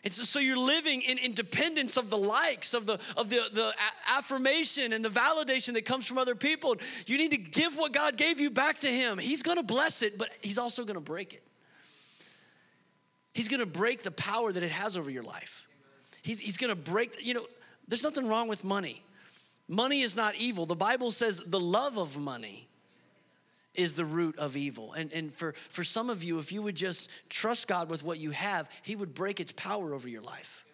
And 0.05 0.13
so, 0.13 0.23
so 0.23 0.39
you're 0.39 0.59
living 0.59 1.01
in 1.01 1.17
independence 1.17 1.97
of 1.97 2.11
the 2.11 2.19
likes, 2.19 2.75
of 2.75 2.85
the, 2.85 3.01
of 3.17 3.31
the, 3.31 3.41
the 3.53 3.73
affirmation 4.07 4.93
and 4.93 5.03
the 5.03 5.09
validation 5.09 5.73
that 5.75 5.87
comes 5.87 6.07
from 6.07 6.19
other 6.19 6.35
people. 6.35 6.77
You 7.07 7.17
need 7.17 7.31
to 7.31 7.39
give 7.39 7.79
what 7.79 7.93
God 7.93 8.19
gave 8.19 8.39
you 8.39 8.51
back 8.51 8.81
to 8.81 8.89
Him. 8.89 9.17
He's 9.17 9.43
gonna 9.43 9.63
bless 9.63 10.03
it, 10.03 10.19
but 10.19 10.29
He's 10.43 10.59
also 10.59 10.85
gonna 10.85 11.01
break 11.01 11.33
it. 11.33 11.43
He's 13.35 13.49
gonna 13.49 13.67
break 13.67 14.03
the 14.03 14.11
power 14.11 14.53
that 14.53 14.63
it 14.63 14.71
has 14.71 14.97
over 14.97 15.11
your 15.11 15.25
life. 15.25 15.67
He's, 16.23 16.41
he's 16.41 16.57
gonna 16.57 16.75
break, 16.75 17.19
you 17.21 17.35
know, 17.35 17.47
there's 17.87 18.03
nothing 18.03 18.27
wrong 18.27 18.49
with 18.49 18.65
money. 18.65 19.03
Money 19.69 20.01
is 20.01 20.17
not 20.17 20.37
evil. 20.37 20.65
The 20.65 20.75
Bible 20.75 21.11
says 21.11 21.43
the 21.45 21.61
love 21.61 21.99
of 21.99 22.19
money 22.19 22.69
is 23.75 23.95
the 23.95 24.05
root 24.05 24.39
of 24.39 24.57
evil. 24.57 24.93
And, 24.93 25.13
and 25.13 25.35
for, 25.35 25.55
for 25.69 25.83
some 25.85 26.11
of 26.11 26.23
you, 26.23 26.39
if 26.39 26.53
you 26.53 26.63
would 26.63 26.77
just 26.77 27.11
trust 27.29 27.67
God 27.67 27.91
with 27.91 28.05
what 28.05 28.19
you 28.19 28.31
have, 28.31 28.69
He 28.83 28.95
would 28.95 29.15
break 29.15 29.41
its 29.41 29.53
power 29.53 29.93
over 29.95 30.09
your 30.09 30.23
life. 30.23 30.65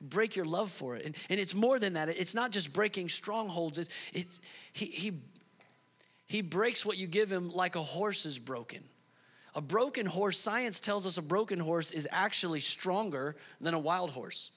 Break 0.00 0.36
your 0.36 0.44
love 0.44 0.70
for 0.70 0.96
it. 0.96 1.06
And, 1.06 1.16
and 1.30 1.40
it's 1.40 1.54
more 1.54 1.78
than 1.78 1.94
that. 1.94 2.10
It's 2.10 2.34
not 2.34 2.50
just 2.50 2.72
breaking 2.72 3.08
strongholds, 3.08 3.78
it's, 3.78 3.88
it's, 4.12 4.40
he, 4.72 4.86
he, 4.86 5.12
he 6.26 6.42
breaks 6.42 6.84
what 6.84 6.98
you 6.98 7.06
give 7.06 7.32
Him 7.32 7.50
like 7.50 7.76
a 7.76 7.82
horse 7.82 8.26
is 8.26 8.38
broken. 8.38 8.82
A 9.56 9.62
broken 9.62 10.04
horse, 10.04 10.38
science 10.38 10.80
tells 10.80 11.06
us 11.06 11.16
a 11.16 11.22
broken 11.22 11.58
horse 11.58 11.90
is 11.90 12.06
actually 12.12 12.60
stronger 12.60 13.36
than 13.60 13.72
a 13.72 13.78
wild 13.78 14.10
horse 14.10 14.50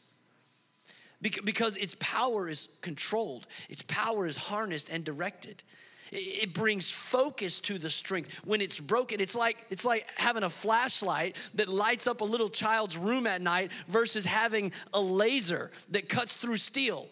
because 1.21 1.77
its 1.77 1.95
power 1.99 2.49
is 2.49 2.67
controlled, 2.81 3.47
its 3.69 3.81
power 3.83 4.25
is 4.25 4.37
harnessed 4.37 4.89
and 4.89 5.03
directed. 5.03 5.63
It 6.11 6.53
brings 6.53 6.89
focus 6.89 7.59
to 7.61 7.77
the 7.77 7.89
strength. 7.89 8.33
When 8.43 8.61
it's 8.61 8.79
broken, 8.79 9.21
it's 9.21 9.35
like 9.35 9.57
it's 9.69 9.85
like 9.85 10.07
having 10.15 10.43
a 10.43 10.49
flashlight 10.49 11.35
that 11.53 11.69
lights 11.69 12.07
up 12.07 12.21
a 12.21 12.25
little 12.25 12.49
child's 12.49 12.97
room 12.97 13.27
at 13.27 13.41
night 13.41 13.71
versus 13.87 14.25
having 14.25 14.71
a 14.93 14.99
laser 14.99 15.71
that 15.91 16.09
cuts 16.09 16.35
through 16.35 16.57
steel. 16.57 17.07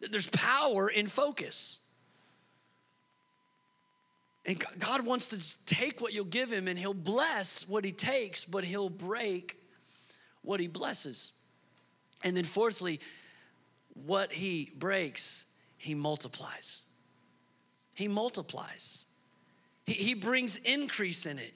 There's 0.00 0.30
power 0.30 0.88
in 0.88 1.06
focus. 1.06 1.83
And 4.46 4.62
God 4.78 5.06
wants 5.06 5.28
to 5.28 5.64
take 5.66 6.00
what 6.00 6.12
you'll 6.12 6.24
give 6.26 6.52
him 6.52 6.68
and 6.68 6.78
he'll 6.78 6.92
bless 6.92 7.68
what 7.68 7.84
he 7.84 7.92
takes, 7.92 8.44
but 8.44 8.64
he'll 8.64 8.90
break 8.90 9.58
what 10.42 10.60
he 10.60 10.66
blesses. 10.66 11.32
And 12.22 12.36
then 12.36 12.44
fourthly, 12.44 13.00
what 14.06 14.32
he 14.32 14.72
breaks, 14.76 15.44
he 15.78 15.94
multiplies. 15.94 16.82
He 17.94 18.08
multiplies. 18.08 19.06
He, 19.86 19.94
he 19.94 20.14
brings 20.14 20.56
increase 20.58 21.26
in 21.26 21.38
it. 21.38 21.52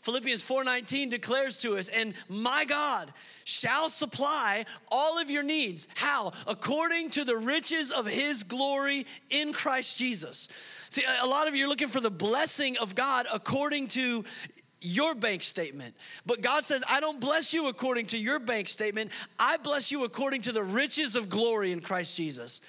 Philippians 0.00 0.42
4:19 0.42 1.08
declares 1.08 1.58
to 1.58 1.76
us, 1.76 1.88
"And 1.88 2.14
my 2.28 2.64
God 2.64 3.12
shall 3.44 3.88
supply 3.88 4.64
all 4.88 5.18
of 5.18 5.30
your 5.30 5.42
needs. 5.42 5.88
How? 5.96 6.32
According 6.46 7.10
to 7.10 7.24
the 7.24 7.36
riches 7.36 7.90
of 7.90 8.06
his 8.06 8.42
glory 8.42 9.06
in 9.28 9.52
Christ 9.52 9.98
Jesus." 9.98 10.48
See, 10.88 11.04
a 11.04 11.26
lot 11.26 11.48
of 11.48 11.56
you 11.56 11.66
are 11.66 11.68
looking 11.68 11.88
for 11.88 12.00
the 12.00 12.10
blessing 12.10 12.78
of 12.78 12.94
God 12.94 13.26
according 13.30 13.88
to 13.88 14.24
your 14.80 15.14
bank 15.14 15.42
statement. 15.42 15.96
But 16.24 16.40
God 16.40 16.64
says, 16.64 16.84
I 16.88 17.00
don't 17.00 17.20
bless 17.20 17.52
you 17.52 17.66
according 17.66 18.06
to 18.06 18.18
your 18.18 18.38
bank 18.38 18.68
statement. 18.68 19.10
I 19.38 19.56
bless 19.56 19.90
you 19.90 20.04
according 20.04 20.42
to 20.42 20.52
the 20.52 20.62
riches 20.62 21.16
of 21.16 21.28
glory 21.28 21.72
in 21.72 21.80
Christ 21.80 22.16
Jesus. 22.16 22.60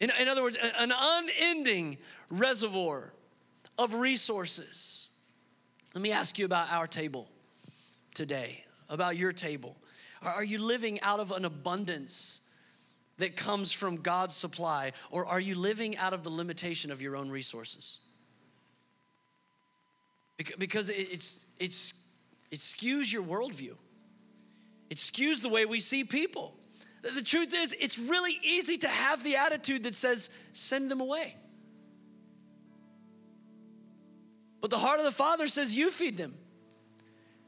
In, 0.00 0.10
in 0.10 0.28
other 0.28 0.42
words, 0.42 0.56
an 0.56 0.92
unending 0.94 1.96
reservoir 2.28 3.12
of 3.78 3.94
resources. 3.94 5.08
Let 5.94 6.02
me 6.02 6.10
ask 6.10 6.38
you 6.38 6.44
about 6.44 6.72
our 6.72 6.88
table 6.88 7.28
today, 8.14 8.64
about 8.88 9.16
your 9.16 9.32
table. 9.32 9.76
Are 10.22 10.42
you 10.42 10.58
living 10.58 11.00
out 11.02 11.20
of 11.20 11.30
an 11.30 11.44
abundance 11.44 12.40
that 13.18 13.36
comes 13.36 13.72
from 13.72 13.96
God's 13.96 14.34
supply, 14.34 14.92
or 15.12 15.24
are 15.24 15.38
you 15.38 15.54
living 15.54 15.96
out 15.96 16.12
of 16.12 16.24
the 16.24 16.30
limitation 16.30 16.90
of 16.90 17.00
your 17.00 17.14
own 17.14 17.30
resources? 17.30 17.98
Because 20.58 20.88
it's, 20.88 21.44
it's, 21.60 21.94
it 22.50 22.58
skews 22.58 23.12
your 23.12 23.22
worldview, 23.22 23.76
it 24.90 24.96
skews 24.96 25.42
the 25.42 25.48
way 25.48 25.64
we 25.64 25.78
see 25.78 26.02
people. 26.02 26.56
The 27.02 27.22
truth 27.22 27.54
is, 27.54 27.74
it's 27.78 27.98
really 27.98 28.40
easy 28.42 28.78
to 28.78 28.88
have 28.88 29.22
the 29.22 29.36
attitude 29.36 29.84
that 29.84 29.94
says, 29.94 30.30
send 30.54 30.90
them 30.90 31.02
away. 31.02 31.36
But 34.64 34.70
the 34.70 34.78
heart 34.78 34.98
of 34.98 35.04
the 35.04 35.12
Father 35.12 35.46
says, 35.46 35.76
you 35.76 35.90
feed 35.90 36.16
them. 36.16 36.32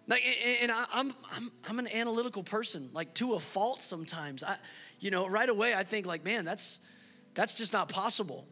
Like, 0.06 0.22
and 0.60 0.70
I'm, 0.70 1.14
I'm, 1.32 1.50
I'm 1.66 1.78
an 1.78 1.88
analytical 1.88 2.42
person, 2.42 2.90
like 2.92 3.14
to 3.14 3.32
a 3.32 3.38
fault 3.38 3.80
sometimes. 3.80 4.44
I, 4.44 4.58
you 5.00 5.10
know, 5.10 5.26
right 5.26 5.48
away 5.48 5.72
I 5.72 5.82
think 5.82 6.04
like, 6.04 6.26
man, 6.26 6.44
that's, 6.44 6.78
that's 7.32 7.54
just 7.54 7.72
not 7.72 7.88
possible. 7.88 8.46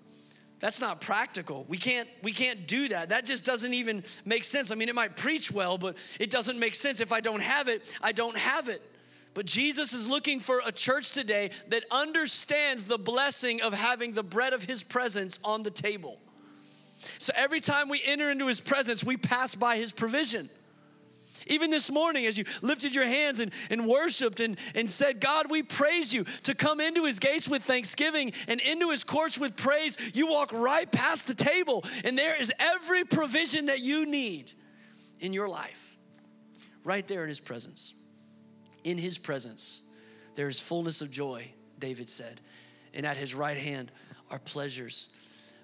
That's 0.60 0.80
not 0.80 1.02
practical. 1.02 1.66
We 1.68 1.76
can't, 1.76 2.08
we 2.22 2.32
can't 2.32 2.66
do 2.66 2.88
that. 2.88 3.10
That 3.10 3.26
just 3.26 3.44
doesn't 3.44 3.74
even 3.74 4.02
make 4.24 4.44
sense. 4.44 4.70
I 4.70 4.76
mean, 4.76 4.88
it 4.88 4.94
might 4.94 5.14
preach 5.14 5.52
well, 5.52 5.76
but 5.76 5.98
it 6.18 6.30
doesn't 6.30 6.58
make 6.58 6.74
sense. 6.74 7.00
If 7.00 7.12
I 7.12 7.20
don't 7.20 7.42
have 7.42 7.68
it, 7.68 7.82
I 8.00 8.12
don't 8.12 8.38
have 8.38 8.70
it. 8.70 8.80
But 9.34 9.44
Jesus 9.44 9.92
is 9.92 10.08
looking 10.08 10.40
for 10.40 10.62
a 10.64 10.72
church 10.72 11.10
today 11.10 11.50
that 11.68 11.84
understands 11.90 12.86
the 12.86 12.96
blessing 12.96 13.60
of 13.60 13.74
having 13.74 14.14
the 14.14 14.22
bread 14.22 14.54
of 14.54 14.62
his 14.62 14.82
presence 14.82 15.38
on 15.44 15.64
the 15.64 15.70
table. 15.70 16.18
So 17.18 17.32
every 17.36 17.60
time 17.60 17.88
we 17.88 18.00
enter 18.04 18.30
into 18.30 18.46
his 18.46 18.60
presence, 18.60 19.04
we 19.04 19.16
pass 19.16 19.54
by 19.54 19.76
his 19.76 19.92
provision. 19.92 20.48
Even 21.46 21.70
this 21.70 21.90
morning, 21.90 22.26
as 22.26 22.38
you 22.38 22.44
lifted 22.62 22.94
your 22.94 23.04
hands 23.04 23.40
and, 23.40 23.52
and 23.70 23.86
worshiped 23.86 24.40
and, 24.40 24.58
and 24.74 24.90
said, 24.90 25.20
God, 25.20 25.50
we 25.50 25.62
praise 25.62 26.12
you, 26.12 26.24
to 26.44 26.54
come 26.54 26.80
into 26.80 27.04
his 27.04 27.18
gates 27.18 27.48
with 27.48 27.62
thanksgiving 27.62 28.32
and 28.48 28.60
into 28.60 28.90
his 28.90 29.04
courts 29.04 29.38
with 29.38 29.56
praise, 29.56 29.96
you 30.14 30.26
walk 30.26 30.52
right 30.52 30.90
past 30.90 31.26
the 31.26 31.34
table, 31.34 31.84
and 32.04 32.18
there 32.18 32.40
is 32.40 32.52
every 32.58 33.04
provision 33.04 33.66
that 33.66 33.80
you 33.80 34.06
need 34.06 34.52
in 35.20 35.32
your 35.32 35.48
life, 35.48 35.96
right 36.82 37.06
there 37.08 37.22
in 37.22 37.28
his 37.28 37.40
presence. 37.40 37.94
In 38.84 38.98
his 38.98 39.18
presence, 39.18 39.82
there 40.34 40.48
is 40.48 40.60
fullness 40.60 41.00
of 41.00 41.10
joy, 41.10 41.50
David 41.78 42.08
said, 42.08 42.40
and 42.92 43.04
at 43.04 43.16
his 43.16 43.34
right 43.34 43.56
hand 43.56 43.90
are 44.30 44.38
pleasures 44.38 45.08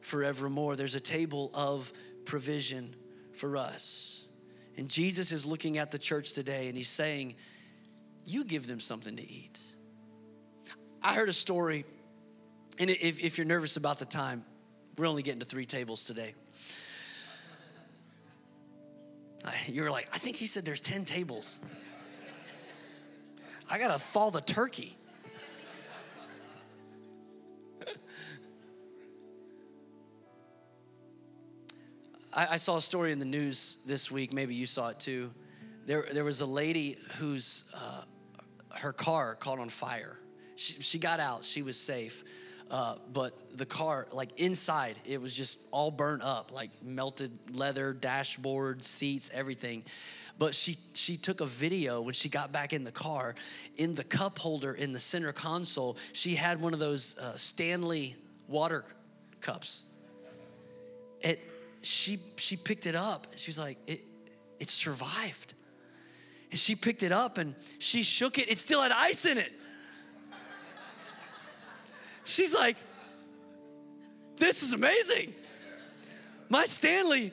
forevermore. 0.00 0.76
There's 0.76 0.94
a 0.94 1.00
table 1.00 1.50
of 1.54 1.92
provision 2.24 2.94
for 3.32 3.56
us. 3.56 4.24
And 4.76 4.88
Jesus 4.88 5.32
is 5.32 5.44
looking 5.44 5.78
at 5.78 5.90
the 5.90 5.98
church 5.98 6.32
today 6.32 6.68
and 6.68 6.76
he's 6.76 6.88
saying, 6.88 7.34
You 8.24 8.44
give 8.44 8.66
them 8.66 8.80
something 8.80 9.16
to 9.16 9.22
eat. 9.22 9.58
I 11.02 11.14
heard 11.14 11.28
a 11.28 11.34
story, 11.34 11.84
and 12.78 12.90
if, 12.90 13.20
if 13.20 13.38
you're 13.38 13.46
nervous 13.46 13.76
about 13.76 13.98
the 13.98 14.04
time, 14.04 14.44
we're 14.98 15.06
only 15.06 15.22
getting 15.22 15.40
to 15.40 15.46
three 15.46 15.64
tables 15.66 16.04
today. 16.04 16.34
You're 19.66 19.90
like, 19.90 20.08
I 20.12 20.18
think 20.18 20.36
he 20.36 20.46
said 20.46 20.64
there's 20.64 20.80
10 20.80 21.04
tables. 21.04 21.60
I 23.70 23.78
gotta 23.78 23.98
thaw 23.98 24.30
the 24.30 24.40
turkey. 24.40 24.96
I, 32.40 32.54
I, 32.54 32.56
saw 32.56 32.78
a 32.78 32.80
story 32.80 33.12
in 33.12 33.18
the 33.18 33.26
news 33.26 33.82
this 33.84 34.10
week. 34.10 34.32
Maybe 34.32 34.54
you 34.54 34.64
saw 34.64 34.88
it 34.88 34.98
too. 34.98 35.30
There, 35.84 36.06
there 36.10 36.24
was 36.24 36.40
a 36.40 36.46
lady 36.46 36.96
whose 37.18 37.70
uh, 37.74 38.04
her 38.70 38.94
car 38.94 39.34
caught 39.34 39.58
on 39.58 39.68
fire. 39.68 40.16
She, 40.56 40.80
she 40.80 40.98
got 40.98 41.20
out. 41.20 41.44
She 41.44 41.60
was 41.60 41.76
safe. 41.76 42.24
Uh, 42.70 42.94
but 43.12 43.34
the 43.58 43.66
car, 43.66 44.06
like 44.10 44.30
inside, 44.38 44.98
it 45.04 45.20
was 45.20 45.34
just 45.34 45.58
all 45.70 45.90
burnt 45.90 46.22
up, 46.22 46.50
like 46.50 46.70
melted 46.82 47.30
leather, 47.52 47.92
dashboard, 47.92 48.82
seats, 48.82 49.30
everything. 49.34 49.84
But 50.38 50.54
she 50.54 50.78
she 50.94 51.18
took 51.18 51.42
a 51.42 51.46
video 51.46 52.00
when 52.00 52.14
she 52.14 52.30
got 52.30 52.52
back 52.52 52.72
in 52.72 52.84
the 52.84 52.92
car. 52.92 53.34
In 53.76 53.94
the 53.94 54.04
cup 54.04 54.38
holder 54.38 54.72
in 54.72 54.94
the 54.94 55.00
center 55.00 55.32
console, 55.32 55.98
she 56.14 56.36
had 56.36 56.58
one 56.58 56.72
of 56.72 56.78
those 56.78 57.18
uh, 57.18 57.36
Stanley 57.36 58.16
water 58.48 58.86
cups. 59.42 59.82
It 61.20 61.49
she 61.82 62.18
she 62.36 62.56
picked 62.56 62.86
it 62.86 62.96
up. 62.96 63.26
She 63.36 63.48
was 63.48 63.58
like, 63.58 63.78
it 63.86 64.04
it 64.58 64.68
survived. 64.68 65.54
And 66.50 66.58
she 66.58 66.74
picked 66.74 67.02
it 67.02 67.12
up 67.12 67.38
and 67.38 67.54
she 67.78 68.02
shook 68.02 68.38
it. 68.38 68.50
It 68.50 68.58
still 68.58 68.82
had 68.82 68.92
ice 68.92 69.24
in 69.24 69.38
it. 69.38 69.52
She's 72.24 72.54
like, 72.54 72.76
this 74.36 74.62
is 74.62 74.72
amazing. 74.72 75.34
My 76.48 76.64
Stanley 76.66 77.32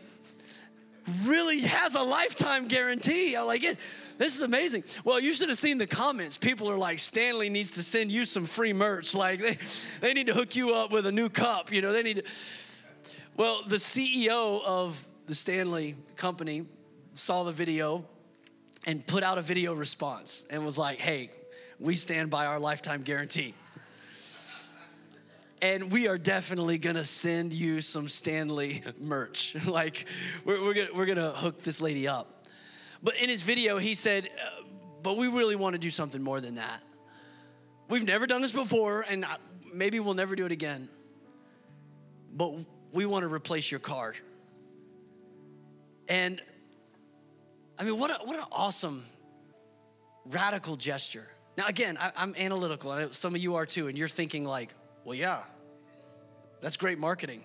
really 1.23 1.61
has 1.61 1.95
a 1.95 2.01
lifetime 2.01 2.67
guarantee. 2.67 3.35
I 3.35 3.41
like 3.41 3.63
it. 3.63 3.77
This 4.17 4.35
is 4.35 4.41
amazing. 4.41 4.83
Well, 5.03 5.19
you 5.19 5.33
should 5.33 5.49
have 5.49 5.57
seen 5.57 5.77
the 5.77 5.87
comments. 5.87 6.37
People 6.37 6.69
are 6.69 6.77
like, 6.77 6.99
Stanley 6.99 7.49
needs 7.49 7.71
to 7.71 7.83
send 7.83 8.11
you 8.11 8.25
some 8.25 8.45
free 8.45 8.73
merch. 8.73 9.13
Like 9.13 9.39
they, 9.39 9.57
they 10.01 10.13
need 10.13 10.27
to 10.27 10.33
hook 10.33 10.55
you 10.55 10.73
up 10.73 10.91
with 10.91 11.05
a 11.05 11.11
new 11.11 11.29
cup. 11.29 11.71
You 11.71 11.81
know, 11.81 11.91
they 11.91 12.03
need 12.03 12.17
to. 12.17 12.23
Well, 13.37 13.61
the 13.67 13.75
CEO 13.75 14.63
of 14.65 15.07
the 15.27 15.35
Stanley 15.35 15.95
company 16.15 16.65
saw 17.13 17.43
the 17.43 17.51
video 17.51 18.03
and 18.87 19.05
put 19.05 19.21
out 19.21 19.37
a 19.37 19.43
video 19.43 19.75
response 19.75 20.43
and 20.49 20.65
was 20.65 20.79
like, 20.79 20.97
hey, 20.97 21.29
we 21.79 21.95
stand 21.95 22.31
by 22.31 22.47
our 22.47 22.59
lifetime 22.59 23.03
guarantee. 23.03 23.53
And 25.61 25.91
we 25.91 26.07
are 26.07 26.17
definitely 26.17 26.79
gonna 26.79 27.03
send 27.03 27.53
you 27.53 27.79
some 27.79 28.09
Stanley 28.09 28.81
merch. 28.99 29.55
like, 29.67 30.07
we're, 30.43 30.59
we're, 30.59 30.73
gonna, 30.73 30.89
we're 30.95 31.05
gonna 31.05 31.31
hook 31.31 31.61
this 31.61 31.79
lady 31.79 32.07
up. 32.07 32.47
But 33.03 33.17
in 33.17 33.29
his 33.29 33.43
video, 33.43 33.77
he 33.77 33.93
said, 33.93 34.31
uh, 34.43 34.63
but 35.03 35.15
we 35.15 35.27
really 35.27 35.55
wanna 35.55 35.77
do 35.77 35.91
something 35.91 36.23
more 36.23 36.41
than 36.41 36.55
that. 36.55 36.81
We've 37.87 38.03
never 38.03 38.25
done 38.25 38.41
this 38.41 38.51
before, 38.51 39.05
and 39.07 39.27
maybe 39.71 39.99
we'll 39.99 40.15
never 40.15 40.35
do 40.35 40.47
it 40.47 40.51
again. 40.51 40.89
But 42.33 42.65
we 42.97 43.05
want 43.05 43.21
to 43.21 43.31
replace 43.31 43.69
your 43.69 43.79
card. 43.79 44.17
And 46.07 46.41
I 47.77 47.83
mean, 47.83 47.99
what, 47.99 48.09
a, 48.09 48.25
what 48.25 48.39
an 48.39 48.45
awesome, 48.51 49.05
radical 50.25 50.75
gesture. 50.75 51.27
Now, 51.59 51.67
again, 51.67 51.95
I, 52.01 52.11
am 52.15 52.33
analytical, 52.35 52.91
and 52.93 53.13
some 53.13 53.35
of 53.35 53.41
you 53.41 53.53
are 53.53 53.67
too, 53.67 53.87
and 53.87 53.95
you're 53.95 54.07
thinking, 54.07 54.45
like, 54.45 54.73
well, 55.05 55.13
yeah, 55.13 55.43
that's 56.59 56.75
great 56.75 56.97
marketing. 56.97 57.43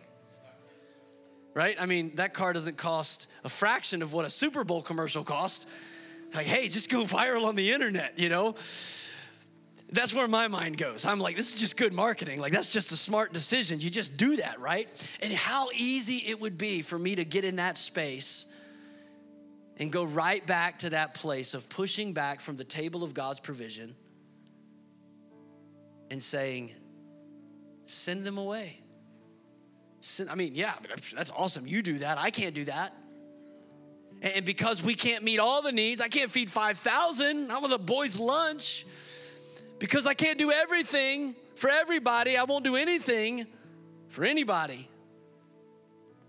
Right? 1.52 1.76
I 1.78 1.84
mean, 1.84 2.12
that 2.14 2.32
car 2.32 2.54
doesn't 2.54 2.78
cost 2.78 3.26
a 3.44 3.50
fraction 3.50 4.00
of 4.00 4.14
what 4.14 4.24
a 4.24 4.30
Super 4.30 4.64
Bowl 4.64 4.80
commercial 4.80 5.22
cost. 5.22 5.68
Like, 6.34 6.46
hey, 6.46 6.68
just 6.68 6.88
go 6.88 7.02
viral 7.04 7.44
on 7.44 7.56
the 7.56 7.72
internet, 7.72 8.18
you 8.18 8.30
know? 8.30 8.54
That's 9.92 10.14
where 10.14 10.26
my 10.26 10.48
mind 10.48 10.78
goes. 10.78 11.04
I'm 11.04 11.20
like, 11.20 11.36
this 11.36 11.52
is 11.54 11.60
just 11.60 11.76
good 11.76 11.92
marketing. 11.92 12.40
Like, 12.40 12.52
that's 12.52 12.68
just 12.68 12.92
a 12.92 12.96
smart 12.96 13.32
decision. 13.32 13.80
You 13.80 13.90
just 13.90 14.16
do 14.16 14.36
that, 14.36 14.58
right? 14.58 14.88
And 15.20 15.32
how 15.32 15.68
easy 15.74 16.24
it 16.26 16.40
would 16.40 16.56
be 16.56 16.82
for 16.82 16.98
me 16.98 17.14
to 17.14 17.24
get 17.24 17.44
in 17.44 17.56
that 17.56 17.76
space 17.76 18.46
and 19.76 19.92
go 19.92 20.04
right 20.04 20.46
back 20.46 20.80
to 20.80 20.90
that 20.90 21.14
place 21.14 21.54
of 21.54 21.68
pushing 21.68 22.12
back 22.12 22.40
from 22.40 22.56
the 22.56 22.64
table 22.64 23.04
of 23.04 23.14
God's 23.14 23.40
provision 23.40 23.94
and 26.10 26.22
saying, 26.22 26.70
send 27.84 28.24
them 28.24 28.38
away. 28.38 28.80
Send, 30.00 30.30
I 30.30 30.34
mean, 30.34 30.54
yeah, 30.54 30.74
that's 31.14 31.30
awesome. 31.30 31.66
You 31.66 31.82
do 31.82 31.98
that. 31.98 32.18
I 32.18 32.30
can't 32.30 32.54
do 32.54 32.64
that. 32.64 32.94
And 34.22 34.44
because 34.44 34.82
we 34.82 34.94
can't 34.94 35.24
meet 35.24 35.38
all 35.38 35.62
the 35.62 35.72
needs, 35.72 36.00
I 36.00 36.08
can't 36.08 36.30
feed 36.30 36.50
5,000, 36.50 37.48
not 37.48 37.62
with 37.62 37.72
a 37.72 37.78
boy's 37.78 38.18
lunch. 38.18 38.86
Because 39.82 40.06
I 40.06 40.14
can't 40.14 40.38
do 40.38 40.52
everything 40.52 41.34
for 41.56 41.68
everybody, 41.68 42.36
I 42.36 42.44
won't 42.44 42.62
do 42.62 42.76
anything 42.76 43.48
for 44.10 44.24
anybody. 44.24 44.88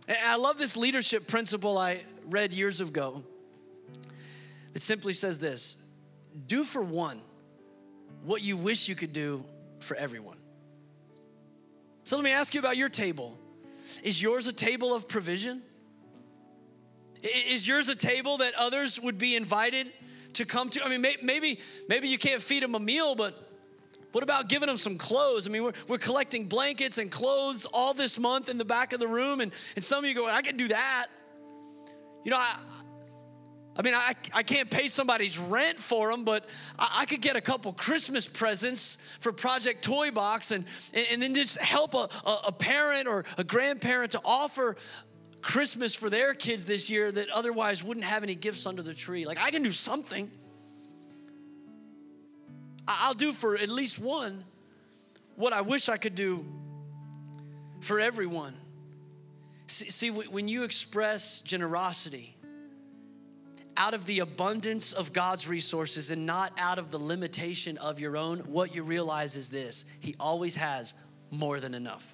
And 0.08 0.18
I 0.26 0.38
love 0.38 0.58
this 0.58 0.76
leadership 0.76 1.28
principle 1.28 1.78
I 1.78 2.02
read 2.26 2.52
years 2.52 2.82
ago. 2.82 3.24
It 4.74 4.82
simply 4.82 5.14
says 5.14 5.38
this 5.38 5.78
do 6.48 6.64
for 6.64 6.82
one 6.82 7.22
what 8.24 8.42
you 8.42 8.58
wish 8.58 8.88
you 8.88 8.96
could 8.96 9.14
do 9.14 9.46
for 9.82 9.96
everyone. 9.98 10.38
So 12.06 12.16
let 12.16 12.26
me 12.26 12.32
ask 12.32 12.56
you 12.56 12.60
about 12.60 12.76
your 12.76 12.90
table. 12.90 13.38
Is 14.02 14.20
yours 14.20 14.48
a 14.48 14.54
table 14.54 14.96
of 14.96 15.08
provision? 15.08 15.62
Is 17.22 17.68
yours 17.68 17.88
a 17.88 17.96
table 17.96 18.38
that 18.38 18.56
others 18.56 19.00
would 19.00 19.20
be 19.20 19.36
invited 19.36 19.94
to 20.34 20.44
come 20.44 20.72
to? 20.72 20.84
I 20.84 20.90
mean, 20.90 21.02
maybe 21.22 21.60
maybe 21.88 22.08
you 22.08 22.18
can't 22.18 22.42
feed 22.42 22.64
them 22.64 22.74
a 22.74 22.80
meal, 22.80 23.14
but 23.14 23.43
What 24.14 24.24
about 24.24 24.48
giving 24.48 24.68
them 24.68 24.78
some 24.78 24.98
clothes? 24.98 25.48
I 25.48 25.50
mean, 25.50 25.64
we're, 25.64 25.74
we're 25.88 25.98
collecting 25.98 26.46
blankets 26.46 27.00
and 27.00 27.12
clothes 27.12 27.66
all 27.66 27.96
this 27.96 28.20
month 28.20 28.48
in 28.48 28.60
the 28.60 28.66
back 28.66 28.94
of 28.94 29.00
the 29.00 29.08
room, 29.08 29.42
and, 29.42 29.52
and 29.76 29.84
some 29.84 30.04
of 30.04 30.08
you 30.08 30.16
go, 30.16 30.28
I 30.28 30.44
can 30.44 30.56
do 30.56 30.68
that. 30.68 31.08
You 32.24 32.30
know, 32.30 32.38
I, 32.38 32.56
I 33.76 33.82
mean, 33.82 33.96
I, 33.96 34.14
I 34.32 34.44
can't 34.44 34.70
pay 34.70 34.88
somebody's 34.88 35.40
rent 35.40 35.80
for 35.80 36.12
them, 36.12 36.24
but 36.26 36.46
I, 36.78 37.00
I 37.00 37.06
could 37.06 37.22
get 37.22 37.36
a 37.36 37.42
couple 37.42 37.74
Christmas 37.74 38.28
presents 38.28 39.00
for 39.20 39.32
Project 39.34 39.84
Toy 39.84 40.12
Box 40.12 40.52
and, 40.52 40.66
and, 40.94 41.08
and 41.14 41.22
then 41.22 41.34
just 41.34 41.58
help 41.58 41.96
a, 41.96 42.08
a, 42.26 42.40
a 42.48 42.52
parent 42.52 43.08
or 43.08 43.26
a 43.40 43.44
grandparent 43.44 44.12
to 44.12 44.22
offer 44.24 44.76
Christmas 45.42 45.96
for 45.96 46.12
their 46.12 46.36
kids 46.36 46.66
this 46.66 46.88
year 46.88 47.12
that 47.12 47.30
otherwise 47.30 47.84
wouldn't 47.84 48.06
have 48.06 48.22
any 48.22 48.36
gifts 48.36 48.68
under 48.68 48.84
the 48.84 48.94
tree. 48.94 49.26
Like, 49.26 49.40
I 49.40 49.50
can 49.50 49.64
do 49.64 49.72
something. 49.72 50.30
I'll 52.88 53.14
do 53.14 53.34
for 53.34 53.56
at 53.56 53.70
least 53.70 54.00
one 54.00 54.44
what 55.36 55.54
I 55.54 55.62
wish 55.62 55.90
I 55.90 55.98
could 55.98 56.16
do 56.16 56.46
for 57.82 58.00
everyone. 58.00 58.54
See, 59.68 60.12
when 60.12 60.48
you 60.48 60.64
express 60.64 61.42
generosity, 61.42 62.36
out 63.76 63.94
of 63.94 64.06
the 64.06 64.20
abundance 64.20 64.94
of 64.94 65.14
God's 65.14 65.48
resources 65.48 66.12
and 66.12 66.26
not 66.26 66.54
out 66.58 66.78
of 66.78 66.92
the 66.92 67.00
limitation 67.00 67.78
of 67.80 68.00
your 68.00 68.18
own, 68.18 68.40
what 68.40 68.76
you 68.76 68.84
realize 68.84 69.36
is 69.36 69.50
this 69.50 69.86
He 70.00 70.16
always 70.20 70.56
has 70.56 70.94
more 71.32 71.60
than 71.60 71.74
enough. 71.74 72.14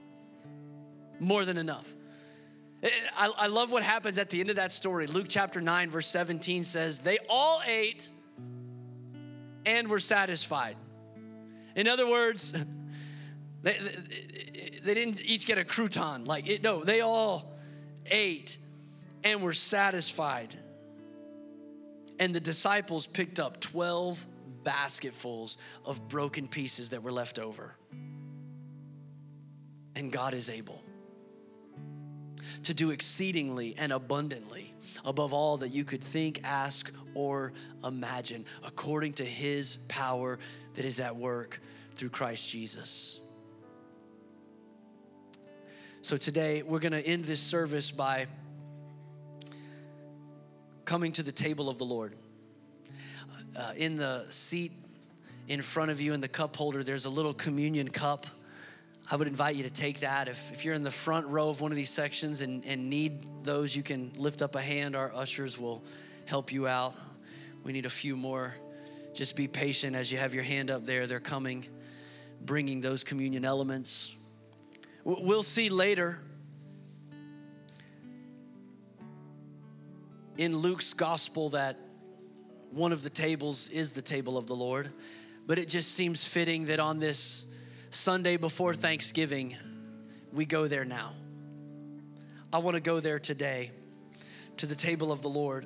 More 1.20 1.44
than 1.44 1.58
enough. 1.58 1.86
Eh, 2.82 2.88
eh, 2.88 3.08
I, 3.18 3.32
I 3.38 3.48
love 3.48 3.72
what 3.72 3.84
happens 3.84 4.18
at 4.18 4.30
the 4.30 4.40
end 4.40 4.50
of 4.50 4.56
that 4.56 4.72
story. 4.72 5.08
Luke 5.08 5.26
chapter 5.28 5.60
9, 5.60 5.90
verse 5.90 6.08
17 6.08 6.64
says, 6.64 7.00
They 7.00 7.18
all 7.30 7.62
ate 7.66 8.10
and 9.78 9.88
were 9.88 10.00
satisfied. 10.00 10.76
In 11.76 11.88
other 11.88 12.08
words, 12.08 12.52
they, 13.64 13.74
they, 13.74 14.80
they 14.84 14.94
didn't 14.94 15.22
each 15.22 15.46
get 15.46 15.58
a 15.58 15.64
crouton. 15.64 16.26
Like, 16.26 16.48
it, 16.48 16.64
no, 16.64 16.84
they 16.84 17.02
all 17.02 17.54
ate 18.10 18.58
and 19.24 19.42
were 19.42 19.54
satisfied 19.54 20.56
and 22.20 22.36
the 22.36 22.40
disciples 22.40 23.08
picked 23.08 23.40
up 23.40 23.60
12 23.62 24.26
basketfuls 24.64 25.58
of 25.86 26.08
broken 26.10 26.48
pieces 26.48 26.90
that 26.90 27.02
were 27.02 27.12
left 27.12 27.40
over. 27.40 27.76
And 29.96 30.12
God 30.12 30.34
is 30.34 30.50
able 30.50 30.82
to 32.64 32.74
do 32.74 32.92
exceedingly 32.92 33.76
and 33.78 33.92
abundantly 33.92 34.74
above 35.06 35.34
all 35.34 35.58
that 35.58 35.70
you 35.70 35.84
could 35.84 36.04
think, 36.04 36.42
ask, 36.44 36.92
or 37.14 37.54
imagine, 37.84 38.46
according 38.64 39.14
to 39.14 39.26
his 39.26 39.78
power 39.88 40.40
that 40.76 40.86
is 40.86 41.00
at 41.00 41.16
work 41.16 41.62
through 41.96 42.10
Christ 42.10 42.50
Jesus. 42.50 43.20
So 46.02 46.16
today, 46.16 46.64
we're 46.64 46.80
going 46.80 46.94
to 46.94 47.06
end 47.06 47.26
this 47.26 47.42
service 47.42 47.92
by 47.92 48.28
coming 50.86 51.12
to 51.12 51.24
the 51.24 51.32
table 51.32 51.70
of 51.70 51.78
the 51.78 51.86
Lord. 51.86 52.16
Uh, 53.56 53.74
in 53.76 53.98
the 53.98 54.26
seat 54.30 54.72
in 55.50 55.62
front 55.62 55.92
of 55.92 56.00
you, 56.00 56.14
in 56.14 56.22
the 56.22 56.28
cup 56.28 56.56
holder, 56.56 56.84
there's 56.84 57.06
a 57.06 57.10
little 57.10 57.34
communion 57.34 57.90
cup. 57.90 58.28
I 59.12 59.16
would 59.16 59.28
invite 59.28 59.56
you 59.56 59.64
to 59.64 59.72
take 59.72 60.02
that. 60.02 60.28
If, 60.28 60.52
if 60.52 60.64
you're 60.64 60.76
in 60.76 60.84
the 60.84 60.92
front 60.92 61.26
row 61.26 61.50
of 61.50 61.62
one 61.62 61.72
of 61.72 61.76
these 61.76 61.90
sections 61.90 62.42
and, 62.42 62.64
and 62.66 62.92
need 62.92 63.26
those, 63.44 63.76
you 63.76 63.82
can 63.82 64.12
lift 64.16 64.44
up 64.44 64.54
a 64.56 64.62
hand. 64.62 64.96
Our 64.96 65.12
ushers 65.16 65.58
will 65.58 65.84
help 66.26 66.52
you 66.52 66.68
out. 66.68 66.94
We 67.64 67.74
need 67.74 67.88
a 67.88 67.90
few 67.90 68.16
more. 68.16 68.54
Just 69.16 69.36
be 69.36 69.48
patient 69.48 69.96
as 69.96 70.12
you 70.12 70.20
have 70.20 70.36
your 70.36 70.44
hand 70.44 70.70
up 70.70 70.86
there. 70.86 71.08
They're 71.08 71.20
coming, 71.20 71.66
bringing 72.46 72.82
those 72.82 73.04
communion 73.04 73.46
elements. 73.46 74.16
We'll 75.04 75.42
see 75.42 75.70
later 75.70 76.20
in 80.38 80.56
Luke's 80.56 80.94
gospel 80.94 81.50
that 81.50 81.80
one 82.70 82.94
of 82.94 83.02
the 83.02 83.10
tables 83.10 83.70
is 83.70 83.92
the 83.92 84.04
table 84.04 84.38
of 84.38 84.46
the 84.46 84.56
Lord, 84.56 84.92
but 85.48 85.58
it 85.58 85.68
just 85.68 85.96
seems 85.96 86.24
fitting 86.24 86.66
that 86.66 86.80
on 86.80 87.00
this 87.00 87.48
Sunday 87.92 88.38
before 88.38 88.76
Thanksgiving, 88.76 89.56
we 90.32 90.46
go 90.46 90.68
there 90.68 90.86
now. 90.86 91.14
I 92.54 92.60
want 92.60 92.76
to 92.76 92.82
go 92.82 93.00
there 93.00 93.18
today 93.18 93.72
to 94.58 94.68
the 94.68 94.76
table 94.76 95.12
of 95.12 95.22
the 95.24 95.30
Lord. 95.30 95.66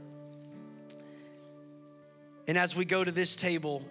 And 2.48 2.58
as 2.58 2.76
we 2.76 2.86
go 2.86 3.04
to 3.04 3.12
this 3.12 3.36
table, 3.36 3.86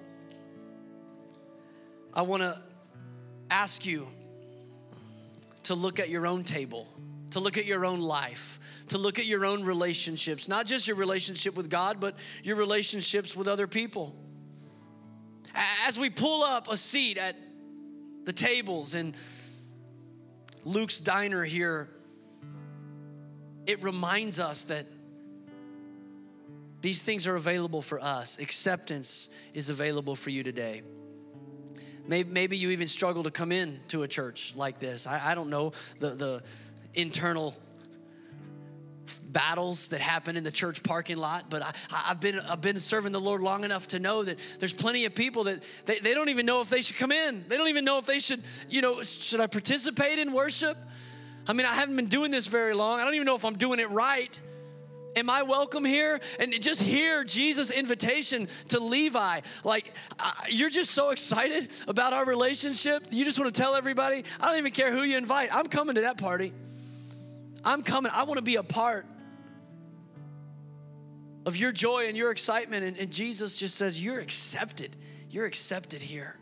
I 2.15 2.23
want 2.23 2.43
to 2.43 2.59
ask 3.51 3.85
you 3.85 4.07
to 5.65 5.75
look 5.75 6.01
at 6.01 6.09
your 6.09 6.27
own 6.27 6.43
table, 6.43 6.89
to 7.31 7.41
look 7.41 7.59
at 7.59 7.67
your 7.67 7.85
own 7.85 8.01
life, 8.01 8.59
to 8.89 8.99
look 8.99 9.19
at 9.19 9.27
your 9.27 9.45
own 9.45 9.63
relationships, 9.65 10.49
not 10.49 10.65
just 10.65 10.89
your 10.89 10.97
relationship 10.97 11.55
with 11.55 11.69
God, 11.69 12.01
but 12.01 12.17
your 12.43 12.57
relationships 12.57 13.37
with 13.37 13.47
other 13.47 13.67
people. 13.67 14.15
As 15.87 15.99
we 15.99 16.09
pull 16.09 16.43
up 16.43 16.71
a 16.71 16.79
seat 16.79 17.19
at 17.19 17.37
the 18.25 18.33
tables 18.33 18.95
in 18.95 19.15
Luke's 20.65 20.99
diner 20.99 21.45
here, 21.45 21.89
it 23.67 23.83
reminds 23.83 24.39
us 24.39 24.65
that 24.65 24.87
these 26.81 27.03
things 27.03 27.27
are 27.27 27.37
available 27.37 27.81
for 27.83 28.03
us. 28.03 28.39
Acceptance 28.39 29.29
is 29.55 29.71
available 29.71 30.17
for 30.17 30.31
you 30.31 30.43
today. 30.43 30.83
Maybe, 32.07 32.57
you 32.57 32.71
even 32.71 32.89
struggle 32.89 33.23
to 33.23 33.31
come 33.31 33.53
in 33.53 33.79
to 33.89 34.03
a 34.03 34.09
church 34.09 34.55
like 34.57 34.81
this. 34.81 35.07
I, 35.07 35.31
I 35.31 35.35
don't 35.37 35.51
know 35.51 35.73
the, 35.99 36.11
the 36.11 36.43
internal 36.95 37.55
battles 39.25 39.89
that 39.89 40.01
happen 40.01 40.37
in 40.37 40.45
the 40.45 40.51
church 40.51 40.83
parking 40.83 41.17
lot, 41.17 41.47
but 41.51 41.63
I, 41.63 41.97
have 42.09 42.21
been, 42.21 42.39
I've 42.41 42.61
been 42.61 42.81
serving 42.81 43.13
the 43.13 43.21
Lord 43.21 43.41
long 43.41 43.65
enough 43.65 43.89
to 43.89 43.99
know 43.99 44.23
that 44.25 44.39
there's 44.59 44.73
plenty 44.73 45.05
of 45.05 45.15
people 45.15 45.45
that 45.45 45.63
they, 45.87 45.99
they 45.99 46.15
don't 46.15 46.29
even 46.29 46.47
know 46.47 46.61
if 46.61 46.69
they 46.69 46.83
should 46.83 46.97
come 46.97 47.13
in. 47.13 47.45
They 47.49 47.57
don't 47.57 47.69
even 47.69 47.85
know 47.85 47.99
if 47.99 48.07
they 48.07 48.19
should, 48.19 48.43
you 48.69 48.83
know, 48.83 49.03
should 49.03 49.41
I 49.41 49.47
participate 49.47 50.19
in 50.19 50.33
worship? 50.33 50.77
I 51.47 51.53
mean, 51.53 51.67
I 51.67 51.75
haven't 51.75 51.97
been 51.97 52.07
doing 52.07 52.31
this 52.31 52.47
very 52.47 52.75
long. 52.75 53.01
I 53.01 53.05
don't 53.05 53.15
even 53.15 53.27
know 53.27 53.35
if 53.35 53.45
I'm 53.45 53.57
doing 53.57 53.81
it 53.81 53.91
right. 53.91 54.41
Am 55.15 55.29
I 55.29 55.43
welcome 55.43 55.85
here? 55.85 56.21
And 56.39 56.53
just 56.63 56.81
hear 56.81 57.23
Jesus' 57.25 57.71
invitation 57.71 58.49
to 58.69 58.81
Levi. 58.81 59.41
Like, 59.63 59.93
uh, 60.19 60.33
you're 60.49 60.71
just 60.71 60.93
so 60.93 61.11
excited 61.11 61.71
about 61.87 62.13
our 62.13 62.25
relationship. 62.25 63.05
You 63.11 63.25
just 63.25 63.39
want 63.39 63.55
to 63.55 63.61
tell 63.61 63.75
everybody, 63.75 64.25
I 64.41 64.47
don't 64.47 64.59
even 64.59 64.73
care 64.73 64.91
who 64.91 65.03
you 65.03 65.19
invite. 65.19 65.55
I'm 65.55 65.67
coming 65.67 65.97
to 65.97 66.03
that 66.03 66.17
party. 66.17 66.53
I'm 67.65 67.83
coming. 67.83 68.13
I 68.15 68.25
want 68.25 68.39
to 68.39 68.43
be 68.43 68.57
a 68.57 68.63
part 68.63 69.07
of 71.47 71.57
your 71.57 71.73
joy 71.73 72.07
and 72.07 72.17
your 72.17 72.31
excitement. 72.31 72.85
And, 72.85 72.97
and 72.97 73.11
Jesus 73.11 73.57
just 73.57 73.77
says, 73.77 74.03
You're 74.03 74.19
accepted. 74.19 74.97
You're 75.31 75.47
accepted 75.47 76.03
here. 76.03 76.37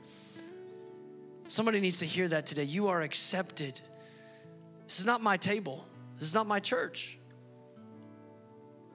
Somebody 1.47 1.81
needs 1.81 1.99
to 1.99 2.07
hear 2.07 2.29
that 2.29 2.47
today. 2.47 2.65
You 2.65 2.89
are 2.89 3.01
accepted. 3.01 3.81
This 4.87 5.01
is 5.01 5.07
not 5.07 5.21
my 5.21 5.37
table, 5.37 5.85
this 6.19 6.29
is 6.29 6.35
not 6.35 6.47
my 6.47 6.61
church. 6.61 7.19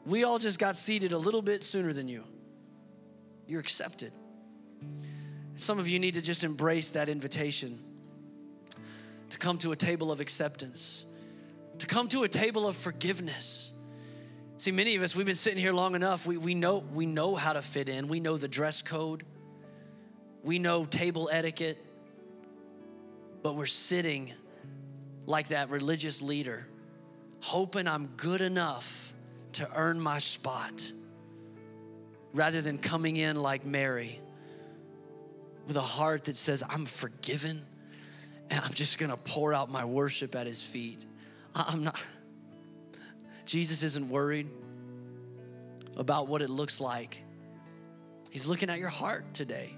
We 0.06 0.24
all 0.24 0.38
just 0.38 0.60
got 0.60 0.76
seated 0.76 1.14
a 1.14 1.18
little 1.18 1.42
bit 1.42 1.64
sooner 1.64 1.92
than 1.92 2.08
you. 2.08 2.24
You're 3.48 3.60
accepted. 3.60 4.14
Some 5.56 5.80
of 5.80 5.88
you 5.88 6.00
need 6.00 6.16
to 6.16 6.22
just 6.22 6.44
embrace 6.44 6.92
that 6.92 7.10
invitation 7.10 7.80
to 9.30 9.38
come 9.40 9.58
to 9.60 9.72
a 9.72 9.76
table 9.76 10.12
of 10.12 10.20
acceptance, 10.20 11.05
to 11.80 11.88
come 11.88 12.08
to 12.10 12.24
a 12.24 12.30
table 12.30 12.68
of 12.68 12.76
forgiveness 12.76 13.76
See, 14.58 14.72
many 14.72 14.96
of 14.96 15.04
us, 15.04 15.16
we've 15.16 15.26
been 15.26 15.36
sitting 15.36 15.60
here 15.60 15.74
long 15.74 15.96
enough. 15.96 16.26
We, 16.26 16.38
we, 16.38 16.56
know, 16.56 16.78
we 16.94 17.06
know 17.06 17.36
how 17.36 17.54
to 17.54 17.62
fit 17.62 17.90
in, 17.90 18.08
we 18.08 18.22
know 18.22 18.38
the 18.38 18.48
dress 18.48 18.82
code, 18.82 19.26
we 20.44 20.60
know 20.60 20.86
table 20.86 21.30
etiquette, 21.32 21.78
but 23.44 23.56
we're 23.56 23.66
sitting 23.66 24.32
like 25.26 25.50
that 25.50 25.70
religious 25.70 26.22
leader, 26.22 26.68
hoping 27.42 27.88
I'm 27.88 28.08
good 28.16 28.40
enough 28.40 29.14
to 29.54 29.70
earn 29.76 30.00
my 30.00 30.20
spot 30.20 30.90
rather 32.34 32.62
than 32.62 32.78
coming 32.78 33.18
in 33.18 33.36
like 33.36 33.66
Mary 33.66 34.20
with 35.68 35.76
a 35.76 35.82
heart 35.82 36.26
that 36.26 36.38
says, 36.38 36.64
I'm 36.70 36.86
forgiven 36.86 37.62
and 38.50 38.64
I'm 38.64 38.74
just 38.74 39.00
gonna 39.00 39.18
pour 39.18 39.54
out 39.54 39.70
my 39.70 39.84
worship 39.84 40.34
at 40.36 40.48
his 40.48 40.62
feet. 40.62 41.06
I'm 41.56 41.84
not. 41.84 42.00
Jesus 43.46 43.84
isn't 43.84 44.10
worried 44.10 44.50
about 45.96 46.28
what 46.28 46.42
it 46.42 46.50
looks 46.50 46.82
like. 46.82 47.22
He's 48.30 48.48
looking 48.48 48.70
at 48.70 48.80
your 48.80 48.90
heart 48.90 49.34
today. 49.34 49.74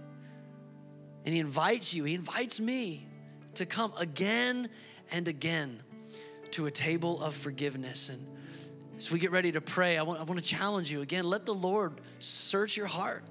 And 1.25 1.34
He 1.34 1.39
invites 1.39 1.93
you, 1.93 2.03
He 2.03 2.15
invites 2.15 2.59
me 2.59 3.05
to 3.55 3.65
come 3.65 3.93
again 3.99 4.69
and 5.11 5.28
again 5.28 5.82
to 6.51 6.65
a 6.65 6.71
table 6.71 7.21
of 7.21 7.36
forgiveness. 7.36 8.09
And 8.09 8.25
as 8.97 9.11
we 9.11 9.19
get 9.19 9.32
ready 9.32 9.51
to 9.51 9.61
pray, 9.61 9.97
I 9.97 10.03
want, 10.03 10.19
I 10.19 10.23
want 10.23 10.39
to 10.39 10.45
challenge 10.45 10.91
you 10.91 11.01
again 11.01 11.25
let 11.25 11.45
the 11.45 11.53
Lord 11.53 12.01
search 12.19 12.78
your 12.78 12.88
heart. 12.88 13.23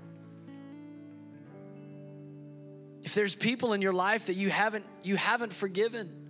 If 3.02 3.14
there's 3.14 3.34
people 3.34 3.72
in 3.72 3.82
your 3.82 3.92
life 3.92 4.26
that 4.26 4.34
you 4.34 4.50
haven't 4.50 4.84
you 5.02 5.16
haven't 5.16 5.52
forgiven, 5.52 6.25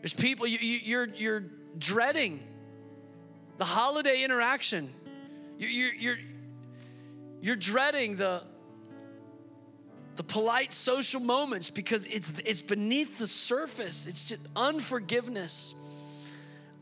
there's 0.00 0.14
people 0.14 0.46
you, 0.46 0.58
you, 0.58 0.78
you're 0.82 1.06
you're 1.06 1.44
dreading 1.78 2.40
the 3.58 3.64
holiday 3.64 4.22
interaction. 4.22 4.90
You, 5.58 5.68
you're 5.68 5.94
you're 5.94 6.18
you're 7.40 7.56
dreading 7.56 8.16
the 8.16 8.42
the 10.16 10.22
polite 10.22 10.72
social 10.72 11.20
moments 11.20 11.70
because 11.70 12.06
it's 12.06 12.32
it's 12.44 12.60
beneath 12.60 13.18
the 13.18 13.26
surface. 13.26 14.06
It's 14.06 14.24
just 14.24 14.46
unforgiveness. 14.56 15.74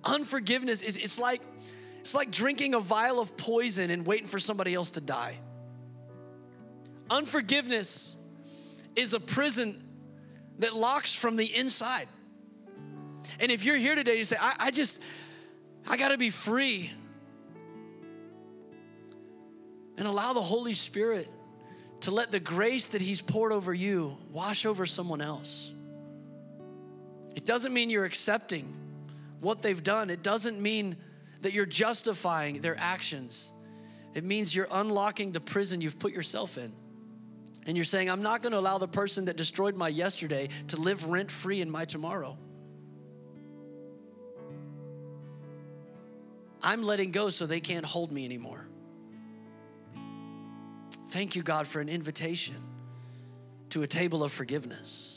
Unforgiveness 0.04 0.82
is 0.82 0.96
it's 0.96 1.18
like 1.18 1.42
it's 2.00 2.14
like 2.14 2.30
drinking 2.30 2.74
a 2.74 2.80
vial 2.80 3.18
of 3.18 3.36
poison 3.36 3.90
and 3.90 4.06
waiting 4.06 4.28
for 4.28 4.38
somebody 4.38 4.74
else 4.74 4.92
to 4.92 5.00
die. 5.00 5.36
Unforgiveness 7.10 8.16
is 8.94 9.14
a 9.14 9.20
prison 9.20 9.82
that 10.58 10.74
locks 10.74 11.14
from 11.14 11.36
the 11.36 11.54
inside. 11.54 12.08
And 13.40 13.52
if 13.52 13.64
you're 13.64 13.76
here 13.76 13.94
today, 13.94 14.18
you 14.18 14.24
say, 14.24 14.36
I, 14.40 14.54
I 14.58 14.70
just, 14.70 15.02
I 15.86 15.96
got 15.96 16.08
to 16.08 16.18
be 16.18 16.30
free. 16.30 16.90
And 19.96 20.06
allow 20.06 20.32
the 20.32 20.42
Holy 20.42 20.74
Spirit 20.74 21.28
to 22.00 22.10
let 22.10 22.30
the 22.30 22.40
grace 22.40 22.88
that 22.88 23.00
He's 23.00 23.20
poured 23.22 23.52
over 23.52 23.72
you 23.72 24.16
wash 24.30 24.66
over 24.66 24.86
someone 24.86 25.20
else. 25.20 25.72
It 27.34 27.44
doesn't 27.44 27.72
mean 27.72 27.90
you're 27.90 28.04
accepting 28.04 28.72
what 29.40 29.62
they've 29.62 29.82
done, 29.82 30.10
it 30.10 30.22
doesn't 30.22 30.60
mean 30.60 30.96
that 31.42 31.52
you're 31.52 31.66
justifying 31.66 32.60
their 32.62 32.78
actions. 32.80 33.52
It 34.14 34.24
means 34.24 34.54
you're 34.54 34.68
unlocking 34.70 35.32
the 35.32 35.40
prison 35.40 35.82
you've 35.82 35.98
put 35.98 36.12
yourself 36.12 36.56
in. 36.56 36.72
And 37.66 37.76
you're 37.76 37.84
saying, 37.84 38.08
I'm 38.08 38.22
not 38.22 38.42
gonna 38.42 38.58
allow 38.58 38.78
the 38.78 38.88
person 38.88 39.26
that 39.26 39.36
destroyed 39.36 39.76
my 39.76 39.88
yesterday 39.88 40.48
to 40.68 40.76
live 40.80 41.06
rent 41.06 41.30
free 41.30 41.60
in 41.60 41.70
my 41.70 41.84
tomorrow. 41.84 42.38
I'm 46.62 46.82
letting 46.82 47.10
go 47.10 47.30
so 47.30 47.46
they 47.46 47.60
can't 47.60 47.84
hold 47.84 48.10
me 48.10 48.24
anymore. 48.24 48.66
Thank 51.10 51.36
you, 51.36 51.42
God, 51.42 51.66
for 51.66 51.80
an 51.80 51.88
invitation 51.88 52.56
to 53.70 53.82
a 53.82 53.86
table 53.86 54.22
of 54.22 54.32
forgiveness. 54.32 55.15